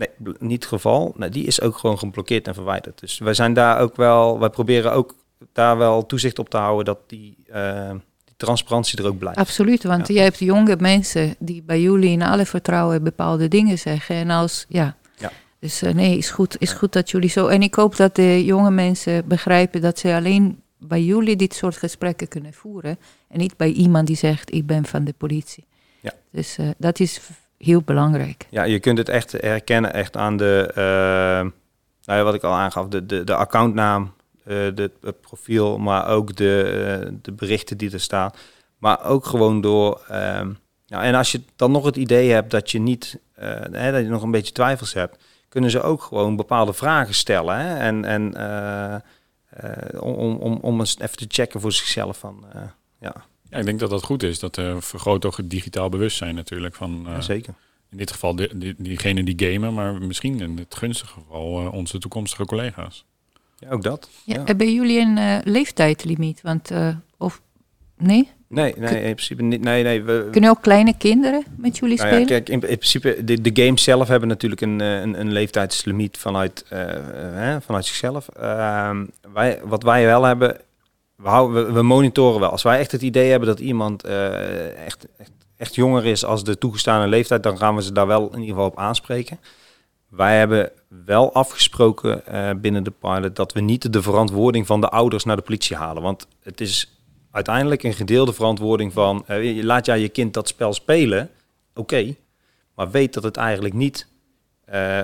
Nee, 0.00 0.34
niet 0.38 0.62
het 0.62 0.72
geval. 0.72 1.14
Nee, 1.16 1.28
die 1.28 1.46
is 1.46 1.60
ook 1.60 1.78
gewoon 1.78 1.98
geblokkeerd 1.98 2.46
en 2.46 2.54
verwijderd. 2.54 3.00
Dus 3.00 3.18
wij 3.18 3.34
zijn 3.34 3.54
daar 3.54 3.80
ook 3.80 3.96
wel, 3.96 4.38
wij 4.38 4.50
proberen 4.50 4.92
ook 4.92 5.14
daar 5.52 5.78
wel 5.78 6.06
toezicht 6.06 6.38
op 6.38 6.48
te 6.48 6.56
houden 6.56 6.84
dat 6.84 6.98
die, 7.06 7.36
uh, 7.52 7.90
transparantie 8.40 8.98
er 8.98 9.06
ook 9.06 9.18
blijft. 9.18 9.38
Absoluut, 9.38 9.82
want 9.82 10.08
ja. 10.08 10.14
je 10.14 10.20
hebt 10.20 10.38
jonge 10.38 10.76
mensen 10.78 11.34
die 11.38 11.62
bij 11.62 11.80
jullie 11.80 12.10
in 12.10 12.22
alle 12.22 12.46
vertrouwen 12.46 13.02
bepaalde 13.02 13.48
dingen 13.48 13.78
zeggen. 13.78 14.16
En 14.16 14.30
als, 14.30 14.64
ja. 14.68 14.96
ja. 15.16 15.32
Dus 15.58 15.82
uh, 15.82 15.92
nee, 15.92 16.16
is 16.16 16.30
goed, 16.30 16.56
is 16.58 16.72
goed 16.72 16.92
dat 16.92 17.10
jullie 17.10 17.28
zo. 17.28 17.46
En 17.46 17.62
ik 17.62 17.74
hoop 17.74 17.96
dat 17.96 18.14
de 18.16 18.44
jonge 18.44 18.70
mensen 18.70 19.28
begrijpen 19.28 19.80
dat 19.80 19.98
ze 19.98 20.14
alleen 20.14 20.62
bij 20.78 21.02
jullie 21.02 21.36
dit 21.36 21.54
soort 21.54 21.76
gesprekken 21.76 22.28
kunnen 22.28 22.52
voeren. 22.52 22.98
En 23.28 23.38
niet 23.38 23.56
bij 23.56 23.70
iemand 23.70 24.06
die 24.06 24.16
zegt: 24.16 24.54
Ik 24.54 24.66
ben 24.66 24.84
van 24.84 25.04
de 25.04 25.14
politie. 25.18 25.66
Ja. 26.00 26.12
Dus 26.30 26.58
uh, 26.58 26.68
dat 26.78 27.00
is 27.00 27.20
heel 27.64 27.82
belangrijk. 27.82 28.46
Ja, 28.50 28.62
je 28.62 28.80
kunt 28.80 28.98
het 28.98 29.08
echt 29.08 29.32
herkennen 29.32 29.92
echt 29.92 30.16
aan 30.16 30.36
de, 30.36 30.68
uh, 30.70 31.50
nou 32.04 32.18
ja, 32.18 32.22
wat 32.22 32.34
ik 32.34 32.42
al 32.42 32.52
aangaf, 32.52 32.88
de, 32.88 33.06
de, 33.06 33.24
de 33.24 33.34
accountnaam, 33.34 34.12
uh, 34.46 34.76
het 34.76 35.20
profiel, 35.20 35.78
maar 35.78 36.06
ook 36.06 36.36
de, 36.36 37.00
uh, 37.02 37.18
de 37.22 37.32
berichten 37.32 37.78
die 37.78 37.92
er 37.92 38.00
staan. 38.00 38.30
Maar 38.78 39.04
ook 39.04 39.26
gewoon 39.26 39.60
door. 39.60 40.00
Nou, 40.86 41.04
en 41.04 41.14
als 41.14 41.32
je 41.32 41.42
dan 41.56 41.70
nog 41.70 41.84
het 41.84 41.96
idee 41.96 42.30
hebt 42.30 42.50
dat 42.50 42.70
je 42.70 42.78
niet, 42.78 43.18
hè, 43.70 43.92
dat 43.92 44.02
je 44.02 44.08
nog 44.08 44.22
een 44.22 44.30
beetje 44.30 44.52
twijfels 44.52 44.92
hebt, 44.92 45.24
kunnen 45.48 45.70
ze 45.70 45.82
ook 45.82 46.02
gewoon 46.02 46.36
bepaalde 46.36 46.72
vragen 46.72 47.14
stellen. 47.14 47.56
Hè? 47.58 47.76
En, 47.76 48.04
en 48.04 48.34
om, 50.00 50.36
om, 50.36 50.58
om 50.60 50.80
eens 50.80 50.98
even 50.98 51.16
te 51.16 51.24
checken 51.28 51.60
voor 51.60 51.72
zichzelf 51.72 52.18
van. 52.18 52.44
ja. 53.00 53.14
Ja, 53.50 53.58
ik 53.58 53.64
denk 53.64 53.78
dat 53.78 53.90
dat 53.90 54.04
goed 54.04 54.22
is. 54.22 54.38
Dat 54.38 54.60
vergroot 54.78 55.24
ook 55.24 55.36
het 55.36 55.50
digitaal 55.50 55.88
bewustzijn 55.88 56.34
natuurlijk. 56.34 56.74
Van, 56.74 57.02
ja, 57.06 57.20
zeker. 57.20 57.54
In 57.90 57.96
dit 57.96 58.10
geval 58.10 58.36
die, 58.36 58.58
die, 58.58 58.74
diegenen 58.78 59.24
die 59.24 59.50
gamen, 59.50 59.74
maar 59.74 59.94
misschien 59.94 60.40
in 60.40 60.58
het 60.58 60.74
gunstige 60.74 61.12
geval 61.12 61.70
onze 61.70 61.98
toekomstige 61.98 62.44
collega's. 62.44 63.04
Ja, 63.58 63.70
ook 63.70 63.82
dat. 63.82 64.08
Ja, 64.24 64.42
Hebben 64.44 64.72
jullie 64.72 64.98
een 64.98 65.16
uh, 65.16 65.38
leeftijdlimiet? 65.44 66.40
Want, 66.42 66.70
uh, 66.70 66.96
of, 67.18 67.42
nee? 67.96 68.28
Nee, 68.48 68.74
nee, 68.76 68.94
in 68.94 69.14
principe 69.14 69.42
niet. 69.42 69.60
Nee, 69.60 69.82
nee, 69.82 70.02
we, 70.02 70.28
Kunnen 70.30 70.50
ook 70.50 70.62
kleine 70.62 70.94
kinderen 70.96 71.44
met 71.56 71.78
jullie 71.78 71.96
nou 71.96 72.08
spelen? 72.08 72.28
Ja, 72.28 72.34
kijk, 72.34 72.48
in, 72.48 72.68
in, 72.68 72.76
principe, 72.76 73.24
de, 73.24 73.40
de 73.40 73.64
games 73.64 73.82
zelf 73.82 74.08
hebben 74.08 74.28
natuurlijk 74.28 74.60
een, 74.60 74.80
eh, 74.80 75.00
een, 75.00 75.20
een 75.20 75.32
leeftijdslimiet 75.32 76.16
vanuit, 76.16 76.64
uh, 76.72 76.78
hè, 77.34 77.60
vanuit 77.60 77.84
zichzelf. 77.84 78.28
Uh, 78.40 79.00
wij, 79.32 79.60
wat 79.64 79.82
wij 79.82 80.04
wel 80.04 80.22
hebben, 80.22 80.60
we, 81.22 81.72
we, 81.72 81.82
monitoren 81.82 82.40
wel. 82.40 82.50
Als 82.50 82.62
wij 82.62 82.78
echt 82.78 82.92
het 82.92 83.02
idee 83.02 83.30
hebben 83.30 83.48
dat 83.48 83.60
iemand 83.60 84.04
echt, 84.04 85.06
echt, 85.18 85.32
echt 85.56 85.74
jonger 85.74 86.06
is 86.06 86.24
als 86.24 86.44
de 86.44 86.58
toegestane 86.58 87.06
leeftijd, 87.06 87.42
dan 87.42 87.58
gaan 87.58 87.74
we 87.74 87.82
ze 87.82 87.92
daar 87.92 88.06
wel 88.06 88.26
in 88.26 88.40
ieder 88.40 88.54
geval 88.54 88.70
op 88.70 88.78
aanspreken. 88.78 89.38
Wij 90.10 90.38
hebben 90.38 90.70
wel 91.04 91.32
afgesproken 91.32 92.22
uh, 92.28 92.50
binnen 92.56 92.82
de 92.82 92.90
pilot 92.90 93.36
dat 93.36 93.52
we 93.52 93.60
niet 93.60 93.92
de 93.92 94.02
verantwoording 94.02 94.66
van 94.66 94.80
de 94.80 94.88
ouders 94.88 95.24
naar 95.24 95.36
de 95.36 95.42
politie 95.42 95.76
halen. 95.76 96.02
Want 96.02 96.26
het 96.42 96.60
is 96.60 97.00
uiteindelijk 97.30 97.82
een 97.82 97.92
gedeelde 97.92 98.32
verantwoording 98.32 98.92
van 98.92 99.24
uh, 99.28 99.62
laat 99.62 99.86
jij 99.86 100.00
je 100.00 100.08
kind 100.08 100.34
dat 100.34 100.48
spel 100.48 100.72
spelen, 100.72 101.30
oké, 101.74 102.14
maar 102.74 102.90
weet 102.90 103.14
dat 103.14 103.22
het 103.22 103.36
eigenlijk 103.36 103.74
niet 103.74 104.06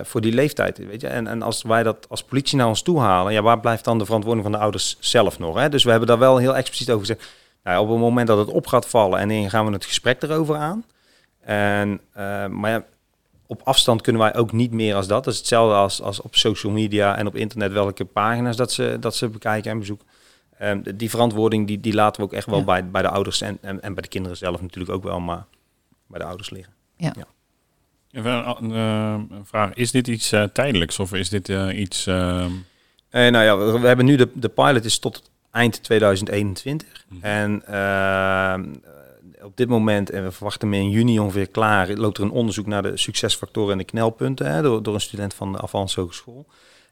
voor 0.02 0.20
die 0.20 0.32
leeftijd. 0.32 0.78
Weet 0.78 1.00
je? 1.00 1.06
En, 1.06 1.26
en 1.26 1.42
als 1.42 1.62
wij 1.62 1.82
dat 1.82 2.06
als 2.08 2.22
politie 2.22 2.58
naar 2.58 2.68
ons 2.68 2.82
toe 2.82 3.00
halen, 3.00 3.32
ja, 3.32 3.42
waar 3.42 3.60
blijft 3.60 3.84
dan 3.84 3.98
de 3.98 4.04
verantwoording 4.04 4.44
van 4.44 4.52
de 4.52 4.60
ouders 4.62 4.96
zelf 5.00 5.38
nog? 5.38 5.58
Hè? 5.58 5.68
Dus 5.68 5.84
we 5.84 5.90
hebben 5.90 6.08
daar 6.08 6.18
wel 6.18 6.36
heel 6.36 6.56
expliciet 6.56 6.90
over 6.90 7.06
gezegd. 7.06 7.32
Nou, 7.62 7.82
op 7.82 7.88
het 7.88 7.98
moment 7.98 8.26
dat 8.26 8.38
het 8.38 8.48
op 8.48 8.66
gaat 8.66 8.88
vallen 8.88 9.18
en 9.18 9.28
dan 9.28 9.50
gaan 9.50 9.66
we 9.66 9.72
het 9.72 9.84
gesprek 9.84 10.22
erover 10.22 10.56
aan. 10.56 10.84
En, 11.40 12.00
maar 12.50 12.70
ja, 12.70 12.84
op 13.46 13.60
afstand 13.64 14.00
kunnen 14.00 14.22
wij 14.22 14.34
ook 14.34 14.52
niet 14.52 14.72
meer 14.72 14.94
als 14.94 15.06
dat. 15.06 15.24
Dat 15.24 15.32
is 15.32 15.38
hetzelfde 15.38 15.74
als, 15.74 16.02
als 16.02 16.20
op 16.20 16.36
social 16.36 16.72
media 16.72 17.16
en 17.16 17.26
op 17.26 17.34
internet 17.34 17.72
welke 17.72 18.04
pagina's 18.04 18.56
dat 18.56 18.72
ze, 18.72 18.96
dat 19.00 19.16
ze 19.16 19.28
bekijken 19.28 19.70
en 19.70 19.78
bezoeken. 19.78 20.06
Um, 20.62 20.82
die 20.94 21.10
verantwoording 21.10 21.66
die, 21.66 21.80
die 21.80 21.94
laten 21.94 22.20
we 22.20 22.26
ook 22.26 22.32
echt 22.32 22.46
wel 22.46 22.64
bij, 22.64 22.90
bij 22.90 23.02
de 23.02 23.08
ouders 23.08 23.40
en, 23.40 23.58
en, 23.60 23.82
en, 23.82 23.94
bij 23.94 24.02
de 24.02 24.08
kinderen 24.08 24.36
zelf 24.36 24.60
natuurlijk 24.62 24.94
ook 24.94 25.02
wel, 25.02 25.20
maar 25.20 25.44
bij 26.06 26.18
de 26.18 26.24
ouders 26.26 26.50
liggen. 26.50 26.72
Ja. 26.96 27.12
ja. 27.16 27.26
Even 28.16 28.56
een, 28.62 28.70
uh, 28.70 29.38
vraag, 29.42 29.74
is 29.74 29.90
dit 29.90 30.08
iets 30.08 30.32
uh, 30.32 30.42
tijdelijks 30.42 30.98
of 30.98 31.12
is 31.12 31.28
dit 31.28 31.48
uh, 31.48 31.78
iets... 31.78 32.06
Uh... 32.06 32.46
nou 33.10 33.38
ja, 33.38 33.56
we, 33.56 33.78
we, 33.80 33.86
hebben 33.86 34.04
nu 34.04 34.16
de, 34.16 34.28
de 34.34 34.48
pilot 34.48 34.84
is 34.84 34.98
tot 34.98 35.30
eind 35.50 35.82
2021. 35.82 37.04
Mm 37.08 37.20
-hmm. 37.20 37.30
En 37.30 37.62
ehm, 37.66 38.74
op 39.42 39.56
dit 39.56 39.68
moment, 39.68 40.10
en 40.10 40.24
we 40.24 40.30
verwachten 40.30 40.72
hem 40.72 40.80
in 40.80 40.90
juni 40.90 41.18
ongeveer 41.18 41.48
klaar, 41.48 41.88
loopt 41.88 42.18
er 42.18 42.24
een 42.24 42.30
onderzoek 42.30 42.66
naar 42.66 42.82
de 42.82 42.96
succesfactoren 42.96 43.72
en 43.72 43.78
de 43.78 43.84
knelpunten 43.84 44.52
hè, 44.52 44.62
door, 44.62 44.82
door 44.82 44.94
een 44.94 45.00
student 45.00 45.34
van 45.34 45.52
de 45.52 45.60
Avans 45.60 45.94
Hogeschool. 45.94 46.46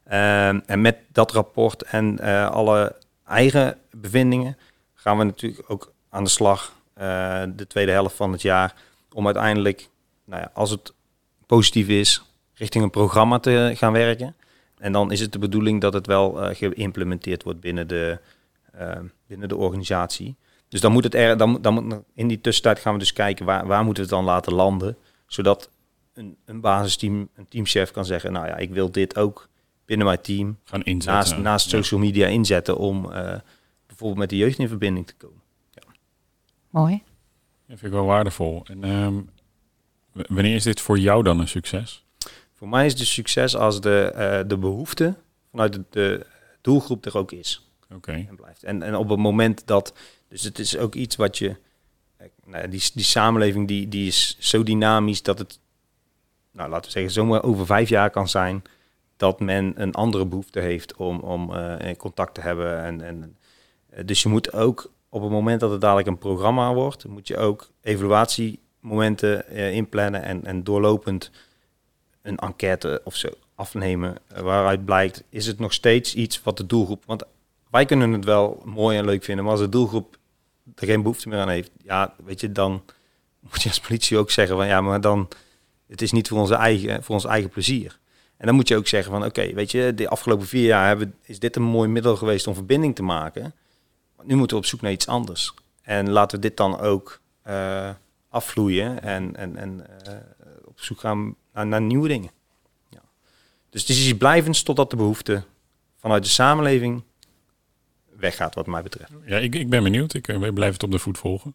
Um, 0.07 0.13
en 0.67 0.81
met 0.81 0.97
dat 1.13 1.33
rapport 1.33 1.83
en 1.83 2.21
alle 2.51 2.97
eigen 3.27 3.79
bevindingen 3.91 4.57
gaan 4.95 5.19
we 5.19 5.25
natuurlijk 5.25 5.71
ook 5.71 5.93
aan 6.11 6.25
de 6.25 6.31
slag 6.31 6.73
de 7.55 7.65
tweede 7.69 7.93
helft 7.93 8.17
van 8.17 8.33
het 8.33 8.43
jaar 8.43 8.75
om 9.13 9.27
uiteindelijk, 9.27 9.89
nou 10.25 10.41
ja, 10.41 10.51
als 10.55 10.71
het 10.71 10.93
positief 11.47 11.89
is, 11.89 12.25
richting 12.55 12.85
een 12.85 12.91
programma 12.91 13.39
te 13.39 13.73
gaan 13.75 13.93
werken. 13.93 14.37
En 14.79 14.93
dan 14.93 15.13
is 15.13 15.21
het 15.21 15.33
de 15.33 15.39
bedoeling 15.39 15.81
dat 15.81 15.93
het 15.93 16.07
wel 16.07 16.43
uh, 16.43 16.57
geïmplementeerd 16.57 17.43
wordt 17.43 17.61
binnen 17.61 17.89
de, 17.89 18.19
binnen 19.27 19.49
de 19.49 19.57
organisatie. 19.57 20.37
Dus 20.69 20.81
dan 20.81 20.93
moet 20.93 21.05
het 21.05 21.15
er, 21.15 21.37
dan, 21.37 21.59
dan 21.63 22.05
in 22.15 22.29
die 22.29 22.41
tussentijd 22.41 22.79
gaan 22.79 22.93
we 22.93 22.99
dus 22.99 23.13
kijken 23.13 23.47
waar, 23.47 23.67
waar 23.67 23.85
moeten 23.85 24.05
we 24.05 24.09
het 24.09 24.19
dan 24.19 24.35
laten 24.35 24.53
landen, 24.53 24.97
zodat 25.27 25.71
een, 26.15 26.37
een 26.45 26.61
basisteam, 26.61 27.29
een 27.35 27.49
teamchef 27.49 27.91
kan 27.91 28.05
zeggen, 28.05 28.33
nou 28.33 28.47
ja, 28.47 28.57
ik 28.57 28.71
wil 28.71 28.91
dit 28.91 29.19
ook 29.19 29.49
binnen 29.85 30.07
mijn 30.07 30.21
team 30.21 30.59
gaan 30.65 30.83
inzetten. 30.83 31.13
Naast, 31.15 31.37
naast 31.37 31.69
social 31.69 32.01
media 32.01 32.27
inzetten 32.27 32.77
om 32.77 33.05
uh, 33.05 33.11
bijvoorbeeld 33.87 34.19
met 34.19 34.31
de 34.31 34.37
jeugd 34.37 34.59
in 34.59 34.69
verbinding 34.69 35.07
te 35.07 35.15
komen. 35.15 35.41
Ja. 35.71 35.83
Mooi. 36.71 37.03
Dat 37.67 37.79
vind 37.79 37.93
ik 37.93 37.99
wel 37.99 38.07
waardevol. 38.07 38.63
En 38.67 38.85
um, 38.85 39.29
wanneer 40.15 40.55
is 40.55 40.63
dit 40.63 40.81
voor 40.81 40.99
jou 40.99 41.23
dan 41.23 41.41
een 41.41 41.49
succes? 41.49 42.05
Voor 42.55 42.69
mij 42.69 42.87
is 42.87 42.99
het 42.99 43.09
succes 43.09 43.57
als 43.57 43.81
de, 43.81 44.13
uh, 44.15 44.49
de 44.49 44.57
behoefte 44.57 45.15
vanuit 45.51 45.73
de, 45.73 45.85
de, 45.91 46.27
doelgroep 46.61 47.05
er 47.05 47.19
ook 47.19 47.33
is. 47.33 47.69
Oké. 47.95 48.13
En, 48.13 48.37
blijft. 48.37 48.63
En, 48.63 48.83
en 48.83 48.97
op 48.97 49.09
het 49.09 49.19
moment 49.19 49.67
dat 49.67 49.95
dus 50.29 50.43
het 50.43 50.59
is 50.59 50.77
ook 50.77 50.95
iets 50.95 51.17
wat 51.17 51.39
je. 51.39 51.57
Nou, 52.45 52.69
die, 52.69 52.91
die 52.95 53.05
samenleving 53.05 53.69
die, 53.69 53.89
die 53.89 54.07
is 54.07 54.37
zo 54.39 54.63
dynamisch 54.63 55.23
dat 55.23 55.39
het, 55.39 55.59
nou, 56.53 56.71
laten 56.71 56.85
we 56.85 56.91
zeggen, 56.91 57.13
zomaar 57.13 57.43
over 57.43 57.67
vijf 57.67 57.89
jaar 57.89 58.11
kan 58.11 58.29
zijn 58.29 58.63
dat 59.17 59.41
men 59.41 59.73
een 59.77 59.95
andere 59.95 60.27
behoefte 60.27 60.61
heeft 60.61 60.97
om, 60.97 61.19
om 61.21 61.51
uh, 61.51 61.95
contact 61.97 62.35
te 62.35 62.41
hebben. 62.41 62.83
En, 62.83 63.01
en, 63.01 63.37
eh, 63.89 64.05
dus 64.07 64.23
je 64.23 64.29
moet 64.29 64.53
ook 64.53 64.93
op 65.09 65.23
het 65.23 65.31
moment 65.31 65.61
dat 65.61 65.71
het 65.71 65.81
dadelijk 65.81 66.09
een 66.09 66.19
programma 66.19 66.75
wordt, 66.75 67.05
moet 67.05 67.29
je 67.29 67.37
ook 67.37 67.71
evaluatiemomenten 68.85 69.45
uh, 69.53 69.73
inplannen 69.73 70.23
en, 70.23 70.45
en 70.45 70.65
doorlopend 70.65 71.31
een 72.23 72.37
enquête 72.37 73.01
of 73.05 73.17
zo 73.17 73.29
afnemen. 73.55 74.17
waaruit 74.29 74.85
blijkt, 74.85 75.23
is 75.29 75.47
het 75.47 75.59
nog 75.59 75.73
steeds 75.73 76.15
iets 76.15 76.43
wat 76.43 76.57
de 76.57 76.67
doelgroep. 76.67 77.03
Want 77.07 77.23
wij 77.71 77.85
kunnen 77.85 78.13
het 78.13 78.25
wel 78.25 78.63
mooi 78.65 78.99
en 78.99 79.05
leuk 79.05 79.25
vinden, 79.25 79.45
maar 79.45 79.53
als 79.53 79.63
de 79.63 79.69
doelgroep 79.69 80.19
er 80.75 80.87
geen 80.87 81.03
behoefte 81.03 81.29
meer 81.29 81.39
aan 81.39 81.49
heeft, 81.49 81.71
ja, 81.83 82.15
weet 82.25 82.41
je, 82.41 82.53
dan 82.53 82.83
moet 83.51 83.63
je 83.63 83.69
als 83.69 83.81
politie 83.81 84.19
ook 84.19 84.31
zeggen 84.31 84.57
van 84.57 84.67
ja, 84.67 84.81
maar 84.81 85.01
dan, 85.01 85.29
het 85.87 86.03
is 86.03 86.13
niet 86.13 86.29
voor 86.29 86.39
onze 86.39 86.55
eigen, 86.55 87.03
voor 87.03 87.15
ons 87.15 87.25
eigen 87.25 87.51
plezier. 87.51 87.99
En 88.37 88.47
dan 88.47 88.55
moet 88.55 88.69
je 88.69 88.77
ook 88.77 88.87
zeggen 88.87 89.13
van 89.13 89.25
oké, 89.25 89.53
weet 89.55 89.71
je, 89.71 89.93
de 89.95 90.09
afgelopen 90.09 90.47
vier 90.47 90.67
jaar 90.67 90.87
hebben, 90.87 91.15
is 91.23 91.39
dit 91.39 91.57
een 91.57 91.63
mooi 91.63 91.89
middel 91.89 92.17
geweest 92.17 92.47
om 92.47 92.55
verbinding 92.55 92.95
te 92.95 93.03
maken. 93.03 93.55
nu 94.23 94.35
moeten 94.35 94.57
we 94.57 94.63
op 94.63 94.69
zoek 94.69 94.81
naar 94.81 94.93
iets 94.93 95.07
anders. 95.07 95.55
En 95.83 96.11
laten 96.11 96.37
we 96.37 96.47
dit 96.49 96.57
dan 96.57 96.79
ook 96.79 97.21
afvloeien 98.35 99.03
en, 99.03 99.37
en, 99.37 99.57
en 99.57 99.87
uh, 100.09 100.15
op 100.65 100.81
zoek 100.81 101.01
gaan 101.01 101.35
naar, 101.53 101.67
naar 101.67 101.81
nieuwe 101.81 102.09
dingen. 102.09 102.31
Ja. 102.89 103.01
Dus 103.71 103.81
het 103.81 103.91
is 103.91 104.09
iets 104.09 104.19
blijvends 104.19 104.63
totdat 104.63 104.91
de 104.91 104.97
behoefte 104.97 105.45
vanuit 105.97 106.23
de 106.23 106.29
samenleving 106.29 107.03
weggaat, 108.17 108.55
wat 108.55 108.67
mij 108.67 108.83
betreft. 108.83 109.13
Ja, 109.27 109.37
ik, 109.37 109.55
ik 109.55 109.69
ben 109.69 109.83
benieuwd. 109.83 110.15
Ik, 110.15 110.29
ik 110.29 110.55
blijf 110.55 110.73
het 110.73 110.83
op 110.83 110.91
de 110.91 110.99
voet 110.99 111.19
volgen. 111.19 111.55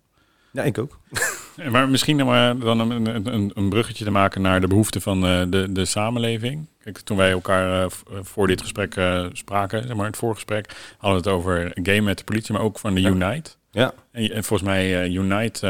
Ja, 0.52 0.64
ik 0.64 0.78
ook. 0.78 1.00
maar 1.72 1.90
misschien 1.90 2.26
maar 2.26 2.60
dan 2.60 2.80
een, 2.80 3.28
een, 3.28 3.52
een, 3.54 3.70
bruggetje 3.70 4.04
te 4.04 4.12
maken 4.12 4.42
naar 4.42 4.62
de 4.62 4.68
behoeften 4.68 5.02
van 5.02 5.26
uh, 5.26 5.44
de, 5.50 5.72
de 5.72 5.86
samenleving. 5.86 6.68
Kijk, 6.84 7.00
toen 7.00 7.18
wij 7.18 7.32
elkaar 7.32 7.84
uh, 7.84 7.90
voor 8.22 8.48
dit 8.48 8.62
gesprek 8.62 8.96
spraken, 9.34 9.84
zeg 9.88 9.96
maar 9.96 10.06
het 10.06 10.18
voorgesprek, 10.18 10.76
hadden 10.98 11.24
we 11.24 11.30
het 11.30 11.38
over 11.40 11.72
game 11.74 12.02
met 12.02 12.18
de 12.18 12.24
politie, 12.24 12.54
maar 12.54 12.64
ook 12.64 12.80
van 12.80 12.94
de 12.94 13.02
ja. 13.02 13.10
Unite. 13.10 13.52
Ja. 13.72 13.94
En, 14.12 14.32
en 14.32 14.44
volgens 14.44 14.70
mij 14.70 15.10
Unite 15.10 15.68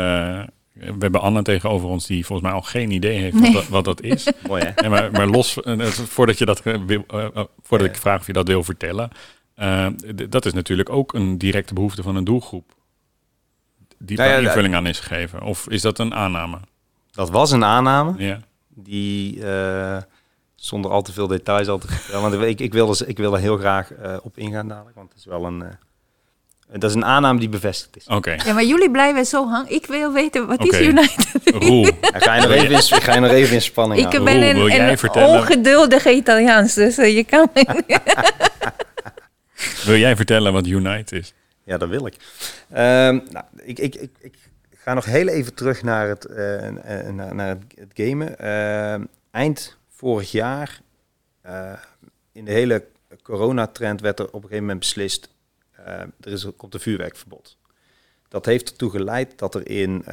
we 0.80 0.96
hebben 1.00 1.22
Anne 1.22 1.42
tegenover 1.42 1.88
ons 1.88 2.06
die 2.06 2.26
volgens 2.26 2.48
mij 2.48 2.58
al 2.58 2.66
geen 2.66 2.92
idee 2.92 3.20
heeft 3.20 3.36
nee. 3.36 3.54
wat, 3.54 3.62
dat, 3.62 3.68
wat, 3.68 3.86
dat, 3.86 4.02
is. 4.02 4.28
Mooi 4.48 4.64
hè? 4.64 4.70
En 4.70 4.90
maar, 4.90 5.12
maar 5.12 5.28
los, 5.28 5.58
voordat, 5.92 6.38
je 6.38 6.46
dat 6.46 6.62
wil, 6.64 7.06
voordat 7.62 7.88
ik 7.88 7.96
vraag 7.96 8.20
of 8.20 8.28
je 8.28 8.34
dat 8.34 8.48
wil 8.48 8.64
vertellen, 8.64 9.10
uh, 9.58 9.88
dat 10.30 10.46
is 10.46 10.54
natuurlijk 10.54 10.90
ook 10.90 11.14
een 11.14 11.38
directe 11.38 11.74
behoefte 11.74 12.04
van 12.04 12.16
een 12.16 12.24
doelgroep. 12.24 12.78
Die 13.98 14.18
nou 14.18 14.30
ja, 14.30 14.38
invulling 14.38 14.76
aan 14.76 14.88
is 14.88 15.00
gegeven. 15.00 15.42
Of 15.42 15.70
is 15.70 15.82
dat 15.82 16.00
een 16.00 16.14
aanname? 16.14 16.60
Dat 17.12 17.30
was 17.30 17.52
een 17.52 17.64
aanname. 17.64 18.14
Ja. 18.18 18.40
Die 18.68 19.38
uh, 19.38 19.98
zonder 20.56 20.92
al 20.92 21.02
te 21.02 21.14
veel 21.14 21.28
details 21.28 21.68
al 21.68 21.78
te 21.78 21.88
vertellen. 21.88 22.22
want 22.22 22.44
ik, 22.44 22.60
ik, 22.60 22.74
wil 22.74 22.90
er, 22.90 23.08
ik 23.08 23.18
wil 23.18 23.34
er 23.34 23.40
heel 23.40 23.58
graag 23.58 23.92
uh, 23.92 24.18
op 24.22 24.38
ingaan 24.38 24.68
dadelijk. 24.68 24.96
Want 24.96 25.10
het 25.10 25.18
is 25.18 25.26
wel 25.26 25.46
een. 25.46 25.64
Dat 26.72 26.90
is 26.90 26.96
een 26.96 27.06
aanname 27.06 27.40
die 27.40 27.50
bevestigd 27.50 27.98
is. 27.98 28.06
Oké. 28.08 28.36
Ja, 28.46 28.54
maar 28.54 28.64
jullie 28.64 28.92
blijven 28.92 29.26
zo 29.26 29.48
hangen. 29.48 29.72
Ik 29.72 29.86
wil 29.86 30.14
weten, 30.14 30.48
wat 30.48 30.60
okay. 30.60 30.80
is 30.80 30.88
United? 30.88 31.42
Roel. 31.44 31.84
Ja, 32.02 32.20
ga, 32.20 32.36
je 32.36 32.42
nog 32.42 32.52
even 32.52 32.72
in, 32.72 33.02
ga 33.02 33.14
je 33.14 33.20
nog 33.20 33.32
even 33.32 33.56
in 33.56 33.62
spanning 33.62 34.02
Ik 34.02 34.24
ben 34.24 34.54
Roel, 34.54 34.72
een, 34.72 34.98
een 35.02 35.24
ongeduldige 35.24 36.12
Italiaans, 36.12 36.74
dus 36.74 36.96
je 36.96 37.24
kan... 37.24 37.52
Wil 39.86 39.96
jij 39.96 40.16
vertellen 40.16 40.54
wat 40.54 40.68
Unite 40.68 41.18
is? 41.18 41.34
Ja, 41.64 41.78
dat 41.78 41.90
wil 41.90 42.06
ik. 42.06 42.16
Um, 42.70 42.78
nou, 42.78 43.46
ik, 43.56 43.80
ik, 43.80 43.96
ik, 43.96 44.12
ik, 44.20 44.36
ga 44.76 44.94
nog 44.94 45.06
heel 45.06 45.28
even 45.28 45.54
terug 45.54 45.84
naar 45.84 46.08
het, 46.08 46.28
uh, 46.30 46.36
naar, 47.10 47.36
naar 47.36 47.48
het, 47.48 47.64
het 47.76 47.92
gamen. 47.94 48.36
Uh, 48.42 49.06
eind 49.32 49.78
vorig 49.90 50.32
jaar, 50.32 50.80
uh, 51.46 51.72
in 52.32 52.46
de 52.46 52.52
hele 52.52 52.86
coronatrend, 53.24 54.02
werd 54.02 54.20
er 54.20 54.26
op 54.26 54.34
een 54.34 54.42
gegeven 54.42 54.62
moment 54.62 54.80
beslist, 54.80 55.30
er 56.20 56.32
is, 56.32 56.48
komt 56.58 56.74
een 56.74 56.80
vuurwerkverbod. 56.80 57.58
Dat 58.28 58.46
heeft 58.46 58.70
ertoe 58.70 58.90
geleid 58.90 59.38
dat 59.38 59.56
er 59.56 59.70
in, 59.70 60.06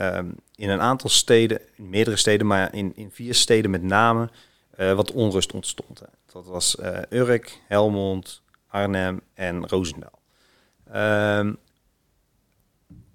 in 0.54 0.70
een 0.70 0.80
aantal 0.80 1.10
steden, 1.10 1.60
in 1.74 1.88
meerdere 1.88 2.16
steden, 2.16 2.46
maar 2.46 2.74
in, 2.74 2.92
in 2.96 3.10
vier 3.10 3.34
steden 3.34 3.70
met 3.70 3.82
name, 3.82 4.30
wat 4.76 5.12
onrust 5.12 5.52
ontstond. 5.52 6.02
Dat 6.32 6.46
was 6.46 6.76
Urk, 7.10 7.60
Helmond, 7.68 8.42
Arnhem 8.66 9.20
en 9.34 9.68
Roosendaal. 9.68 10.18
Um, 11.38 11.56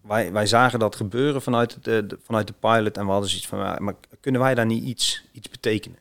wij, 0.02 0.32
wij 0.32 0.46
zagen 0.46 0.80
dat 0.80 0.96
gebeuren 0.96 1.42
vanuit 1.42 1.84
de, 1.84 2.18
vanuit 2.24 2.48
de 2.48 2.54
pilot 2.60 2.98
en 2.98 3.06
we 3.06 3.12
hadden 3.12 3.30
zoiets 3.30 3.48
van, 3.48 3.84
maar 3.84 3.96
kunnen 4.20 4.42
wij 4.42 4.56
daar 4.56 4.66
niet 4.66 4.84
iets, 4.84 5.24
iets 5.32 5.50
betekenen? 5.50 6.00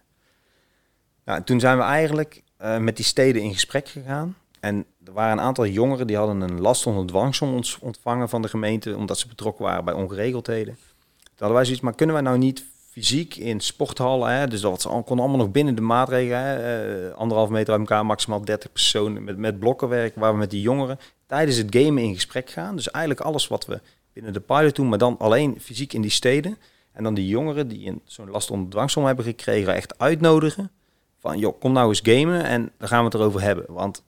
Nou, 1.24 1.42
toen 1.42 1.60
zijn 1.60 1.76
we 1.76 1.82
eigenlijk 1.82 2.42
met 2.78 2.96
die 2.96 3.04
steden 3.04 3.42
in 3.42 3.52
gesprek 3.52 3.88
gegaan. 3.88 4.36
En 4.60 4.86
er 5.04 5.12
waren 5.12 5.32
een 5.32 5.44
aantal 5.44 5.66
jongeren 5.66 6.06
die 6.06 6.16
hadden 6.16 6.40
een 6.40 6.60
last 6.60 6.86
onder 6.86 7.06
dwangsom 7.06 7.62
ontvangen 7.80 8.28
van 8.28 8.42
de 8.42 8.48
gemeente, 8.48 8.96
omdat 8.96 9.18
ze 9.18 9.28
betrokken 9.28 9.64
waren 9.64 9.84
bij 9.84 9.94
ongeregeldheden. 9.94 10.74
Toen 10.74 11.48
hadden 11.48 11.56
wij 11.56 11.64
zoiets, 11.64 11.82
maar 11.82 11.94
kunnen 11.94 12.14
wij 12.14 12.24
nou 12.24 12.38
niet 12.38 12.64
fysiek 12.90 13.36
in 13.36 13.60
sporthallen. 13.60 14.32
Hè, 14.32 14.48
dus 14.48 14.60
dat 14.60 14.88
kon 15.04 15.18
allemaal 15.18 15.36
nog 15.36 15.50
binnen 15.50 15.74
de 15.74 15.80
maatregelen. 15.80 16.40
Hè, 16.40 17.08
uh, 17.08 17.14
anderhalf 17.14 17.48
meter 17.48 17.70
uit 17.70 17.80
elkaar, 17.80 18.06
maximaal 18.06 18.44
30 18.44 18.72
personen 18.72 19.24
met, 19.24 19.36
met 19.36 19.58
blokkenwerk. 19.58 20.14
Waar 20.14 20.32
we 20.32 20.38
met 20.38 20.50
die 20.50 20.60
jongeren 20.60 20.98
tijdens 21.26 21.56
het 21.56 21.76
gamen 21.76 22.02
in 22.02 22.14
gesprek 22.14 22.50
gaan. 22.50 22.76
Dus 22.76 22.90
eigenlijk 22.90 23.24
alles 23.24 23.48
wat 23.48 23.66
we 23.66 23.80
binnen 24.12 24.32
de 24.32 24.40
pilot 24.40 24.74
doen, 24.76 24.88
maar 24.88 24.98
dan 24.98 25.18
alleen 25.18 25.60
fysiek 25.60 25.92
in 25.92 26.02
die 26.02 26.10
steden. 26.10 26.56
En 26.92 27.02
dan 27.02 27.14
die 27.14 27.28
jongeren 27.28 27.68
die 27.68 28.02
zo'n 28.04 28.30
last 28.30 28.50
onder 28.50 28.70
dwangsom 28.70 29.04
hebben 29.04 29.24
gekregen, 29.24 29.74
echt 29.74 29.98
uitnodigen. 29.98 30.70
Van 31.18 31.38
joh, 31.38 31.60
kom 31.60 31.72
nou 31.72 31.88
eens 31.88 32.00
gamen 32.02 32.44
en 32.44 32.72
dan 32.78 32.88
gaan 32.88 32.98
we 32.98 33.04
het 33.04 33.14
erover 33.14 33.42
hebben. 33.42 33.64
Want 33.68 34.02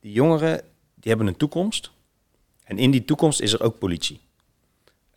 die 0.00 0.12
jongeren, 0.12 0.60
die 0.94 1.08
hebben 1.08 1.26
een 1.26 1.36
toekomst. 1.36 1.90
En 2.64 2.78
in 2.78 2.90
die 2.90 3.04
toekomst 3.04 3.40
is 3.40 3.52
er 3.52 3.62
ook 3.62 3.78
politie. 3.78 4.20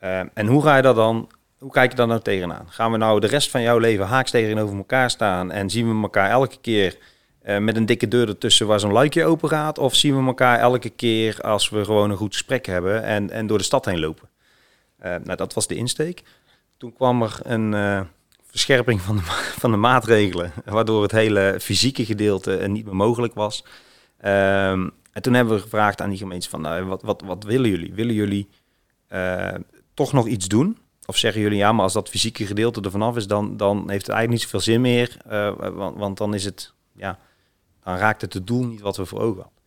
Uh, 0.04 0.20
en 0.34 0.48
hoe 0.48 0.64
ga 0.64 0.76
je 0.76 0.82
dat 0.82 0.96
dan 0.96 1.30
hoe 1.64 1.72
kijk 1.72 1.92
je 1.92 1.98
daar 1.98 2.08
nou 2.08 2.22
tegenaan? 2.22 2.66
Gaan 2.70 2.92
we 2.92 2.98
nou 2.98 3.20
de 3.20 3.28
rest 3.28 3.50
van 3.50 3.62
jouw 3.62 3.78
leven 3.78 4.06
haaks 4.06 4.32
tegenover 4.32 4.78
elkaar 4.78 5.10
staan 5.10 5.52
en 5.52 5.70
zien 5.70 5.96
we 5.96 6.02
elkaar 6.02 6.30
elke 6.30 6.58
keer 6.62 6.98
uh, 7.46 7.58
met 7.58 7.76
een 7.76 7.86
dikke 7.86 8.08
deur 8.08 8.28
ertussen 8.28 8.68
waar 8.68 8.80
zo'n 8.80 8.92
luikje 8.92 9.26
open 9.26 9.50
gaat? 9.50 9.78
Of 9.78 9.96
zien 9.96 10.20
we 10.20 10.26
elkaar 10.26 10.60
elke 10.60 10.90
keer 10.90 11.42
als 11.42 11.70
we 11.70 11.86
gewoon 11.86 12.12
een 12.12 12.18
goed 12.18 12.34
gesprek 12.34 12.66
hebben 12.66 13.04
en, 13.04 13.30
en 13.30 13.48
door 13.48 13.58
de 13.58 13.64
stad 13.64 13.86
heen 13.86 14.00
lopen? 14.00 14.30
Uh, 15.04 15.16
nou, 15.24 15.36
dat 15.38 15.54
was 15.54 15.68
de 15.68 15.76
insteek. 15.76 16.24
Toen 16.78 16.94
kwam 16.94 17.22
er 17.22 17.40
een 17.44 18.08
verscherping 18.46 19.02
van 19.02 19.16
de, 19.16 19.24
van 19.62 19.72
de 19.72 19.78
maatregelen, 19.78 20.52
waardoor 20.66 21.02
het 21.02 21.12
hele 21.12 21.58
fysieke 21.62 22.06
gedeelte 22.06 22.52
niet 22.68 22.86
meer 22.86 22.96
mogelijk 22.96 23.34
was. 23.34 23.64
Um, 24.26 24.92
en 25.12 25.22
toen 25.22 25.34
hebben 25.34 25.56
we 25.56 25.62
gevraagd 25.62 26.02
aan 26.02 26.10
die 26.10 26.18
gemeentes 26.18 26.50
van, 26.50 26.62
nou, 26.62 26.86
wat, 26.86 27.02
wat, 27.02 27.22
wat 27.22 27.44
willen 27.44 27.70
jullie? 27.70 27.94
Willen 27.94 28.14
jullie 28.14 28.50
toch 29.94 30.14
nog 30.14 30.28
iets 30.28 30.48
doen? 30.48 30.78
Of 31.06 31.18
zeggen 31.18 31.42
jullie, 31.42 31.58
ja, 31.58 31.72
maar 31.72 31.84
als 31.84 31.94
dat 31.94 32.10
fysieke 32.10 32.46
gedeelte 32.46 32.82
er 32.82 32.92
vanaf 32.92 33.16
is, 33.16 33.28
dan, 33.28 33.58
dan 33.58 33.78
heeft 33.78 34.08
het 34.08 34.16
eigenlijk 34.16 34.30
niet 34.30 34.42
zoveel 34.42 34.60
zin 34.60 34.82
meer. 34.82 35.18
want, 35.74 35.98
want 35.98 36.18
dan 36.18 36.34
is 36.34 36.46
het, 36.46 36.74
ja, 36.96 37.20
dan 37.84 37.96
raakt 37.96 38.22
het 38.22 38.34
het 38.34 38.48
doel 38.48 38.66
niet 38.66 38.82
wat 38.82 38.98
we 38.98 39.06
voor 39.06 39.20
ogen 39.20 39.42
hadden. 39.42 39.62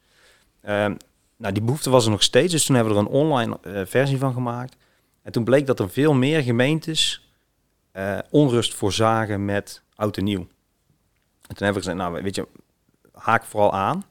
Ehm, 0.61 0.95
nou, 1.37 1.53
die 1.53 1.63
behoefte 1.63 1.91
was 1.91 2.05
er 2.05 2.11
nog 2.11 2.23
steeds, 2.23 2.53
dus 2.53 2.65
toen 2.65 2.77
hebben 2.77 2.95
we 2.95 3.01
er 3.01 3.07
een 3.07 3.13
online 3.13 3.59
uh, 3.67 3.81
versie 3.85 4.19
van 4.19 4.33
gemaakt. 4.33 4.77
En 5.23 5.33
toen 5.33 5.45
bleek 5.45 5.67
dat 5.67 5.81
er 5.81 5.91
veel 5.91 6.15
meer 6.15 6.43
gemeentes 6.43 7.31
onrust 8.31 8.75
voorzagen 8.75 9.45
met 9.45 9.83
oud 9.95 10.17
en 10.17 10.25
nieuw. 10.25 10.41
En 10.41 11.55
toen 11.55 11.67
hebben 11.67 11.83
we 11.83 11.89
gezegd, 11.89 11.97
nou 11.97 12.23
weet 12.23 12.35
je, 12.35 12.47
haak 13.13 13.45
vooral 13.45 13.73
aan. 13.73 14.05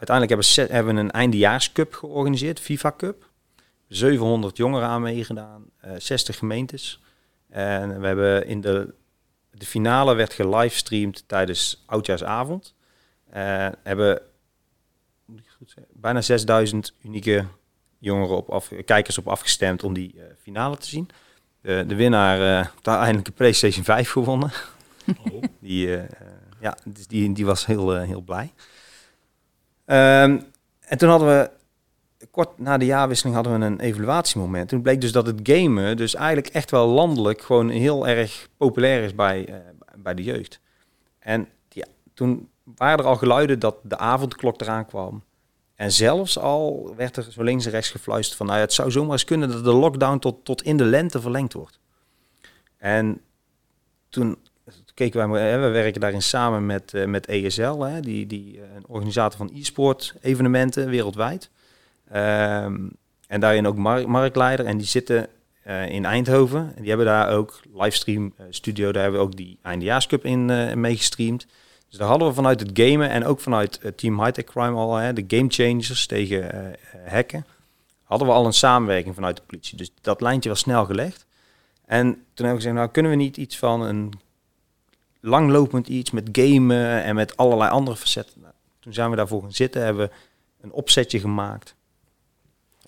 Uiteindelijk 0.00 0.70
hebben 0.70 0.94
we, 0.94 1.00
een 1.00 1.10
eindejaarscup 1.10 1.94
georganiseerd, 1.94 2.60
FIFA 2.60 2.94
Cup. 2.96 3.28
700 3.88 4.56
jongeren 4.56 4.88
aan 4.88 5.02
meegedaan, 5.02 5.64
uh, 5.84 5.94
eh, 5.94 6.00
60 6.00 6.36
gemeentes. 6.36 7.00
En 7.48 8.00
we 8.00 8.06
hebben 8.06 8.46
in 8.46 8.60
de, 8.60 8.94
de 9.50 9.66
finale 9.66 10.14
werd 10.14 10.32
gelivestreamd 10.32 11.24
tijdens 11.26 11.82
Oudjaarsavond. 11.86 12.74
Uh, 13.28 13.68
hebben 13.82 14.22
bijna 15.92 16.20
6000 16.20 16.92
unieke 17.02 17.46
jongeren 17.98 18.36
op 18.36 18.50
af, 18.50 18.70
kijkers 18.84 19.18
op 19.18 19.28
afgestemd 19.28 19.84
om 19.84 19.94
die 19.94 20.14
uh, 20.14 20.22
finale 20.42 20.76
te 20.76 20.86
zien. 20.86 21.08
De, 21.60 21.84
de 21.86 21.94
winnaar 21.94 22.38
uh, 22.38 22.56
heeft 22.56 22.86
uiteindelijk 22.88 23.26
een 23.26 23.34
PlayStation 23.34 23.84
5 23.84 24.10
gewonnen. 24.10 24.50
Oh. 25.24 25.42
die, 25.60 25.88
ja, 26.60 26.76
dus 26.84 27.06
die, 27.06 27.32
die 27.32 27.46
was 27.46 27.66
heel, 27.66 27.96
heel 27.96 28.20
blij. 28.20 28.52
Um, 29.90 30.44
en 30.80 30.98
toen 30.98 31.08
hadden 31.08 31.28
we, 31.28 31.50
kort 32.30 32.58
na 32.58 32.78
de 32.78 32.84
jaarwisseling 32.84 33.34
hadden 33.34 33.58
we 33.58 33.66
een 33.66 33.80
evaluatiemoment. 33.80 34.68
Toen 34.68 34.82
bleek 34.82 35.00
dus 35.00 35.12
dat 35.12 35.26
het 35.26 35.40
gamen 35.42 35.96
dus 35.96 36.14
eigenlijk 36.14 36.46
echt 36.46 36.70
wel 36.70 36.88
landelijk 36.88 37.42
gewoon 37.42 37.68
heel 37.68 38.08
erg 38.08 38.48
populair 38.56 39.02
is 39.02 39.14
bij, 39.14 39.62
bij 39.96 40.14
de 40.14 40.22
jeugd. 40.22 40.60
En 41.18 41.48
toen 42.14 42.48
waren 42.76 42.98
er 42.98 43.04
al 43.04 43.16
geluiden 43.16 43.58
dat 43.58 43.76
de 43.82 43.98
avondklok 43.98 44.60
eraan 44.60 44.86
kwam. 44.86 45.22
En 45.74 45.92
zelfs 45.92 46.38
al 46.38 46.94
werd 46.96 47.16
er 47.16 47.32
zo 47.32 47.42
links 47.42 47.64
en 47.64 47.70
rechts 47.70 47.90
gefluisterd 47.90 48.36
van, 48.36 48.46
nou 48.46 48.58
het 48.58 48.72
zou 48.72 48.90
zomaar 48.90 49.12
eens 49.12 49.24
kunnen 49.24 49.50
dat 49.50 49.64
de 49.64 49.72
lockdown 49.72 50.18
tot, 50.18 50.44
tot 50.44 50.62
in 50.62 50.76
de 50.76 50.84
lente 50.84 51.20
verlengd 51.20 51.52
wordt. 51.52 51.78
En 52.76 53.20
toen 54.08 54.38
keken 55.00 55.30
wij, 55.30 55.60
we 55.60 55.68
werken 55.68 56.00
daarin 56.00 56.22
samen 56.22 56.66
met, 56.66 56.92
uh, 56.94 57.04
met 57.04 57.26
ESL, 57.26 57.78
hè, 57.78 58.00
die, 58.00 58.26
die, 58.26 58.56
uh, 58.56 58.62
een 58.76 58.86
organisator 58.86 59.38
van 59.38 59.50
e-sport 59.54 60.14
evenementen 60.20 60.88
wereldwijd. 60.88 61.50
Um, 62.14 62.90
en 63.26 63.40
daarin 63.40 63.66
ook 63.66 63.76
mark 63.76 64.06
marktleider. 64.06 64.66
En 64.66 64.78
die 64.78 64.86
zitten 64.86 65.28
uh, 65.66 65.88
in 65.88 66.04
Eindhoven. 66.04 66.60
En 66.60 66.80
die 66.80 66.88
hebben 66.88 67.06
daar 67.06 67.30
ook 67.30 67.60
livestream 67.74 68.34
studio, 68.50 68.92
daar 68.92 69.02
hebben 69.02 69.20
we 69.20 69.26
ook 69.26 69.36
die 69.36 69.58
eindejaarscup 69.62 70.24
in 70.24 70.44
meegestreamd. 70.80 71.46
Dus 71.88 71.98
daar 71.98 72.08
hadden 72.08 72.28
we 72.28 72.34
vanuit 72.34 72.60
het 72.60 72.70
gamen 72.72 73.10
en 73.10 73.24
ook 73.24 73.40
vanuit 73.40 73.80
uh, 73.82 73.90
Team 73.90 74.20
Hightech 74.22 74.44
Crime 74.44 74.76
al, 74.76 75.14
de 75.14 75.24
game 75.28 75.48
changers 75.48 76.06
tegen 76.06 76.54
uh, 76.54 77.12
hacken, 77.12 77.46
hadden 78.04 78.28
we 78.28 78.34
al 78.34 78.46
een 78.46 78.52
samenwerking 78.52 79.14
vanuit 79.14 79.36
de 79.36 79.42
politie. 79.46 79.76
Dus 79.76 79.90
dat 80.00 80.20
lijntje 80.20 80.48
was 80.48 80.58
snel 80.58 80.84
gelegd. 80.84 81.26
En 81.86 82.04
toen 82.06 82.46
hebben 82.46 82.54
we 82.54 82.56
gezegd, 82.56 82.74
nou 82.74 82.88
kunnen 82.88 83.10
we 83.10 83.16
niet 83.16 83.36
iets 83.36 83.58
van 83.58 83.82
een 83.82 84.12
langlopend 85.20 85.88
iets 85.88 86.10
met 86.10 86.28
gamen 86.32 87.02
en 87.02 87.14
met 87.14 87.36
allerlei 87.36 87.70
andere 87.70 87.96
facetten. 87.96 88.40
Nou, 88.40 88.52
toen 88.80 88.92
zijn 88.92 89.10
we 89.10 89.16
daarvoor 89.16 89.42
gaan 89.42 89.52
zitten, 89.52 89.82
hebben 89.82 90.08
we 90.08 90.14
een 90.60 90.72
opzetje 90.72 91.20
gemaakt. 91.20 91.74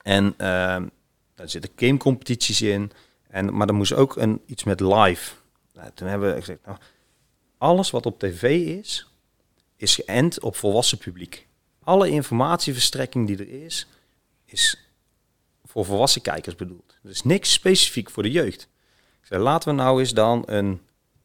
En 0.02 0.24
uh, 0.24 0.36
daar 1.34 1.48
zitten 1.48 1.70
gamecompetities 1.76 2.62
in. 2.62 2.92
En, 3.28 3.54
maar 3.56 3.68
er 3.68 3.74
moest 3.74 3.92
ook 3.92 4.16
een, 4.16 4.40
iets 4.46 4.64
met 4.64 4.80
live. 4.80 5.34
Nou, 5.74 5.90
toen 5.94 6.08
hebben 6.08 6.34
we 6.34 6.38
gezegd, 6.38 6.58
nou, 6.64 6.78
alles 7.58 7.90
wat 7.90 8.06
op 8.06 8.18
tv 8.18 8.66
is, 8.78 9.08
is 9.76 9.94
geënt 9.94 10.40
op 10.40 10.56
volwassen 10.56 10.98
publiek. 10.98 11.46
Alle 11.84 12.08
informatieverstrekking 12.08 13.26
die 13.26 13.38
er 13.38 13.64
is, 13.64 13.86
is 14.44 14.90
voor 15.64 15.84
volwassen 15.84 16.22
kijkers 16.22 16.54
bedoeld. 16.54 16.98
Dus 17.02 17.22
niks 17.22 17.52
specifiek 17.52 18.10
voor 18.10 18.22
de 18.22 18.30
jeugd. 18.30 18.62
Ik 19.20 19.26
zei, 19.28 19.42
laten 19.42 19.68
we 19.68 19.74
nou 19.74 20.00
eens 20.00 20.12
dan 20.12 20.42
een 20.46 20.80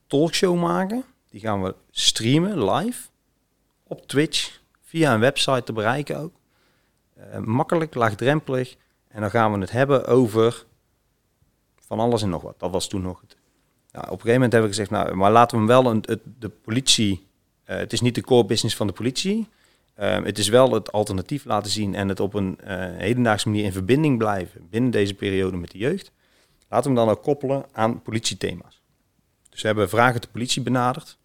talkshow 0.07 0.59
maken. 0.59 1.03
Die 1.29 1.39
gaan 1.39 1.63
we 1.63 1.75
streamen 1.91 2.71
live 2.71 3.07
op 3.83 4.07
Twitch, 4.07 4.59
via 4.81 5.13
een 5.13 5.19
website 5.19 5.63
te 5.63 5.73
bereiken 5.73 6.19
ook. 6.19 6.33
Uh, 7.17 7.37
makkelijk, 7.37 7.95
laagdrempelig. 7.95 8.75
En 9.07 9.21
dan 9.21 9.29
gaan 9.29 9.53
we 9.53 9.59
het 9.59 9.71
hebben 9.71 10.05
over 10.05 10.65
van 11.79 11.99
alles 11.99 12.21
en 12.21 12.29
nog 12.29 12.41
wat. 12.41 12.59
Dat 12.59 12.71
was 12.71 12.87
toen 12.87 13.01
nog 13.01 13.21
het 13.21 13.37
op 13.97 14.03
een 14.03 14.09
gegeven 14.09 14.33
moment 14.33 14.51
hebben 14.51 14.69
we 14.69 14.75
gezegd, 14.75 14.91
nou, 14.91 15.15
maar 15.15 15.31
laten 15.31 15.57
we 15.57 15.63
hem 15.63 15.83
wel 15.83 15.91
een, 15.91 16.03
het, 16.05 16.19
de 16.39 16.49
politie, 16.49 17.27
uh, 17.69 17.75
het 17.75 17.93
is 17.93 18.01
niet 18.01 18.15
de 18.15 18.21
core 18.21 18.45
business 18.45 18.75
van 18.75 18.87
de 18.87 18.93
politie. 18.93 19.47
Uh, 19.99 20.23
het 20.23 20.37
is 20.37 20.47
wel 20.47 20.73
het 20.73 20.91
alternatief 20.91 21.45
laten 21.45 21.71
zien 21.71 21.95
en 21.95 22.09
het 22.09 22.19
op 22.19 22.33
een 22.33 22.57
uh, 22.63 22.67
hedendaagse 22.97 23.49
manier 23.49 23.63
in 23.63 23.71
verbinding 23.71 24.17
blijven 24.17 24.67
binnen 24.69 24.91
deze 24.91 25.13
periode 25.13 25.57
met 25.57 25.71
de 25.71 25.77
jeugd. 25.77 26.11
Laten 26.69 26.91
we 26.91 26.97
hem 26.97 27.07
dan 27.07 27.15
ook 27.15 27.23
koppelen 27.23 27.65
aan 27.71 28.01
politiethema's. 28.01 28.76
We 29.61 29.67
hebben 29.67 29.89
vragen 29.89 30.21
de 30.21 30.27
politie 30.27 30.61
benaderd. 30.61 31.17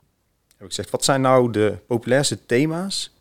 Heb 0.48 0.60
ik 0.60 0.66
gezegd, 0.66 0.90
wat 0.90 1.04
zijn 1.04 1.20
nou 1.20 1.52
de 1.52 1.78
populairste 1.86 2.46
thema's 2.46 3.14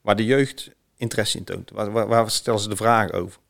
waar 0.00 0.16
de 0.16 0.24
jeugd 0.24 0.70
interesse 0.96 1.38
in 1.38 1.44
toont? 1.44 1.70
Waar, 1.70 2.06
waar, 2.08 2.30
stellen 2.30 2.60
ze 2.60 2.68
de 2.68 2.76
vragen 2.76 3.14
over? 3.14 3.42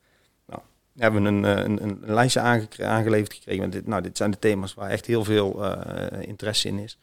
hebben 0.96 1.22
we 1.22 1.28
een, 1.28 1.44
eh, 1.44 1.64
een, 1.64 1.82
een, 1.82 2.14
lijstje 2.14 2.40
aangeleverd 2.78 3.32
gekregen. 3.34 3.70
Dit, 3.70 3.86
nou, 3.86 4.02
dit 4.02 4.16
zijn 4.16 4.30
de 4.30 4.38
thema's 4.38 4.74
waar 4.74 4.90
echt 4.90 5.06
heel 5.06 5.24
veel 5.24 5.64
uh, 5.64 6.06
interesse 6.20 6.68
in 6.68 6.78
is. 6.78 6.98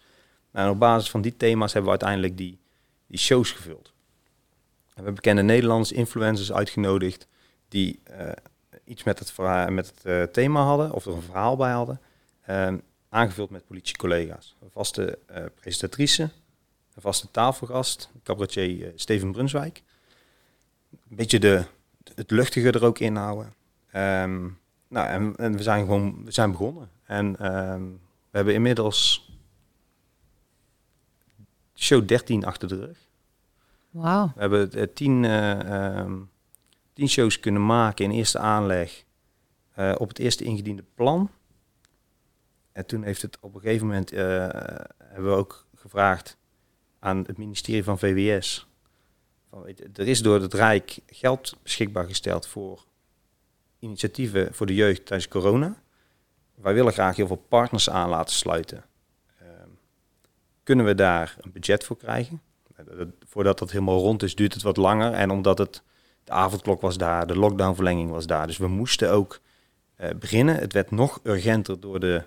Nou, 0.51 0.65
en 0.65 0.71
op 0.71 0.79
basis 0.79 1.09
van 1.09 1.21
die 1.21 1.37
thema's 1.37 1.73
hebben 1.73 1.91
we 1.91 1.97
uiteindelijk 1.99 2.37
die, 2.37 2.59
die 3.07 3.19
shows 3.19 3.51
gevuld. 3.51 3.93
We 4.87 4.93
hebben 4.93 5.13
bekende 5.13 5.41
Nederlandse 5.41 5.93
influencers 5.93 6.51
uitgenodigd 6.53 7.27
die 7.67 7.99
uh, 8.11 8.31
iets 8.83 9.03
met 9.03 9.19
het, 9.19 9.37
met 9.69 9.93
het 10.03 10.33
thema 10.33 10.63
hadden, 10.63 10.91
of 10.91 11.05
er 11.05 11.13
een 11.13 11.21
verhaal 11.21 11.55
bij 11.55 11.71
hadden, 11.71 11.99
ehm, 12.45 12.77
aangevuld 13.11 13.49
met 13.49 13.65
politiecollega's. 13.67 14.55
Een 14.61 14.71
vaste 14.71 15.19
presentatrice, 15.55 16.23
een 16.93 17.01
vaste 17.01 17.31
tafelgast, 17.31 18.09
cabaretier 18.23 18.91
Steven 18.95 19.31
Brunswijk. 19.31 19.83
Een 20.91 21.15
beetje 21.15 21.39
de, 21.39 21.65
het 22.15 22.31
luchtige 22.31 22.71
er 22.71 22.83
ook 22.83 22.99
in 22.99 23.15
houden. 23.15 23.53
Um, 23.95 24.59
nou, 24.87 25.07
en, 25.07 25.35
en, 25.35 25.57
we 25.57 25.63
zijn 25.63 25.85
gewoon 25.85 26.25
we 26.25 26.31
zijn 26.31 26.51
begonnen. 26.51 26.89
En 27.03 27.55
um, 27.55 27.99
we 28.29 28.37
hebben 28.37 28.53
inmiddels 28.53 29.29
show 31.75 32.07
13 32.07 32.45
achter 32.45 32.67
de 32.67 32.75
rug. 32.75 32.97
Wauw. 33.89 34.31
We 34.35 34.41
hebben 34.41 34.77
uh, 34.77 34.83
tien, 34.93 35.23
uh, 35.23 35.97
um, 35.97 36.29
tien 36.93 37.09
shows 37.09 37.39
kunnen 37.39 37.65
maken 37.65 38.05
in 38.05 38.11
eerste 38.11 38.39
aanleg 38.39 39.03
uh, 39.79 39.95
op 39.97 40.07
het 40.07 40.19
eerste 40.19 40.43
ingediende 40.43 40.83
plan. 40.95 41.29
En 42.71 42.85
toen 42.85 43.03
heeft 43.03 43.21
het 43.21 43.37
op 43.39 43.55
een 43.55 43.61
gegeven 43.61 43.87
moment, 43.87 44.09
hebben 44.09 44.83
we 45.23 45.29
ook 45.29 45.65
gevraagd 45.75 46.37
aan 46.99 47.23
het 47.27 47.37
ministerie 47.37 47.83
van 47.83 47.99
VWS. 47.99 48.67
Van, 49.49 49.67
er 49.93 50.07
is 50.07 50.21
door 50.21 50.41
het 50.41 50.53
Rijk 50.53 50.99
geld 51.07 51.57
beschikbaar 51.63 52.05
gesteld 52.05 52.47
voor 52.47 52.85
initiatieven 53.79 54.53
voor 54.53 54.65
de 54.65 54.75
jeugd 54.75 55.05
tijdens 55.05 55.29
corona. 55.29 55.81
Wij 56.55 56.73
willen 56.73 56.93
graag 56.93 57.15
heel 57.15 57.27
veel 57.27 57.45
partners 57.49 57.89
aan 57.89 58.09
laten 58.09 58.35
sluiten. 58.35 58.83
Uh, 59.41 59.47
kunnen 60.63 60.85
we 60.85 60.95
daar 60.95 61.35
een 61.39 61.51
budget 61.51 61.83
voor 61.83 61.97
krijgen? 61.97 62.41
Voordat 63.27 63.59
dat 63.59 63.71
helemaal 63.71 63.99
rond 63.99 64.23
is, 64.23 64.35
duurt 64.35 64.53
het 64.53 64.61
wat 64.61 64.77
langer. 64.77 65.13
En 65.13 65.29
omdat 65.29 65.57
het 65.57 65.83
de 66.23 66.31
avondklok 66.31 66.81
was 66.81 66.97
daar, 66.97 67.27
de 67.27 67.37
lockdownverlenging 67.37 68.09
was 68.09 68.27
daar. 68.27 68.47
Dus 68.47 68.57
we 68.57 68.67
moesten 68.67 69.11
ook 69.11 69.39
uh, 69.97 70.09
beginnen. 70.19 70.55
Het 70.55 70.73
werd 70.73 70.91
nog 70.91 71.19
urgenter 71.23 71.79
door 71.79 71.99
de, 71.99 72.23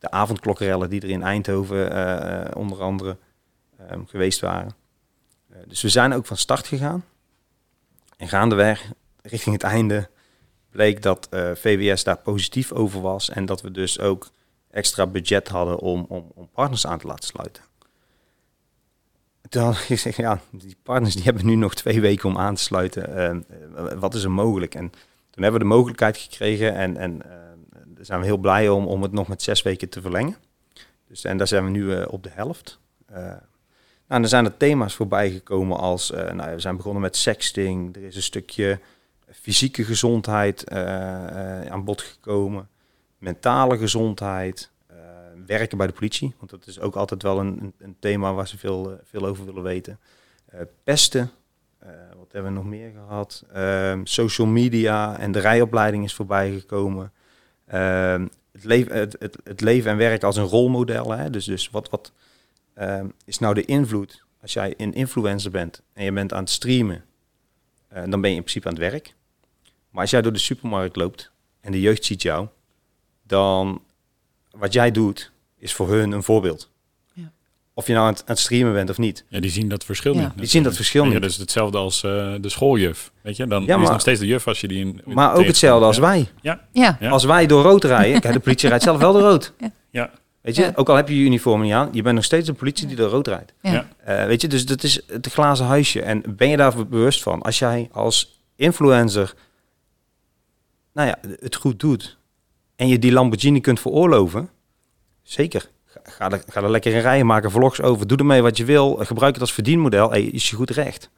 de 0.00 0.10
avondklokrellen 0.10 0.90
die 0.90 1.00
er 1.00 1.08
in 1.08 1.22
Eindhoven 1.22 1.92
uh, 1.92 2.56
onder 2.56 2.82
andere 2.82 3.16
um, 3.90 4.06
geweest 4.06 4.40
waren. 4.40 4.74
dus 5.66 5.82
we 5.82 5.88
zijn 5.88 6.12
ook 6.12 6.26
van 6.26 6.36
start 6.36 6.66
gegaan. 6.66 7.04
En 8.16 8.28
gaandeweg, 8.28 8.92
richting 9.22 9.54
het 9.54 9.64
einde, 9.64 10.08
bleek 10.70 11.02
dat 11.02 11.26
eh, 11.30 11.50
VWS 11.54 12.04
daar 12.04 12.18
positief 12.18 12.72
over 12.72 13.00
was 13.00 13.30
en 13.30 13.46
dat 13.46 13.60
we 13.60 13.70
dus 13.70 14.00
ook 14.00 14.30
extra 14.70 15.06
budget 15.06 15.48
hadden 15.48 15.78
om, 15.78 16.06
om, 16.08 16.32
om 16.34 16.48
partners 16.52 16.86
aan 16.86 16.98
te 16.98 17.06
laten 17.06 17.24
sluiten. 17.24 17.62
Toen 19.48 19.62
had 19.62 19.88
ik 19.88 20.16
ja, 20.16 20.40
die 20.50 20.76
partners 20.82 21.14
die 21.14 21.24
hebben 21.24 21.46
nu 21.46 21.54
nog 21.54 21.74
twee 21.74 22.00
weken 22.00 22.28
om 22.28 22.38
aan 22.38 22.54
te 22.54 22.62
sluiten. 22.62 23.44
Uh, 23.76 23.92
wat 23.92 24.14
is 24.14 24.22
er 24.22 24.30
mogelijk? 24.30 24.74
En 24.74 24.90
toen 25.30 25.42
hebben 25.42 25.60
we 25.60 25.68
de 25.68 25.74
mogelijkheid 25.74 26.16
gekregen 26.16 26.74
en, 26.74 26.96
en 26.96 27.22
daar 28.00 28.08
zijn 28.08 28.20
we 28.20 28.26
heel 28.26 28.36
blij 28.36 28.68
om, 28.68 28.86
om 28.86 29.02
het 29.02 29.12
nog 29.12 29.28
met 29.28 29.42
zes 29.42 29.62
weken 29.62 29.88
te 29.88 30.00
verlengen. 30.00 30.36
Dus, 31.08 31.24
en 31.24 31.36
daar 31.36 31.46
zijn 31.46 31.64
we 31.64 31.70
nu 31.70 31.82
uh, 31.82 32.04
op 32.08 32.22
de 32.22 32.30
helft. 32.32 32.78
nou, 34.06 34.22
er 34.22 34.28
zijn 34.28 34.44
er 34.44 34.56
thema's 34.56 34.94
voorbij 34.94 35.30
gekomen 35.30 35.78
als, 35.78 36.10
nou, 36.10 36.54
we 36.54 36.60
zijn 36.60 36.76
begonnen 36.76 37.02
met 37.02 37.16
sexting. 37.16 37.96
Er 37.96 38.02
is 38.02 38.16
een 38.16 38.22
stukje 38.22 38.80
fysieke 39.30 39.84
gezondheid 39.84 40.70
aan 41.70 41.84
bod 41.84 42.00
gekomen. 42.00 42.68
Mentale 43.18 43.78
gezondheid 43.78 44.70
werken 45.46 45.78
bij 45.78 45.86
de 45.86 45.92
politie. 45.92 46.34
Want 46.38 46.50
dat 46.50 46.66
is 46.66 46.80
ook 46.80 46.96
altijd 46.96 47.22
wel 47.22 47.40
een, 47.40 47.72
een 47.78 47.96
thema 47.98 48.34
waar 48.34 48.48
ze 48.48 48.58
veel, 48.58 48.90
eh, 48.90 48.96
veel 49.04 49.26
over 49.26 49.44
willen 49.44 49.62
weten. 49.62 49.98
Pesten, 50.84 51.30
wat 52.16 52.32
hebben 52.32 52.52
we 52.52 52.58
nog 52.58 52.66
meer 52.66 52.90
gehad? 52.90 53.44
Uh, 53.56 54.00
social 54.04 54.46
media 54.46 55.18
en 55.18 55.32
de 55.32 55.38
rijopleiding 55.38 56.04
is 56.04 56.14
voorbij 56.14 56.50
gekomen. 56.50 57.12
Ehm, 57.70 58.26
het, 58.52 58.64
leven, 58.64 58.96
het, 58.96 59.16
het, 59.44 59.60
leven 59.60 59.90
en 59.90 59.96
werk 59.96 60.22
als 60.22 60.36
een 60.36 60.44
rolmodel. 60.44 61.10
Hè? 61.10 61.30
Dus, 61.30 61.44
dus 61.44 61.70
wat, 61.70 61.90
wat 61.90 62.12
ehm, 62.74 63.06
is 63.24 63.38
nou 63.38 63.54
de 63.54 63.64
invloed 63.64 64.24
als 64.40 64.52
jij 64.52 64.74
een 64.76 64.92
influencer 64.92 65.50
bent 65.50 65.82
en 65.92 66.04
je 66.04 66.12
bent 66.12 66.32
aan 66.32 66.40
het 66.40 66.50
streamen? 66.50 67.04
dan 67.90 68.20
ben 68.20 68.30
je 68.30 68.36
in 68.36 68.42
principe 68.42 68.68
aan 68.68 68.74
het 68.74 68.82
werk. 68.82 69.14
Maar 69.90 70.00
als 70.00 70.10
jij 70.10 70.22
door 70.22 70.32
de 70.32 70.38
supermarkt 70.38 70.96
loopt 70.96 71.30
en 71.60 71.72
de 71.72 71.80
jeugd 71.80 72.04
ziet 72.04 72.22
jou, 72.22 72.48
dan 73.22 73.82
wat 74.50 74.72
jij 74.72 74.90
doet, 74.90 75.32
is 75.58 75.74
voor 75.74 75.88
hun 75.88 76.12
een 76.12 76.22
voorbeeld. 76.22 76.70
Of 77.74 77.86
je 77.86 77.92
nou 77.92 78.06
aan 78.06 78.16
het, 78.24 78.38
streamen 78.38 78.72
bent 78.72 78.90
of 78.90 78.98
niet. 78.98 79.24
Ja, 79.28 79.40
die 79.40 79.50
zien 79.50 79.68
dat 79.68 79.84
verschil 79.84 80.14
niet. 80.14 80.28
Die 80.36 80.46
zien 80.46 80.62
dat 80.62 80.76
verschil 80.76 81.04
niet. 81.04 81.12
Ja, 81.12 81.18
dus 81.18 81.36
hetzelfde 81.36 81.78
als 81.78 82.02
uh, 82.02 82.34
de 82.40 82.48
schooljuf. 82.48 83.12
Weet 83.22 83.36
je, 83.36 83.46
dan 83.46 83.64
ja, 83.64 83.80
is 83.82 83.88
nog 83.88 84.00
steeds 84.00 84.20
de 84.20 84.26
juf 84.26 84.46
als 84.46 84.60
je 84.60 84.68
die 84.68 84.78
in. 84.78 85.00
Maar 85.04 85.34
ook 85.34 85.44
hetzelfde 85.44 85.86
als 85.86 85.98
wij. 85.98 86.28
Ja. 86.40 86.60
Ja. 86.72 86.98
Als 87.08 87.24
wij 87.24 87.46
door 87.46 87.62
rood 87.62 87.84
rijden, 87.84 88.20
kijk, 88.20 88.34
de 88.34 88.40
politie 88.40 88.68
rijdt 88.68 88.84
zelf 88.84 88.98
wel 88.98 89.12
door 89.12 89.22
rood. 89.22 89.52
Ja. 89.90 90.10
Weet 90.40 90.56
je, 90.56 90.72
ook 90.74 90.88
al 90.88 90.96
heb 90.96 91.08
je 91.08 91.18
je 91.18 91.24
uniform 91.24 91.62
niet 91.62 91.72
aan, 91.72 91.88
je 91.92 92.02
bent 92.02 92.14
nog 92.14 92.24
steeds 92.24 92.48
een 92.48 92.54
politie 92.54 92.86
die 92.86 92.96
door 92.96 93.10
rood 93.10 93.26
rijdt. 93.26 93.52
Ja. 93.62 93.88
Uh, 94.08 94.24
weet 94.24 94.40
je, 94.40 94.48
dus 94.48 94.66
dat 94.66 94.82
is 94.82 95.00
het 95.06 95.26
glazen 95.26 95.66
huisje. 95.66 96.02
En 96.02 96.22
ben 96.26 96.48
je 96.48 96.56
daar 96.56 96.86
bewust 96.86 97.22
van? 97.22 97.42
Als 97.42 97.58
jij 97.58 97.88
als 97.92 98.40
influencer, 98.56 99.34
nou 100.92 101.08
ja, 101.08 101.18
het 101.40 101.56
goed 101.56 101.80
doet 101.80 102.18
en 102.76 102.88
je 102.88 102.98
die 102.98 103.12
Lamborghini 103.12 103.60
kunt 103.60 103.80
veroorloven, 103.80 104.50
Zeker. 105.30 105.70
Ga 106.02 106.30
er, 106.30 106.42
er 106.54 106.70
lekker 106.70 106.92
in 106.92 107.00
rijden, 107.00 107.26
maken 107.26 107.50
vlogs 107.50 107.82
over. 107.82 108.06
Doe 108.06 108.18
ermee 108.18 108.42
wat 108.42 108.56
je 108.56 108.64
wil. 108.64 108.96
Gebruik 109.00 109.32
het 109.32 109.42
als 109.42 109.52
verdienmodel. 109.52 110.12
Is 110.14 110.50
je 110.50 110.56
goed 110.56 110.70
recht. 110.70 111.10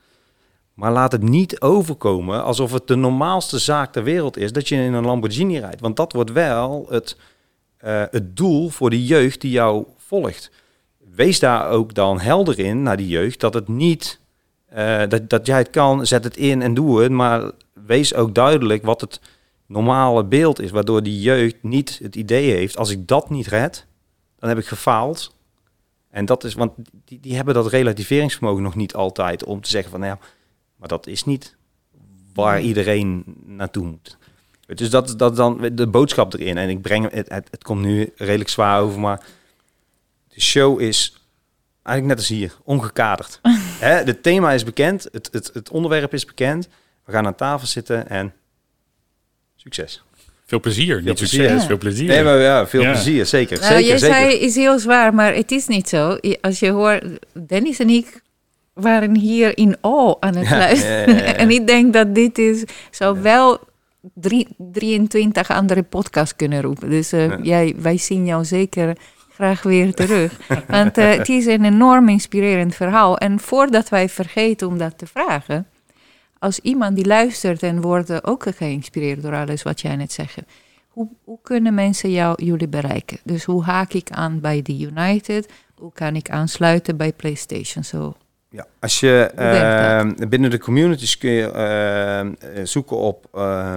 Maar 0.74 0.92
laat 0.92 1.12
het 1.12 1.22
niet 1.22 1.60
overkomen 1.60 2.44
alsof 2.44 2.72
het 2.72 2.86
de 2.86 2.94
normaalste 2.94 3.58
zaak 3.58 3.92
ter 3.92 4.02
wereld 4.02 4.36
is 4.36 4.52
dat 4.52 4.68
je 4.68 4.74
in 4.74 4.92
een 4.92 5.04
Lamborghini 5.04 5.58
rijdt. 5.58 5.80
Want 5.80 5.96
dat 5.96 6.12
wordt 6.12 6.32
wel 6.32 6.86
het, 6.88 7.16
uh, 7.84 8.02
het 8.10 8.36
doel 8.36 8.68
voor 8.68 8.90
de 8.90 9.04
jeugd 9.04 9.40
die 9.40 9.50
jou 9.50 9.84
volgt. 9.98 10.50
Wees 11.14 11.38
daar 11.38 11.68
ook 11.68 11.94
dan 11.94 12.20
helder 12.20 12.58
in 12.58 12.82
naar 12.82 12.96
die 12.96 13.08
jeugd 13.08 13.40
dat 13.40 13.54
het 13.54 13.68
niet, 13.68 14.20
uh, 14.76 15.02
dat, 15.08 15.30
dat 15.30 15.46
jij 15.46 15.58
het 15.58 15.70
kan, 15.70 16.06
zet 16.06 16.24
het 16.24 16.36
in 16.36 16.62
en 16.62 16.74
doe 16.74 17.02
het. 17.02 17.12
Maar 17.12 17.50
wees 17.86 18.14
ook 18.14 18.34
duidelijk 18.34 18.84
wat 18.84 19.00
het 19.00 19.20
normale 19.66 20.24
beeld 20.24 20.60
is, 20.60 20.70
waardoor 20.70 21.02
die 21.02 21.20
jeugd 21.20 21.56
niet 21.62 21.98
het 22.02 22.16
idee 22.16 22.50
heeft, 22.50 22.76
als 22.76 22.90
ik 22.90 23.08
dat 23.08 23.30
niet 23.30 23.46
red, 23.46 23.86
dan 24.42 24.50
heb 24.50 24.58
ik 24.58 24.66
gefaald. 24.66 25.34
En 26.10 26.24
dat 26.24 26.44
is, 26.44 26.54
want 26.54 26.72
die, 27.04 27.20
die 27.20 27.34
hebben 27.34 27.54
dat 27.54 27.66
relativeringsvermogen 27.66 28.62
nog 28.62 28.74
niet 28.74 28.94
altijd 28.94 29.44
om 29.44 29.60
te 29.60 29.70
zeggen 29.70 29.90
van, 29.90 30.00
nou 30.00 30.12
ja, 30.12 30.26
maar 30.76 30.88
dat 30.88 31.06
is 31.06 31.24
niet 31.24 31.56
waar 32.34 32.60
iedereen 32.60 33.24
naartoe 33.44 33.84
moet. 33.86 34.18
Dus 34.66 34.90
dat, 34.90 35.18
dat 35.18 35.36
dan 35.36 35.70
de 35.72 35.86
boodschap 35.86 36.32
erin. 36.34 36.58
En 36.58 36.68
ik 36.68 36.82
breng 36.82 37.10
het, 37.10 37.28
het, 37.28 37.48
het 37.50 37.64
komt 37.64 37.80
nu 37.80 38.12
redelijk 38.16 38.50
zwaar 38.50 38.80
over, 38.80 39.00
maar 39.00 39.24
de 40.28 40.40
show 40.40 40.80
is 40.80 41.16
eigenlijk 41.82 42.06
net 42.06 42.28
als 42.28 42.38
hier, 42.38 42.56
ongekaderd. 42.64 43.40
Hè, 43.86 43.94
het 43.94 44.22
thema 44.22 44.52
is 44.52 44.64
bekend, 44.64 45.08
het, 45.12 45.28
het, 45.32 45.50
het 45.54 45.70
onderwerp 45.70 46.14
is 46.14 46.24
bekend. 46.24 46.68
We 47.04 47.12
gaan 47.12 47.26
aan 47.26 47.34
tafel 47.34 47.66
zitten 47.66 48.08
en 48.08 48.34
succes. 49.56 50.02
Veel 50.52 50.60
plezier, 50.60 51.02
veel 51.02 51.14
plezier. 51.14 51.48
Succes, 51.48 51.66
veel 51.66 51.78
plezier. 51.78 52.08
Nee, 52.08 52.22
maar 52.22 52.38
ja, 52.38 52.66
veel 52.66 52.82
plezier, 52.82 53.26
zeker. 53.26 53.60
Nou, 53.60 53.72
zeker 53.72 53.92
je 53.92 53.98
zeker. 53.98 54.16
zei, 54.16 54.34
is 54.34 54.54
heel 54.54 54.78
zwaar, 54.78 55.14
maar 55.14 55.34
het 55.34 55.50
is 55.50 55.66
niet 55.66 55.88
zo. 55.88 56.18
Als 56.40 56.58
je 56.58 56.70
hoort, 56.70 57.04
Dennis 57.46 57.78
en 57.78 57.88
ik 57.88 58.22
waren 58.72 59.16
hier 59.16 59.58
in 59.58 59.76
awe 59.80 60.16
aan 60.20 60.36
het 60.36 60.50
luisteren. 60.50 61.36
en 61.36 61.50
ik 61.50 61.66
denk 61.66 61.92
dat 61.92 62.14
dit 62.14 62.38
is, 62.38 62.64
zou 62.90 63.22
wel 63.22 63.60
drie, 64.14 64.48
23 64.72 65.50
andere 65.50 65.82
podcasts 65.82 66.36
kunnen 66.36 66.62
roepen. 66.62 66.90
Dus 66.90 67.12
uh, 67.12 67.32
jij, 67.42 67.74
wij 67.78 67.98
zien 67.98 68.26
jou 68.26 68.44
zeker 68.44 68.96
graag 69.34 69.62
weer 69.62 69.94
terug. 69.94 70.38
Want 70.68 70.98
uh, 70.98 71.10
het 71.10 71.28
is 71.28 71.46
een 71.46 71.64
enorm 71.64 72.08
inspirerend 72.08 72.74
verhaal. 72.74 73.18
En 73.18 73.40
voordat 73.40 73.88
wij 73.88 74.08
vergeten 74.08 74.66
om 74.68 74.78
dat 74.78 74.98
te 74.98 75.06
vragen 75.06 75.66
als 76.42 76.58
iemand 76.58 76.96
die 76.96 77.06
luistert 77.06 77.62
en 77.62 77.80
wordt 77.80 78.24
ook 78.24 78.44
geïnspireerd 78.56 79.22
door 79.22 79.34
alles 79.34 79.62
wat 79.62 79.80
jij 79.80 79.96
net 79.96 80.12
zegt. 80.12 80.36
Hoe, 80.88 81.08
hoe 81.24 81.38
kunnen 81.42 81.74
mensen 81.74 82.10
jou, 82.10 82.44
jullie 82.44 82.68
bereiken? 82.68 83.18
Dus 83.24 83.44
hoe 83.44 83.64
haak 83.64 83.92
ik 83.92 84.10
aan 84.10 84.40
bij 84.40 84.62
de 84.62 84.78
United? 84.78 85.48
Hoe 85.74 85.92
kan 85.92 86.16
ik 86.16 86.30
aansluiten 86.30 86.96
bij 86.96 87.12
PlayStation? 87.12 87.84
Zo. 87.84 88.16
Ja, 88.48 88.66
als 88.80 89.00
je 89.00 89.32
uh, 90.18 90.28
binnen 90.28 90.50
de 90.50 90.58
communities 90.58 91.18
kun 91.18 91.30
je 91.30 92.32
uh, 92.56 92.64
zoeken 92.64 92.96
op 92.96 93.26
uh, 93.34 93.76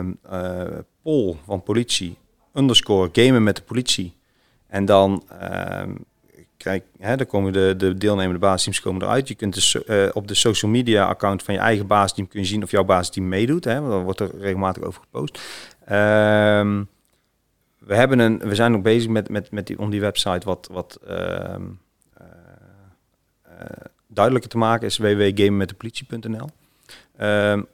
Pol 1.02 1.38
van 1.46 1.64
politie, 1.64 2.18
underscore 2.54 3.10
gamen 3.12 3.44
met 3.44 3.56
de 3.56 3.62
politie. 3.62 4.16
En 4.68 4.86
dan 4.86 5.24
ehm, 5.40 5.92
kijk, 6.66 6.84
hè, 7.00 7.18
dan 7.18 7.26
komen 7.26 7.54
de, 7.54 7.74
de 7.78 7.94
deelnemende 7.94 8.40
basisteams 8.40 8.82
komen 8.82 9.02
eruit. 9.02 9.28
Je 9.28 9.36
kunt 9.36 9.54
dus 9.54 9.76
uh, 9.76 10.08
op 10.14 10.28
de 10.28 10.34
social 10.34 10.72
media 10.72 11.06
account 11.06 11.44
van 11.44 11.54
je 11.54 11.60
eigen 11.60 11.88
basisteam 11.88 12.28
kun 12.28 12.46
zien 12.46 12.64
of 12.64 12.72
jouw 12.72 12.84
basisteam 12.84 13.28
meedoet. 13.28 13.64
Hè, 13.64 13.74
dan 13.74 14.04
wordt 14.04 14.20
er 14.20 14.38
regelmatig 14.40 14.84
over 14.84 15.02
gepost. 15.02 15.40
Um, 15.92 16.90
we, 17.80 17.96
hebben 17.96 18.20
een, 18.20 18.38
we 18.40 18.56
zijn 18.56 18.72
nog 18.72 18.82
bezig 18.82 19.10
met, 19.10 19.30
met, 19.30 19.52
met 19.52 19.68
die, 19.68 19.80
om 19.80 19.90
die 19.90 20.00
website 20.00 20.46
wat, 20.46 20.70
wat 20.72 21.00
uh, 21.08 21.56
uh, 22.22 22.26
duidelijker 24.08 24.50
te 24.50 24.58
maken. 24.58 24.88
Is 24.88 24.98
www.gamemetdepolitie.nl 24.98 26.50
um, 27.22 27.68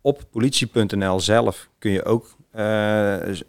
Op 0.00 0.22
politie.nl 0.30 1.20
zelf 1.20 1.68
kun 1.78 1.90
je 1.90 2.04
ook 2.04 2.36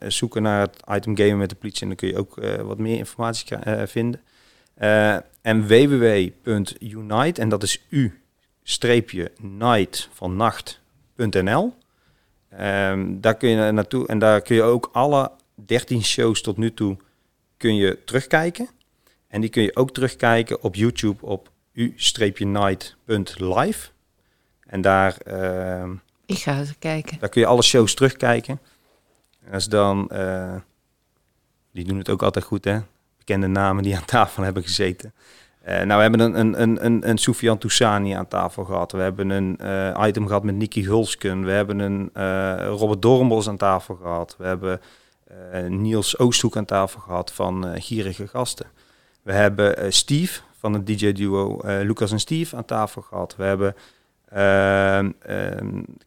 zoeken 0.07 0.41
naar 0.41 0.59
het 0.59 0.83
item 0.91 1.17
gamen 1.17 1.37
met 1.37 1.49
de 1.49 1.55
politie 1.55 1.81
en 1.81 1.87
dan 1.87 1.97
kun 1.97 2.07
je 2.07 2.17
ook 2.17 2.35
wat 2.65 2.77
meer 2.77 2.97
informatie 2.97 3.57
vinden. 3.85 4.21
Uh, 4.81 5.15
en 5.41 5.67
www.unite, 5.67 7.41
en 7.41 7.49
dat 7.49 7.63
is 7.63 7.81
u-night 7.89 10.09
van 10.13 10.35
nacht.nl. 10.35 11.73
Um, 12.61 13.21
daar 13.21 13.35
kun 13.35 13.49
je 13.49 13.71
naartoe 13.71 14.07
en 14.07 14.19
daar 14.19 14.41
kun 14.41 14.55
je 14.55 14.61
ook 14.61 14.89
alle 14.91 15.31
13 15.55 16.03
shows 16.03 16.41
tot 16.41 16.57
nu 16.57 16.73
toe 16.73 16.97
kun 17.57 17.75
je 17.75 18.03
terugkijken. 18.05 18.69
En 19.27 19.41
die 19.41 19.49
kun 19.49 19.63
je 19.63 19.75
ook 19.75 19.91
terugkijken 19.91 20.63
op 20.63 20.75
YouTube 20.75 21.25
op 21.25 21.51
u-night.live. 21.73 23.89
En 24.67 24.81
daar... 24.81 25.17
Uh, 25.27 25.89
Ik 26.25 26.37
ga 26.37 26.57
eens 26.57 26.73
kijken. 26.79 27.19
Daar 27.19 27.29
kun 27.29 27.41
je 27.41 27.47
alle 27.47 27.63
shows 27.63 27.93
terugkijken. 27.93 28.59
En 29.45 29.53
als 29.53 29.69
dan... 29.69 30.09
Uh, 30.11 30.55
die 31.71 31.85
doen 31.85 31.97
het 31.97 32.09
ook 32.09 32.23
altijd 32.23 32.45
goed, 32.45 32.65
hè? 32.65 32.79
Bekende 33.25 33.47
namen 33.47 33.83
die 33.83 33.95
aan 33.95 34.05
tafel 34.05 34.43
hebben 34.49 34.63
gezeten. 34.63 35.13
Uh, 35.67 35.81
nou, 35.81 35.87
we 35.87 36.01
hebben 36.01 36.19
een, 36.19 36.39
een, 36.39 36.61
een, 36.61 36.85
een, 36.85 37.09
een 37.09 37.17
Soufiane 37.17 37.57
Toussani 37.57 38.11
aan 38.11 38.27
tafel 38.27 38.63
gehad. 38.63 38.91
We 38.91 39.01
hebben 39.01 39.29
een 39.29 39.59
uh, 39.61 40.05
item 40.07 40.27
gehad 40.27 40.43
met 40.43 40.55
Nicky 40.55 40.83
Hulsken. 40.83 41.45
We 41.45 41.51
hebben 41.51 41.79
een 41.79 42.09
uh, 42.17 42.65
Robert 42.65 43.01
Dornbos 43.01 43.47
aan 43.47 43.57
tafel 43.57 43.95
gehad. 43.95 44.35
We 44.37 44.45
hebben 44.45 44.79
Niels 45.67 46.17
Oosthoek 46.17 46.57
aan 46.57 46.65
tafel 46.65 46.99
gehad 46.99 47.31
van 47.33 47.81
Gierige 47.81 48.27
Gasten. 48.27 48.65
We 49.21 49.33
hebben 49.33 49.93
Steve 49.93 50.41
van 50.59 50.73
het 50.73 50.87
DJ-duo 50.87 51.59
Lucas 51.63 52.11
en 52.11 52.19
Steve 52.19 52.55
aan 52.55 52.65
tafel 52.65 53.01
gehad. 53.01 53.35
We 53.35 53.43
hebben 53.43 53.75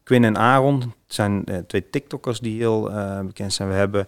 Quinn 0.03 0.23
en 0.23 0.37
Aaron. 0.37 0.93
Zijn 1.07 1.43
twee 1.67 1.89
TikTokkers 1.89 2.39
die 2.39 2.57
heel 2.57 2.91
bekend 3.25 3.53
zijn. 3.53 3.69
We 3.69 3.75
hebben... 3.75 4.07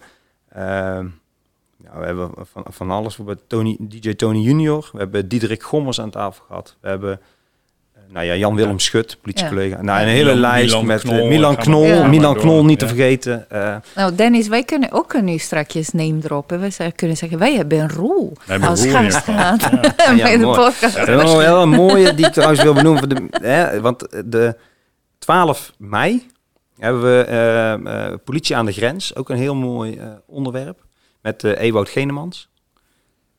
Nou, 1.84 1.98
we 2.00 2.06
hebben 2.06 2.30
van, 2.52 2.64
van 2.68 2.90
alles. 2.90 3.16
We 3.16 3.22
hebben 3.24 3.44
Tony, 3.46 3.76
DJ 3.80 4.14
Tony 4.14 4.38
Junior. 4.38 4.88
We 4.92 4.98
hebben 4.98 5.28
Diederik 5.28 5.62
Gommers 5.62 6.00
aan 6.00 6.10
tafel 6.10 6.44
gehad. 6.46 6.76
We 6.80 6.88
hebben 6.88 7.20
nou 8.12 8.26
ja, 8.26 8.34
Jan-Willem 8.34 8.78
Schut, 8.78 9.18
politiecollega. 9.20 9.82
Nou, 9.82 10.02
een 10.02 10.08
hele 10.08 10.34
lijst 10.34 10.82
met 10.82 11.00
Knol, 11.00 11.26
Milan 11.26 11.56
Knol, 11.56 12.04
Milan 12.04 12.34
Knol 12.34 12.64
niet 12.64 12.78
te 12.78 12.86
vergeten. 12.88 13.46
nou, 13.94 14.14
Dennis, 14.14 14.48
wij 14.48 14.62
kunnen 14.62 14.92
ook 14.92 15.20
nu 15.20 15.38
straks 15.38 15.90
name 15.90 16.18
droppen. 16.18 16.60
We 16.60 16.92
kunnen 16.96 17.16
zeggen, 17.16 17.38
wij 17.38 17.54
hebben 17.54 17.78
een 17.78 17.90
rol 17.90 18.32
als 18.60 18.86
gast 18.86 19.16
gehad 19.16 19.70
bij 20.22 20.36
de 20.36 20.44
podcast. 20.44 20.96
Ja, 20.96 21.04
dat 21.04 21.28
is 21.28 21.34
wel 21.34 21.62
een 21.62 21.68
mooie 21.68 22.14
die 22.14 22.26
ik 22.26 22.32
trouwens 22.32 22.62
wil 22.62 22.74
benoemen. 22.74 23.08
De, 23.08 23.28
hè, 23.30 23.80
want 23.80 24.06
de 24.24 24.56
12 25.18 25.72
mei 25.78 26.26
hebben 26.78 27.02
we 27.02 28.18
politie 28.24 28.56
aan 28.56 28.66
de 28.66 28.72
grens. 28.72 29.16
Ook 29.16 29.28
een 29.28 29.36
heel 29.36 29.54
mooi 29.54 30.00
onderwerp. 30.26 30.88
Met 31.22 31.44
Ewout 31.44 31.88
Genemans. 31.88 32.48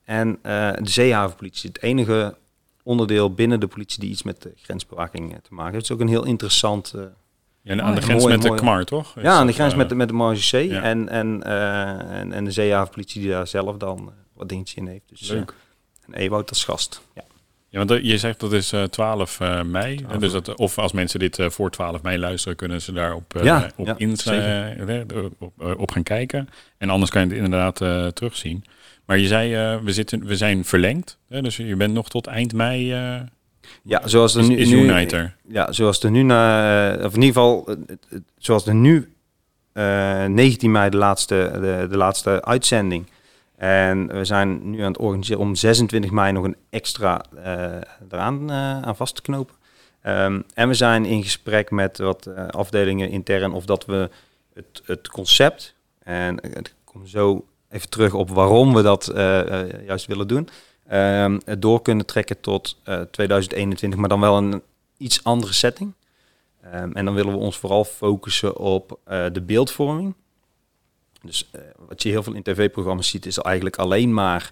En 0.04 0.40
de 0.42 0.80
zeehavenpolitie. 0.84 1.70
Het 1.70 1.82
enige 1.82 2.36
onderdeel 2.84 3.34
binnen 3.34 3.60
de 3.60 3.68
politie 3.68 4.00
die 4.00 4.10
iets 4.10 4.24
met 4.24 4.42
de 4.42 4.54
grensbewaking 4.56 5.34
eh, 5.34 5.38
te 5.40 5.54
maken 5.54 5.74
heeft. 5.74 5.88
Het 5.88 5.92
is 5.92 5.92
ook 5.92 6.00
een 6.00 6.14
heel 6.14 6.26
interessant... 6.26 6.94
Ja, 7.64 7.82
aan 7.82 7.96
de 7.96 8.02
grens 8.02 8.26
met 8.26 8.42
de 8.42 8.56
KMAR, 8.56 8.86
toch? 8.86 9.16
ja, 9.22 9.34
aan 9.34 9.48
de 9.48 9.54
grens 9.54 9.76
met, 9.76 9.90
de, 9.90 9.96
met 9.96 10.08
de 10.08 10.14
Marge 10.14 10.80
en, 10.80 11.10
en, 11.10 11.42
uh, 11.46 12.20
en, 12.20 12.32
en 12.32 12.46
de 12.46 12.52
zeehavenpolitie 12.52 13.22
die 13.22 13.30
daar 13.30 13.48
zelf 13.48 13.78
dan 13.78 14.14
wat 14.34 14.50
dingetjes 14.50 14.78
in 14.78 14.88
heeft. 14.88 15.10
Dus, 15.10 15.30
Leuk. 15.30 15.54
en 16.06 16.14
Ewout 16.14 16.50
als 16.50 16.64
gast, 16.64 17.02
ja. 17.16 17.24
Ja, 17.72 17.86
want 17.86 18.06
je 18.06 18.18
zegt 18.18 18.40
dat 18.40 18.54
is 18.54 18.74
uh, 18.74 18.84
12 18.84 19.40
uh, 19.40 19.62
mei. 19.62 20.06
dus 20.20 20.32
dat, 20.32 20.56
of 20.56 20.78
als 20.78 20.92
mensen 20.92 21.20
dit 21.20 21.38
voor 21.48 21.72
12 21.72 22.02
mei 22.02 22.18
luisteren, 22.18 22.58
kunnen 22.58 22.82
ze 22.82 22.92
daar 22.92 23.14
op, 23.14 23.34
ja, 23.44 23.72
op, 23.76 23.86
ja, 23.86 23.96
in, 23.98 24.18
op, 25.40 25.52
op, 25.78 25.92
gaan 25.92 26.04
kijken. 26.04 26.50
En 26.78 26.90
anders 26.90 27.12
kan 27.12 27.22
je 27.22 27.28
het 27.28 27.38
inderdaad 27.38 27.76
terugzien. 28.16 28.64
Maar 29.12 29.20
je 29.20 29.28
zei, 29.28 29.74
uh, 29.74 29.84
we, 29.84 29.94
zitten, 29.94 30.26
we 30.26 30.36
zijn 30.36 30.66
verlengd. 30.66 31.18
Hè? 31.30 31.42
Dus 31.42 31.58
je 31.58 31.76
bent 31.76 31.94
nog 31.94 32.10
tot 32.10 32.28
eind 32.28 32.54
mei. 32.54 32.94
Uh, 32.94 33.22
ja, 33.84 34.08
zoals 34.08 34.36
er 34.36 34.48
nu. 34.48 34.56
Is 34.56 34.72
Uniter. 34.72 35.36
Ja, 35.48 35.72
zoals 35.72 36.04
er 36.04 36.12
nu. 36.12 36.24
Uh, 36.24 37.06
of 37.06 37.16
in 37.16 37.22
ieder 37.22 37.42
geval, 37.42 37.76
zoals 38.38 38.68
er 38.68 38.76
nu. 38.76 39.14
19 39.74 40.72
mei 40.72 40.90
de 40.90 40.98
laatste, 40.98 41.50
de, 41.54 41.88
de 41.90 41.98
laatste 41.98 42.44
uitzending. 42.44 43.06
En 43.64 44.08
we 44.08 44.26
zijn 44.26 44.70
nu 44.70 44.80
aan 44.80 44.92
het 44.92 45.02
organiseren 45.02 45.42
om 45.42 45.56
26 45.56 46.12
mei 46.12 46.32
nog 46.32 46.44
een 46.44 46.56
extra 46.70 47.26
eraan 48.10 48.52
aan 48.52 48.96
vast 48.96 49.16
te 49.16 49.22
knopen. 49.22 49.56
Um, 50.06 50.44
en 50.54 50.68
we 50.68 50.74
zijn 50.74 51.06
in 51.06 51.24
gesprek 51.24 51.72
met 51.72 51.98
wat 51.98 52.28
afdelingen 52.50 53.10
intern 53.10 53.52
of 53.52 53.66
dat 53.66 53.86
we 53.86 54.10
het, 54.54 54.82
het 54.86 55.08
concept, 55.08 55.76
en 56.04 56.38
ik 56.38 56.74
kom 56.84 57.08
zo 57.08 57.46
even 57.72 57.90
terug 57.90 58.14
op 58.14 58.30
waarom 58.30 58.74
we 58.74 58.82
dat 58.82 59.08
eh, 59.08 59.62
eh, 59.62 59.86
juist 59.86 60.06
willen 60.06 60.28
doen. 60.28 60.50
Ehm, 60.88 61.40
door 61.60 61.82
kunnen 61.82 62.06
trekken 62.06 62.40
tot 62.40 62.78
2021, 63.12 63.92
eh, 63.92 64.00
maar 64.00 64.10
dan 64.10 64.20
wel 64.20 64.38
een 64.38 64.62
iets 64.98 65.24
andere 65.24 65.54
setting. 65.54 65.94
Ehm, 66.62 66.92
en 66.92 67.06
dan 67.06 67.14
willen 67.14 67.32
we 67.32 67.38
ons 67.38 67.58
vooral 67.58 67.84
focussen 67.84 68.58
op 68.58 69.00
de 69.06 69.42
beeldvorming. 69.46 70.16
Dus 71.22 71.50
wat 71.88 72.04
je 72.04 72.10
heel 72.10 72.24
veel 72.24 72.34
in 72.34 72.44
tv-programma's 72.44 73.10
ziet, 73.10 73.26
is 73.26 73.38
eigenlijk 73.38 73.76
alleen 73.76 74.14
maar 74.14 74.52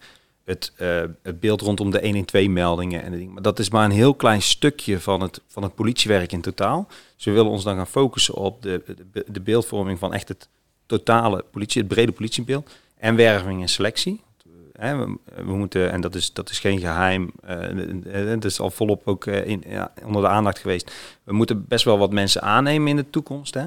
het, 0.49 0.73
het, 1.21 1.39
beeld 1.39 1.61
rondom 1.61 1.91
de 1.91 2.25
112-meldingen 2.25 3.03
en. 3.03 3.33
Maar 3.33 3.41
dat 3.41 3.59
is 3.59 3.69
maar 3.69 3.85
een 3.85 3.91
heel 3.91 4.13
klein 4.13 4.41
stukje 4.41 4.99
van 4.99 5.21
het, 5.21 5.41
van 5.47 5.63
het 5.63 5.75
politiewerk 5.75 6.31
in 6.31 6.41
totaal. 6.41 6.87
Dus 7.15 7.25
we 7.25 7.31
willen 7.31 7.51
ons 7.51 7.63
dan 7.63 7.75
gaan 7.75 7.87
focussen 7.87 8.33
op 8.33 8.61
de, 8.61 8.83
de, 9.27 9.41
beeldvorming 9.41 9.99
van 9.99 10.13
echt 10.13 10.27
het 10.27 10.47
totale 10.85 11.45
politie, 11.51 11.81
het 11.81 11.89
brede 11.91 12.11
politiebeeld 12.11 12.69
en 12.97 13.15
werving 13.15 13.61
en 13.61 13.69
selectie. 13.69 14.21
We, 14.71 15.17
we, 15.35 15.55
moeten, 15.55 15.91
en 15.91 16.01
dat 16.01 16.15
is, 16.15 16.33
dat 16.33 16.49
is 16.49 16.59
geen 16.59 16.79
geheim, 16.79 17.31
uh, 17.49 18.05
het 18.11 18.45
is 18.45 18.59
al 18.59 18.71
volop 18.71 19.01
ook 19.05 19.25
in, 19.25 19.63
ja, 19.67 19.93
onder 20.05 20.21
de 20.21 20.27
aandacht 20.27 20.59
geweest. 20.59 20.91
We 21.23 21.33
moeten 21.33 21.65
best 21.67 21.85
wel 21.85 21.97
wat 21.97 22.11
mensen 22.11 22.41
aannemen 22.41 22.87
in 22.87 22.95
de 22.95 23.09
toekomst. 23.09 23.53
Hè? 23.53 23.65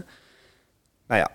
Nou 1.06 1.20
ja, 1.20 1.30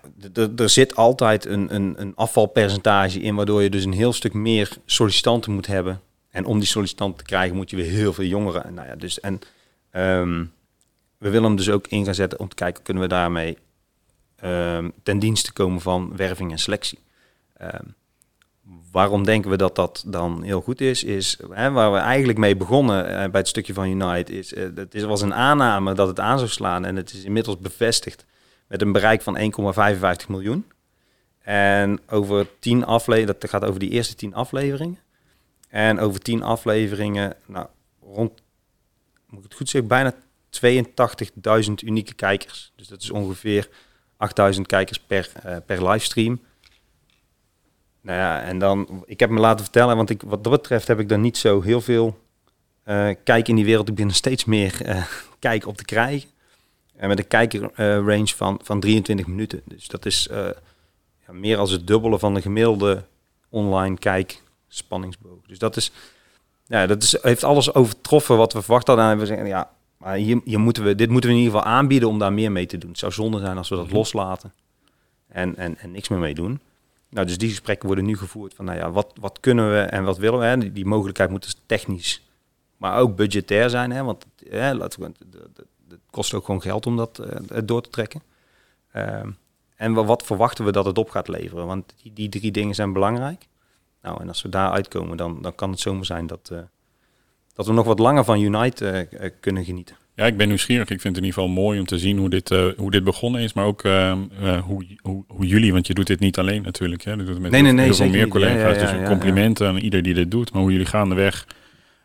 er 0.57 0.70
zit 0.70 0.95
altijd 0.95 1.45
een, 1.45 1.76
een, 1.76 1.93
een 1.97 2.15
afvalpercentage 2.15 3.20
in, 3.20 3.36
waardoor 3.36 3.61
je 3.61 3.70
dus 3.70 3.86
een 3.86 3.93
heel 3.93 4.13
stuk 4.13 4.34
meer 4.34 4.78
sollicitanten 4.86 5.51
moet 5.51 5.68
hebben. 5.68 6.01
En 6.30 6.45
om 6.45 6.59
die 6.59 6.68
sollicitanten 6.68 7.18
te 7.18 7.24
krijgen, 7.24 7.55
moet 7.55 7.70
je 7.70 7.76
weer 7.76 7.91
heel 7.91 8.13
veel 8.13 8.26
jongeren. 8.26 8.74
Nou 8.74 8.88
ja, 8.88 8.95
dus, 8.95 9.20
en 9.20 9.39
um, 9.91 10.53
we 11.18 11.30
willen 11.30 11.43
hem 11.43 11.55
dus 11.55 11.70
ook 11.70 11.88
in 11.88 12.05
gaan 12.05 12.15
zetten 12.15 12.39
om 12.39 12.49
te 12.49 12.55
kijken, 12.55 12.84
kunnen 12.84 13.03
we 13.03 13.09
daarmee 13.09 13.57
um, 14.43 14.91
ten 15.03 15.20
dienste 15.20 15.53
komen 15.53 15.82
van 15.82 16.15
werving 16.15 16.51
en 16.51 16.59
selectie. 16.59 16.99
Ehm, 17.53 17.84
waarom 18.91 19.24
denken 19.24 19.49
we 19.49 19.57
dat 19.57 19.76
dat 19.76 20.03
dan 20.07 20.43
heel 20.43 20.61
goed 20.61 20.82
is? 20.82 21.03
Is 21.03 21.39
hè, 21.51 21.72
waar 21.72 21.91
we 21.91 21.97
eigenlijk 21.97 22.39
mee 22.39 22.55
begonnen 22.55 23.05
uh, 23.05 23.11
bij 23.13 23.39
het 23.39 23.47
stukje 23.47 23.74
van 23.74 23.88
Unite. 23.88 24.38
Is, 24.38 24.55
het 24.55 24.95
is, 24.95 25.03
was 25.03 25.22
een 25.22 25.34
aanname 25.34 25.93
dat 25.93 26.07
het 26.07 26.20
aan 26.20 26.38
zou 26.38 26.49
slaan. 26.49 26.86
En 26.86 26.95
het 26.95 27.13
is 27.13 27.24
inmiddels 27.24 27.57
bevestigd 27.59 28.26
met 28.68 28.82
een 28.82 28.91
bereik 28.91 29.22
van 29.22 29.38
1,55 30.22 30.28
miljoen. 30.28 30.65
En 31.39 31.99
over 32.09 32.47
tien 32.59 32.86
afleveringen, 32.86 33.39
dat 33.39 33.49
gaat 33.49 33.65
over 33.65 33.80
die 33.80 33.89
eerste 33.89 34.15
tien 34.15 34.34
afleveringen. 34.34 34.99
En 35.70 35.99
over 35.99 36.20
tien 36.20 36.43
afleveringen, 36.43 37.36
nou, 37.45 37.68
rond, 38.01 38.32
moet 39.28 39.38
ik 39.39 39.43
het 39.43 39.53
goed 39.53 39.70
zeggen, 39.70 39.89
bijna 39.89 40.13
82.000 41.68 41.74
unieke 41.86 42.13
kijkers. 42.13 42.72
Dus 42.76 42.88
dat 42.88 43.01
is 43.01 43.11
ongeveer 43.11 43.70
8.000 44.55 44.61
kijkers 44.61 44.99
per, 44.99 45.32
uh, 45.45 45.57
per 45.65 45.88
livestream. 45.89 46.39
Nou 48.01 48.20
ja, 48.20 48.41
en 48.41 48.59
dan, 48.59 49.03
ik 49.05 49.20
heb 49.20 49.30
me 49.30 49.39
laten 49.39 49.63
vertellen, 49.63 49.95
want 49.95 50.09
ik, 50.09 50.22
wat 50.22 50.43
dat 50.43 50.53
betreft 50.53 50.88
heb 50.88 50.99
ik 50.99 51.09
dan 51.09 51.22
niet 51.22 51.38
zo 51.38 51.61
heel 51.61 51.82
veel 51.82 52.20
uh, 52.86 53.09
kijk 53.24 53.47
in 53.47 53.55
die 53.55 53.65
wereld. 53.65 53.89
Ik 53.89 53.95
ben 53.95 54.11
steeds 54.11 54.45
meer 54.45 54.88
uh, 54.88 55.05
kijk 55.39 55.68
op 55.68 55.78
te 55.78 55.86
krijgen. 55.86 56.30
En 56.98 57.08
met 57.08 57.20
een 57.20 57.28
kijkerrange 57.28 58.22
uh, 58.22 58.36
van, 58.36 58.60
van 58.64 58.80
23 58.80 59.28
minuten. 59.28 59.62
Dus 59.66 59.88
dat 59.88 60.06
is 60.06 60.28
ja, 61.28 61.34
meer 61.34 61.58
als 61.58 61.72
het 61.72 61.88
dubbele 61.88 62.20
van 62.20 62.34
de 62.34 62.41
gemiddelde 62.41 63.04
online 63.50 63.98
kijk 63.98 64.41
spanningsboog. 64.68 65.39
Dus 65.48 65.60
dat 65.60 65.76
is, 65.76 65.91
ja, 66.66 66.88
dat 66.88 67.04
is, 67.04 67.18
heeft 67.22 67.43
alles 67.43 67.74
overtroffen 67.74 68.38
wat 68.38 68.54
we 68.54 68.62
verwacht 68.62 68.88
hadden. 68.88 69.06
En 69.06 69.18
we 69.18 69.26
zeggen, 69.26 69.48
ja, 69.48 69.72
maar 69.98 70.16
hier, 70.16 70.41
hier 70.43 70.60
moeten 70.60 70.84
we, 70.84 70.95
dit 70.95 71.10
moeten 71.10 71.30
we 71.30 71.36
in 71.36 71.41
ieder 71.41 71.58
geval 71.58 71.74
aanbieden 71.74 72.10
om 72.10 72.20
daar 72.20 72.34
meer 72.34 72.52
mee 72.52 72.66
te 72.66 72.78
doen. 72.78 72.89
Het 72.89 73.00
zou 73.00 73.12
zonde 73.12 73.39
zijn 73.39 73.58
als 73.58 73.70
we 73.70 73.76
dat 73.76 73.86
mhm. 73.86 73.95
loslaten 73.95 74.54
en, 75.28 75.56
en, 75.56 75.78
en 75.78 75.91
niks 75.91 76.08
meer 76.10 76.20
mee 76.20 76.34
doen. 76.34 76.60
Nou, 77.10 77.28
dus 77.28 77.38
die 77.38 77.50
gesprekken 77.50 77.88
worden 77.88 78.06
nu 78.06 78.18
gevoerd 78.18 78.54
van, 78.54 78.66
nou 78.66 78.78
ja, 78.78 78.91
wat, 78.91 79.14
wat 79.20 79.39
kunnen 79.39 79.72
we 79.72 79.80
en 79.80 80.04
wat 80.04 80.18
willen 80.18 80.39
we? 80.39 80.45
Hè? 80.45 80.58
Die, 80.58 80.72
die 80.72 80.86
mogelijkheid 80.86 81.30
moet 81.30 81.43
dus 81.43 81.56
technisch, 81.66 82.28
maar 82.78 83.00
ook 83.00 83.16
budgetair 83.16 83.70
zijn, 83.70 83.91
hè? 83.91 84.04
want 84.04 84.26
hè, 84.50 84.74
laten 84.74 85.02
we, 85.02 85.12
het 85.90 86.00
kost 86.10 86.34
ook 86.34 86.46
gewoon 86.46 86.62
geld 86.62 86.86
om 86.86 86.98
dat 86.98 87.22
uh, 87.52 87.58
door 87.66 87.82
te 87.82 87.90
trekken. 87.90 88.22
Uh, 88.96 89.20
en 89.76 89.94
wat 89.94 90.24
verwachten 90.24 90.66
we 90.66 90.72
dat 90.72 90.86
het 90.86 90.98
op 90.98 91.10
gaat 91.10 91.28
leveren? 91.28 91.66
Want 91.66 91.94
die, 92.02 92.14
die 92.14 92.30
drie 92.30 92.52
dingen 92.52 92.76
zijn 92.76 92.94
belangrijk. 92.94 93.48
Nou, 94.02 94.22
en 94.22 94.28
als 94.28 94.42
we 94.42 94.50
daar 94.50 94.72
uitkomen, 94.72 95.18
dan, 95.18 95.42
dan 95.42 95.56
kan 95.56 95.72
het 95.72 95.80
zomaar 95.80 96.06
zijn 96.06 96.28
dat, 96.28 96.50
uh, 96.54 96.60
dat 97.54 97.66
we 97.66 97.74
nog 97.74 97.86
wat 97.86 98.00
langer 98.00 98.24
van 98.24 98.42
Unite 98.42 99.08
uh, 99.12 99.30
kunnen 99.40 99.66
genieten. 99.66 99.96
Ja, 100.18 100.26
ik 100.26 100.38
ben 100.38 100.48
nieuwsgierig. 100.48 100.90
Ik 100.90 101.02
vind 101.02 101.16
het 101.16 101.24
in 101.24 101.30
ieder 101.30 101.42
geval 101.42 101.64
mooi 101.64 101.80
om 101.80 101.86
te 101.86 102.00
zien 102.00 102.18
hoe 102.18 102.30
dit, 102.30 102.52
uh, 102.52 102.68
hoe 102.78 102.92
dit 102.92 103.04
begonnen 103.04 103.42
is. 103.42 103.54
Maar 103.54 103.66
ook 103.66 103.84
uh, 103.84 104.16
uh, 104.42 104.64
hoe, 104.64 104.86
hoe, 105.02 105.24
hoe, 105.28 105.48
jullie, 105.48 105.74
want 105.74 105.88
je 105.88 105.94
doet 105.94 106.08
dit 106.08 106.20
niet 106.20 106.38
alleen 106.38 106.62
natuurlijk. 106.62 107.04
Hè? 107.04 107.12
Je 107.12 107.18
doet 107.18 107.28
het 107.28 107.40
met 107.40 107.52
nee, 107.52 107.62
nee, 107.62 107.72
nee, 107.72 107.86
heel 107.86 107.96
veel 107.96 108.10
meer 108.10 108.28
collega's. 108.28 108.76
Ja, 108.76 108.90
ja, 108.90 108.98
dus 108.98 109.08
complimenten 109.08 109.68
aan 109.68 109.78
ieder 109.78 110.02
die 110.02 110.14
dit 110.14 110.32
doet. 110.32 110.54
Maar 110.54 110.62
hoe 110.62 110.72
jullie 110.72 110.86
gaandeweg 110.86 111.48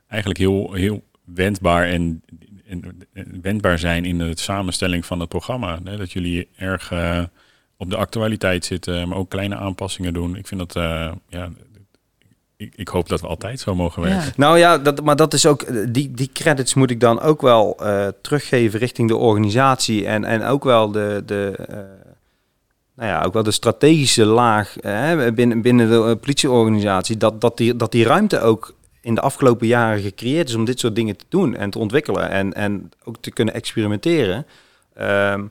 eigenlijk 0.09 0.41
heel, 0.41 0.73
heel 0.73 1.05
wendbaar 1.25 1.87
en, 1.87 1.93
en, 1.93 2.23
wendbaar 3.43 3.79
zijn 3.79 4.05
in 4.05 4.19
de 4.19 4.33
samenstelling 4.35 5.07
van 5.07 5.21
het 5.21 5.29
programma. 5.29 5.79
Hè? 5.85 5.97
Dat 5.97 6.13
jullie 6.13 6.49
erg 6.57 6.93
op 7.77 7.91
de 7.91 7.97
actualiteit 7.97 8.65
zitten, 8.65 9.09
maar 9.09 9.19
ook 9.19 9.31
kleine 9.31 9.57
aanpassingen 9.57 10.13
doen. 10.13 10.37
Ik 10.37 10.47
vind 10.47 10.73
dat 10.73 10.85
ja, 11.29 11.51
ik, 12.63 12.73
ik, 12.77 12.89
hoop 12.89 13.09
dat 13.09 13.21
we 13.21 13.27
altijd 13.27 13.61
zo 13.61 13.75
mogen 13.75 14.03
werken. 14.03 14.33
Nou 14.37 14.59
ja, 14.59 14.79
dat, 14.79 15.03
maar 15.03 15.17
dat 15.17 15.35
is 15.35 15.47
ook, 15.47 15.93
die, 15.95 16.11
die 16.11 16.31
credits 16.33 16.75
moet 16.75 16.91
ik 16.91 17.01
dan 17.01 17.21
ook 17.21 17.41
wel 17.41 17.77
uh, 17.81 18.07
teruggeven 18.23 18.79
richting 18.79 19.09
de 19.09 19.17
organisatie 19.17 20.07
en, 20.07 20.25
en 20.25 20.43
ook 20.45 20.65
wel 20.65 20.91
de, 20.91 21.23
de, 21.27 21.59
uh, 21.71 21.77
nou 22.95 23.09
ja, 23.09 23.23
ook 23.23 23.33
wel 23.33 23.43
de 23.43 23.51
strategische 23.51 24.25
laag 24.25 24.77
uh, 24.85 25.31
binnen, 25.31 25.63
binnen 25.63 25.91
de 25.91 26.17
politieorganisatie. 26.17 27.17
Dat, 27.17 27.41
dat, 27.41 27.57
die, 27.57 27.77
dat 27.77 27.93
die 27.93 28.05
ruimte 28.05 28.41
ook 28.41 28.75
in 29.03 29.15
de 29.15 29.21
afgelopen 29.21 29.67
jaren 29.67 30.03
gecreëerd 30.03 30.49
is 30.49 30.55
om 30.55 30.65
dit 30.65 30.79
soort 30.79 30.95
dingen 30.95 31.17
te 31.17 31.25
doen 31.29 31.57
en 31.57 31.71
te 31.71 31.79
ontwikkelen 31.79 32.31
en, 32.31 32.53
en 32.53 32.91
ook 33.05 33.17
te 33.21 33.31
kunnen 33.31 33.55
experimenteren. 33.55 34.47
Um, 35.01 35.51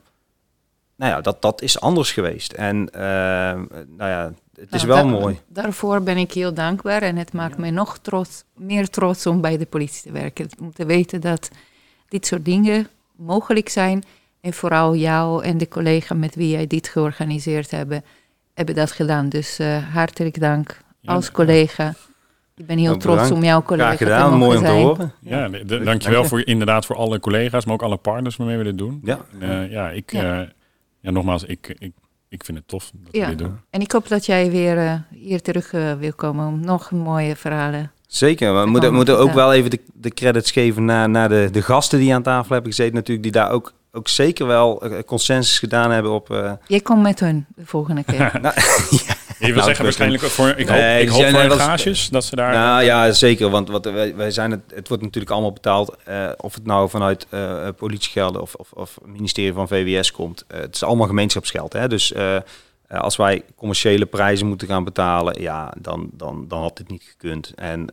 nou 0.96 1.14
ja, 1.14 1.20
dat, 1.20 1.42
dat 1.42 1.62
is 1.62 1.80
anders 1.80 2.12
geweest. 2.12 2.52
En 2.52 2.90
ehm, 2.90 3.64
nou 3.96 4.10
ja, 4.10 4.32
het 4.54 4.74
is 4.74 4.84
nou, 4.84 4.94
wel 4.94 5.20
mooi. 5.20 5.40
Daarvoor 5.46 6.02
ben 6.02 6.16
ik 6.16 6.32
heel 6.32 6.54
dankbaar 6.54 7.02
en 7.02 7.16
het 7.16 7.32
maakt 7.32 7.58
mij 7.58 7.70
nog 7.70 7.98
trots, 7.98 8.44
meer 8.54 8.88
trots 8.88 9.26
om 9.26 9.40
bij 9.40 9.56
de 9.56 9.66
politie 9.66 10.02
te 10.02 10.12
werken. 10.12 10.48
Om 10.60 10.72
te 10.72 10.86
weten 10.86 11.20
dat 11.20 11.50
dit 12.08 12.26
soort 12.26 12.44
dingen 12.44 12.88
mogelijk 13.16 13.68
zijn. 13.68 14.02
En 14.40 14.52
vooral 14.52 14.94
jou 14.94 15.44
en 15.44 15.58
de 15.58 15.68
collega 15.68 16.14
met 16.14 16.34
wie 16.34 16.48
jij 16.48 16.66
dit 16.66 16.88
georganiseerd 16.88 17.70
hebben, 17.70 18.04
hebben 18.54 18.74
dat 18.74 18.92
gedaan. 18.92 19.28
Dus 19.28 19.60
uh, 19.60 19.94
hartelijk 19.94 20.40
dank 20.40 20.80
als 21.04 21.30
collega. 21.30 21.94
Ik 22.62 22.68
ben 22.68 22.78
heel 22.78 22.86
nou, 22.86 23.00
trots 23.00 23.30
om 23.30 23.44
jouw 23.44 23.62
collega 23.62 23.86
Graag 23.86 23.98
gedaan, 23.98 24.30
te 24.30 24.36
mooi 24.36 24.58
om 24.58 24.64
te 24.64 24.70
horen. 24.70 25.12
Ja, 25.20 25.48
dankjewel 25.84 26.24
voor 26.24 26.46
inderdaad 26.46 26.86
voor 26.86 26.96
alle 26.96 27.20
collega's, 27.20 27.64
maar 27.64 27.74
ook 27.74 27.82
alle 27.82 27.96
partners 27.96 28.36
waarmee 28.36 28.56
we 28.56 28.64
dit 28.64 28.78
doen. 28.78 29.00
Ja, 29.04 29.18
uh, 29.40 29.70
ja 29.70 29.90
ik, 29.90 30.12
ja. 30.12 30.48
ja 31.00 31.10
nogmaals, 31.10 31.44
ik, 31.44 31.74
ik 31.78 31.92
ik 32.28 32.44
vind 32.44 32.58
het 32.58 32.68
tof 32.68 32.90
dat 32.94 33.12
ja. 33.14 33.20
we 33.20 33.28
dit 33.28 33.38
doen. 33.38 33.60
En 33.70 33.80
ik 33.80 33.92
hoop 33.92 34.08
dat 34.08 34.26
jij 34.26 34.50
weer 34.50 34.76
uh, 34.76 34.94
hier 35.10 35.42
terug 35.42 35.72
uh, 35.72 35.92
wil 35.92 36.12
komen 36.12 36.46
om 36.46 36.60
nog 36.60 36.90
mooie 36.90 37.36
verhalen. 37.36 37.92
Zeker, 38.06 38.60
we 38.60 38.66
moeten, 38.66 38.94
moeten 38.94 39.18
ook 39.18 39.32
wel 39.32 39.52
even 39.52 39.70
de, 39.70 39.80
de 39.94 40.10
credits 40.10 40.50
geven 40.50 40.84
naar, 40.84 41.08
naar 41.08 41.28
de, 41.28 41.48
de 41.52 41.62
gasten 41.62 41.98
die 41.98 42.14
aan 42.14 42.22
tafel 42.22 42.52
hebben 42.52 42.70
gezeten, 42.70 42.94
natuurlijk, 42.94 43.22
die 43.22 43.32
daar 43.32 43.50
ook, 43.50 43.72
ook 43.92 44.08
zeker 44.08 44.46
wel 44.46 44.86
uh, 44.86 44.98
consensus 45.06 45.58
gedaan 45.58 45.90
hebben 45.90 46.12
op. 46.12 46.58
Jij 46.66 46.80
komt 46.80 47.02
met 47.02 47.20
hun 47.20 47.46
de 47.56 47.66
volgende 47.66 48.04
keer. 48.04 48.38
nou, 48.42 48.54
ja. 49.06 49.14
Je 49.46 49.52
wil 49.52 49.56
nou, 49.56 49.66
zeggen 49.66 49.84
waarschijnlijk 49.84 50.22
voor, 50.22 50.48
ik 50.48 50.68
hoop, 50.68 50.76
nee, 50.76 51.02
ik 51.02 51.08
hoop 51.08 51.24
voor 51.24 51.50
gages 51.50 52.08
dat 52.08 52.24
ze 52.24 52.36
daar... 52.36 52.52
Nou 52.52 52.82
ja, 52.82 53.12
zeker, 53.12 53.50
want 53.50 53.68
wat, 53.68 53.84
wij, 53.84 54.16
wij 54.16 54.30
zijn 54.30 54.50
het, 54.50 54.60
het 54.74 54.88
wordt 54.88 55.02
natuurlijk 55.02 55.32
allemaal 55.32 55.52
betaald, 55.52 55.96
uh, 56.08 56.28
of 56.36 56.54
het 56.54 56.66
nou 56.66 56.90
vanuit 56.90 57.26
uh, 57.30 57.68
politiegelden 57.76 58.42
of, 58.42 58.54
of, 58.54 58.72
of 58.72 58.98
ministerie 59.04 59.52
van 59.52 59.68
VWS 59.68 60.10
komt. 60.10 60.44
Uh, 60.48 60.60
het 60.60 60.74
is 60.74 60.82
allemaal 60.82 61.06
gemeenschapsgeld, 61.06 61.72
hè? 61.72 61.88
dus 61.88 62.14
als 62.88 63.16
wij 63.16 63.42
commerciële 63.56 64.06
prijzen 64.06 64.46
moeten 64.46 64.68
gaan 64.68 64.84
betalen, 64.84 65.40
ja, 65.40 65.74
dan, 65.80 66.10
dan, 66.12 66.44
dan 66.48 66.60
had 66.60 66.76
dit 66.76 66.88
niet 66.88 67.02
gekund. 67.02 67.52
En 67.54 67.88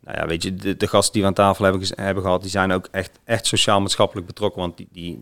nou 0.00 0.18
ja, 0.18 0.26
weet 0.26 0.42
je, 0.42 0.54
de, 0.54 0.76
de, 0.76 0.86
gasten 0.86 1.12
die 1.12 1.22
we 1.22 1.28
aan 1.28 1.34
tafel 1.34 1.64
hebben, 1.64 1.88
hebben 1.94 2.22
gehad, 2.22 2.42
die 2.42 2.50
zijn 2.50 2.72
ook 2.72 2.88
echt, 2.90 3.18
echt 3.24 3.46
sociaal-maatschappelijk 3.46 4.26
betrokken, 4.26 4.60
want 4.60 4.76
die... 4.76 4.88
die 4.92 5.20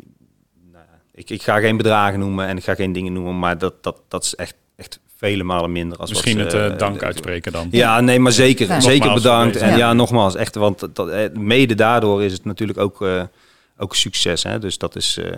nou 0.72 0.84
ik, 1.12 1.30
ik 1.30 1.42
ga 1.42 1.60
geen 1.60 1.76
bedragen 1.76 2.18
noemen 2.18 2.46
en 2.46 2.56
ik 2.56 2.64
ga 2.64 2.74
geen 2.74 2.92
dingen 2.92 3.12
noemen, 3.12 3.38
maar 3.38 3.58
dat, 3.58 3.82
dat, 3.82 4.00
dat 4.08 4.24
is 4.24 4.34
echt 4.34 4.54
vele 5.18 5.42
malen 5.44 5.72
minder. 5.72 5.98
Als 5.98 6.10
Misschien 6.10 6.38
het 6.38 6.54
uh, 6.54 6.78
dank 6.78 7.02
uitspreken 7.02 7.52
dan. 7.52 7.68
Ja, 7.70 8.00
nee, 8.00 8.18
maar 8.18 8.32
zeker, 8.32 8.82
zeker 8.82 9.14
bedankt. 9.14 9.56
En 9.56 9.76
ja. 9.76 9.92
nogmaals, 9.92 10.34
echt, 10.34 10.54
want 10.54 10.88
dat, 10.92 11.34
mede 11.34 11.74
daardoor 11.74 12.22
is 12.22 12.32
het 12.32 12.44
natuurlijk 12.44 12.78
ook, 12.78 13.02
uh, 13.02 13.22
ook 13.76 13.94
succes. 13.94 14.42
Hè? 14.42 14.58
Dus 14.58 14.78
dat 14.78 14.96
is, 14.96 15.18
uh, 15.18 15.30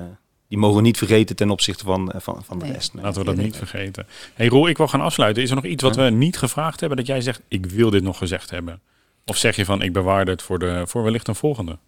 die 0.49 0.59
mogen 0.59 0.77
we 0.77 0.83
niet 0.83 0.99
vergeten 0.99 1.37
ten 1.37 1.51
opzichte 1.51 1.85
van, 1.85 2.13
van, 2.17 2.43
van 2.45 2.59
de 2.59 2.73
rest. 2.73 2.95
Nee. 2.95 3.05
Laten 3.05 3.21
we 3.21 3.27
dat 3.27 3.37
niet 3.37 3.57
vergeten. 3.57 4.07
Hey 4.35 4.47
Roel, 4.47 4.69
ik 4.69 4.77
wil 4.77 4.89
gaan 4.89 5.01
afsluiten. 5.01 5.43
Is 5.43 5.49
er 5.49 5.55
nog 5.55 5.65
iets 5.65 5.83
wat 5.83 5.97
we 5.97 6.03
niet 6.03 6.39
gevraagd 6.39 6.81
hebben 6.81 6.99
dat 6.99 7.07
jij 7.07 7.21
zegt, 7.21 7.41
ik 7.49 7.67
wil 7.67 7.91
dit 7.91 8.03
nog 8.03 8.19
gezegd 8.19 8.51
hebben? 8.51 8.81
Of 9.27 9.37
zeg 9.37 9.57
je 9.57 9.65
van, 9.65 9.83
ik 9.83 9.93
bewaar 9.93 10.27
het 10.27 10.43
voor, 10.43 10.59
de, 10.59 10.83
voor 10.87 11.03
wellicht 11.03 11.29
een 11.29 11.35
volgende? 11.35 11.79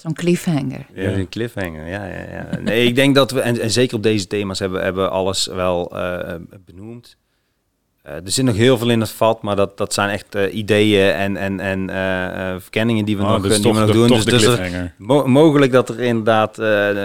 Zo'n 0.00 0.14
cliffhanger. 0.14 0.86
Ja, 0.94 1.10
een 1.10 1.28
cliffhanger. 1.28 1.86
Ja, 1.86 2.04
ja, 2.04 2.24
ja. 2.30 2.58
Nee, 2.60 2.86
ik 2.86 2.94
denk 2.94 3.14
dat 3.14 3.30
we, 3.30 3.40
en, 3.40 3.60
en 3.60 3.70
zeker 3.70 3.96
op 3.96 4.02
deze 4.02 4.26
thema's 4.26 4.58
hebben, 4.58 4.82
hebben 4.82 5.10
alles 5.10 5.46
wel 5.46 5.92
uh, 5.94 6.34
benoemd. 6.64 7.16
Uh, 8.06 8.12
er 8.12 8.22
zit 8.24 8.44
nog 8.44 8.56
heel 8.56 8.78
veel 8.78 8.90
in 8.90 9.00
het 9.00 9.10
vat, 9.10 9.42
maar 9.42 9.56
dat, 9.56 9.78
dat 9.78 9.94
zijn 9.94 10.10
echt 10.10 10.34
uh, 10.34 10.54
ideeën 10.54 11.12
en, 11.12 11.36
en, 11.36 11.60
en 11.60 11.88
uh, 11.88 12.60
verkenningen 12.60 13.04
die 13.04 13.16
we 13.16 13.22
oh, 13.22 13.30
nog, 13.30 13.42
dus 13.42 13.62
die 13.62 13.72
we 13.72 13.78
nog 13.78 13.90
doen. 13.92 14.08
dus, 14.08 14.24
dus 14.24 14.44
er, 14.44 14.94
mo 14.96 15.26
mogelijk 15.26 15.72
dat 15.72 15.88
er 15.88 16.00
inderdaad 16.00 16.56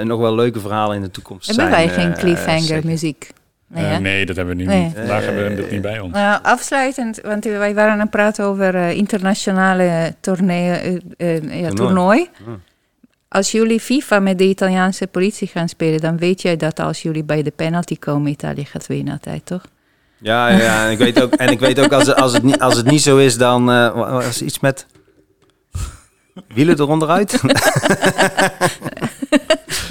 nog 0.03 0.19
wel 0.19 0.35
leuke 0.35 0.59
verhalen 0.59 0.95
in 0.95 1.01
de 1.01 1.11
toekomst 1.11 1.47
hebben 1.47 1.65
zijn. 1.65 1.77
Hebben 1.77 1.95
wij 1.95 2.05
geen 2.05 2.17
cliffhanger 2.17 2.85
muziek? 2.85 3.29
Nee, 3.67 3.99
nee, 3.99 4.25
dat 4.25 4.35
hebben 4.35 4.57
we 4.57 4.63
nu 4.63 4.67
nee. 4.67 4.83
niet. 4.83 4.95
Vandaag 4.95 5.25
hebben 5.25 5.55
we 5.55 5.61
het 5.61 5.71
niet 5.71 5.81
bij 5.81 5.99
ons. 5.99 6.13
Nou, 6.13 6.39
afsluitend, 6.43 7.21
want 7.21 7.45
wij 7.45 7.73
waren 7.73 7.91
aan 7.91 7.99
het 7.99 8.09
praten 8.09 8.45
over 8.45 8.89
internationale 8.89 10.15
tournee, 10.19 10.99
ja, 11.47 11.69
toernooi. 11.69 12.27
Hmm. 12.43 12.61
Als 13.35 13.51
jullie 13.51 13.79
FIFA 13.79 14.19
met 14.19 14.37
de 14.37 14.43
Italiaanse 14.43 15.07
politie 15.07 15.47
gaan 15.47 15.69
spelen, 15.69 15.99
dan 15.99 16.17
weet 16.17 16.41
jij 16.41 16.57
dat 16.57 16.79
als 16.79 17.01
jullie 17.01 17.23
bij 17.23 17.43
de 17.43 17.51
penalty 17.51 17.99
komen, 17.99 18.31
Italië 18.31 18.65
gaat 18.65 18.87
winnen 18.87 19.13
altijd, 19.13 19.45
toch? 19.45 19.61
Ja, 20.17 20.49
ja, 20.49 20.85
en 20.85 20.91
ik 20.91 20.97
weet 20.97 21.21
ook, 21.21 21.33
en 21.33 21.49
ik 21.49 21.59
weet 21.59 21.79
ook 21.79 21.91
als, 21.91 22.13
als, 22.13 22.33
het, 22.33 22.43
niet, 22.43 22.59
als 22.59 22.75
het 22.75 22.85
niet 22.85 23.01
zo 23.01 23.17
is, 23.17 23.37
dan 23.37 23.69
uh, 23.69 24.09
was 24.09 24.41
iets 24.41 24.59
met 24.59 24.85
wielen 26.47 26.79
eronder 26.79 27.09
uit. 27.09 27.31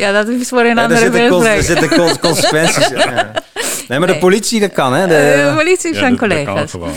ja, 0.03 0.13
dat 0.13 0.29
is 0.29 0.49
voor 0.49 0.61
een 0.61 0.77
ja, 0.77 0.83
andere 0.83 1.11
wedstrijd. 1.11 1.57
Er 1.57 1.63
zitten 1.63 2.19
consequenties. 2.21 2.89
ja. 2.89 3.33
Nee, 3.89 3.99
maar 3.99 4.09
de 4.09 4.19
politie, 4.19 4.61
dat 4.61 4.73
kan, 4.73 4.93
hè? 4.93 5.07
De, 5.07 5.49
de 5.49 5.55
politie 5.57 5.95
zijn 5.95 6.17
collega's. 6.17 6.71
Dat 6.71 6.71
kan 6.71 6.79
gewoon. 6.81 6.93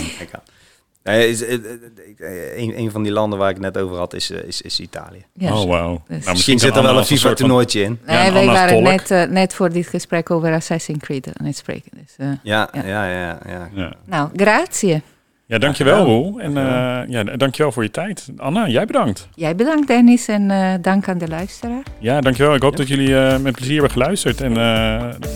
Nee, 1.08 1.28
is, 1.28 1.40
een, 1.40 2.78
een 2.78 2.90
van 2.90 3.02
die 3.02 3.12
landen 3.12 3.38
waar 3.38 3.50
ik 3.50 3.58
net 3.58 3.78
over 3.78 3.96
had 3.96 4.14
is, 4.14 4.30
is, 4.30 4.62
is 4.62 4.80
Italië. 4.80 5.24
Ja. 5.32 5.52
Oh, 5.52 5.64
wow. 5.64 5.98
Dus. 6.08 6.24
Nou, 6.24 6.30
misschien 6.30 6.58
zit 6.58 6.76
er 6.76 6.82
wel 6.82 6.98
een 6.98 7.04
FIFA-toernooitje 7.04 7.82
in. 7.82 7.98
Nee, 8.06 8.16
ja, 8.16 8.32
wij 8.32 8.46
waren 8.46 8.82
net, 8.82 9.10
uh, 9.10 9.22
net 9.22 9.54
voor 9.54 9.72
dit 9.72 9.86
gesprek 9.86 10.30
over 10.30 10.52
Assassin's 10.52 10.98
Creed 10.98 11.30
aan 11.38 11.46
het 11.46 11.56
spreken. 11.56 11.90
Dus, 11.94 12.14
uh, 12.18 12.26
ja, 12.42 12.68
ja, 12.72 12.82
ja, 12.86 13.38
ja, 13.46 13.68
ja, 13.74 13.92
Nou, 14.04 14.28
grazie. 14.36 15.02
Ja, 15.46 15.58
dankjewel 15.58 16.04
Roel. 16.04 16.40
En 16.40 16.50
uh, 16.50 17.00
ja, 17.08 17.24
dankjewel 17.24 17.72
voor 17.72 17.82
je 17.82 17.90
tijd. 17.90 18.28
Anna, 18.36 18.68
jij 18.68 18.86
bedankt. 18.86 19.28
Jij 19.34 19.54
bedankt 19.54 19.86
Dennis 19.86 20.28
en 20.28 20.50
uh, 20.50 20.72
dank 20.80 21.08
aan 21.08 21.18
de 21.18 21.28
luisteraar. 21.28 21.82
Ja, 21.98 22.20
dankjewel. 22.20 22.54
Ik 22.54 22.62
hoop 22.62 22.76
dat 22.76 22.88
jullie 22.88 23.08
uh, 23.08 23.38
met 23.38 23.54
plezier 23.54 23.72
hebben 23.72 23.90
geluisterd. 23.90 24.40
En 24.40 24.54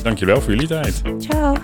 dankjewel 0.02 0.40
voor 0.40 0.50
jullie 0.50 0.68
tijd. 0.68 1.02
Ciao. 1.18 1.56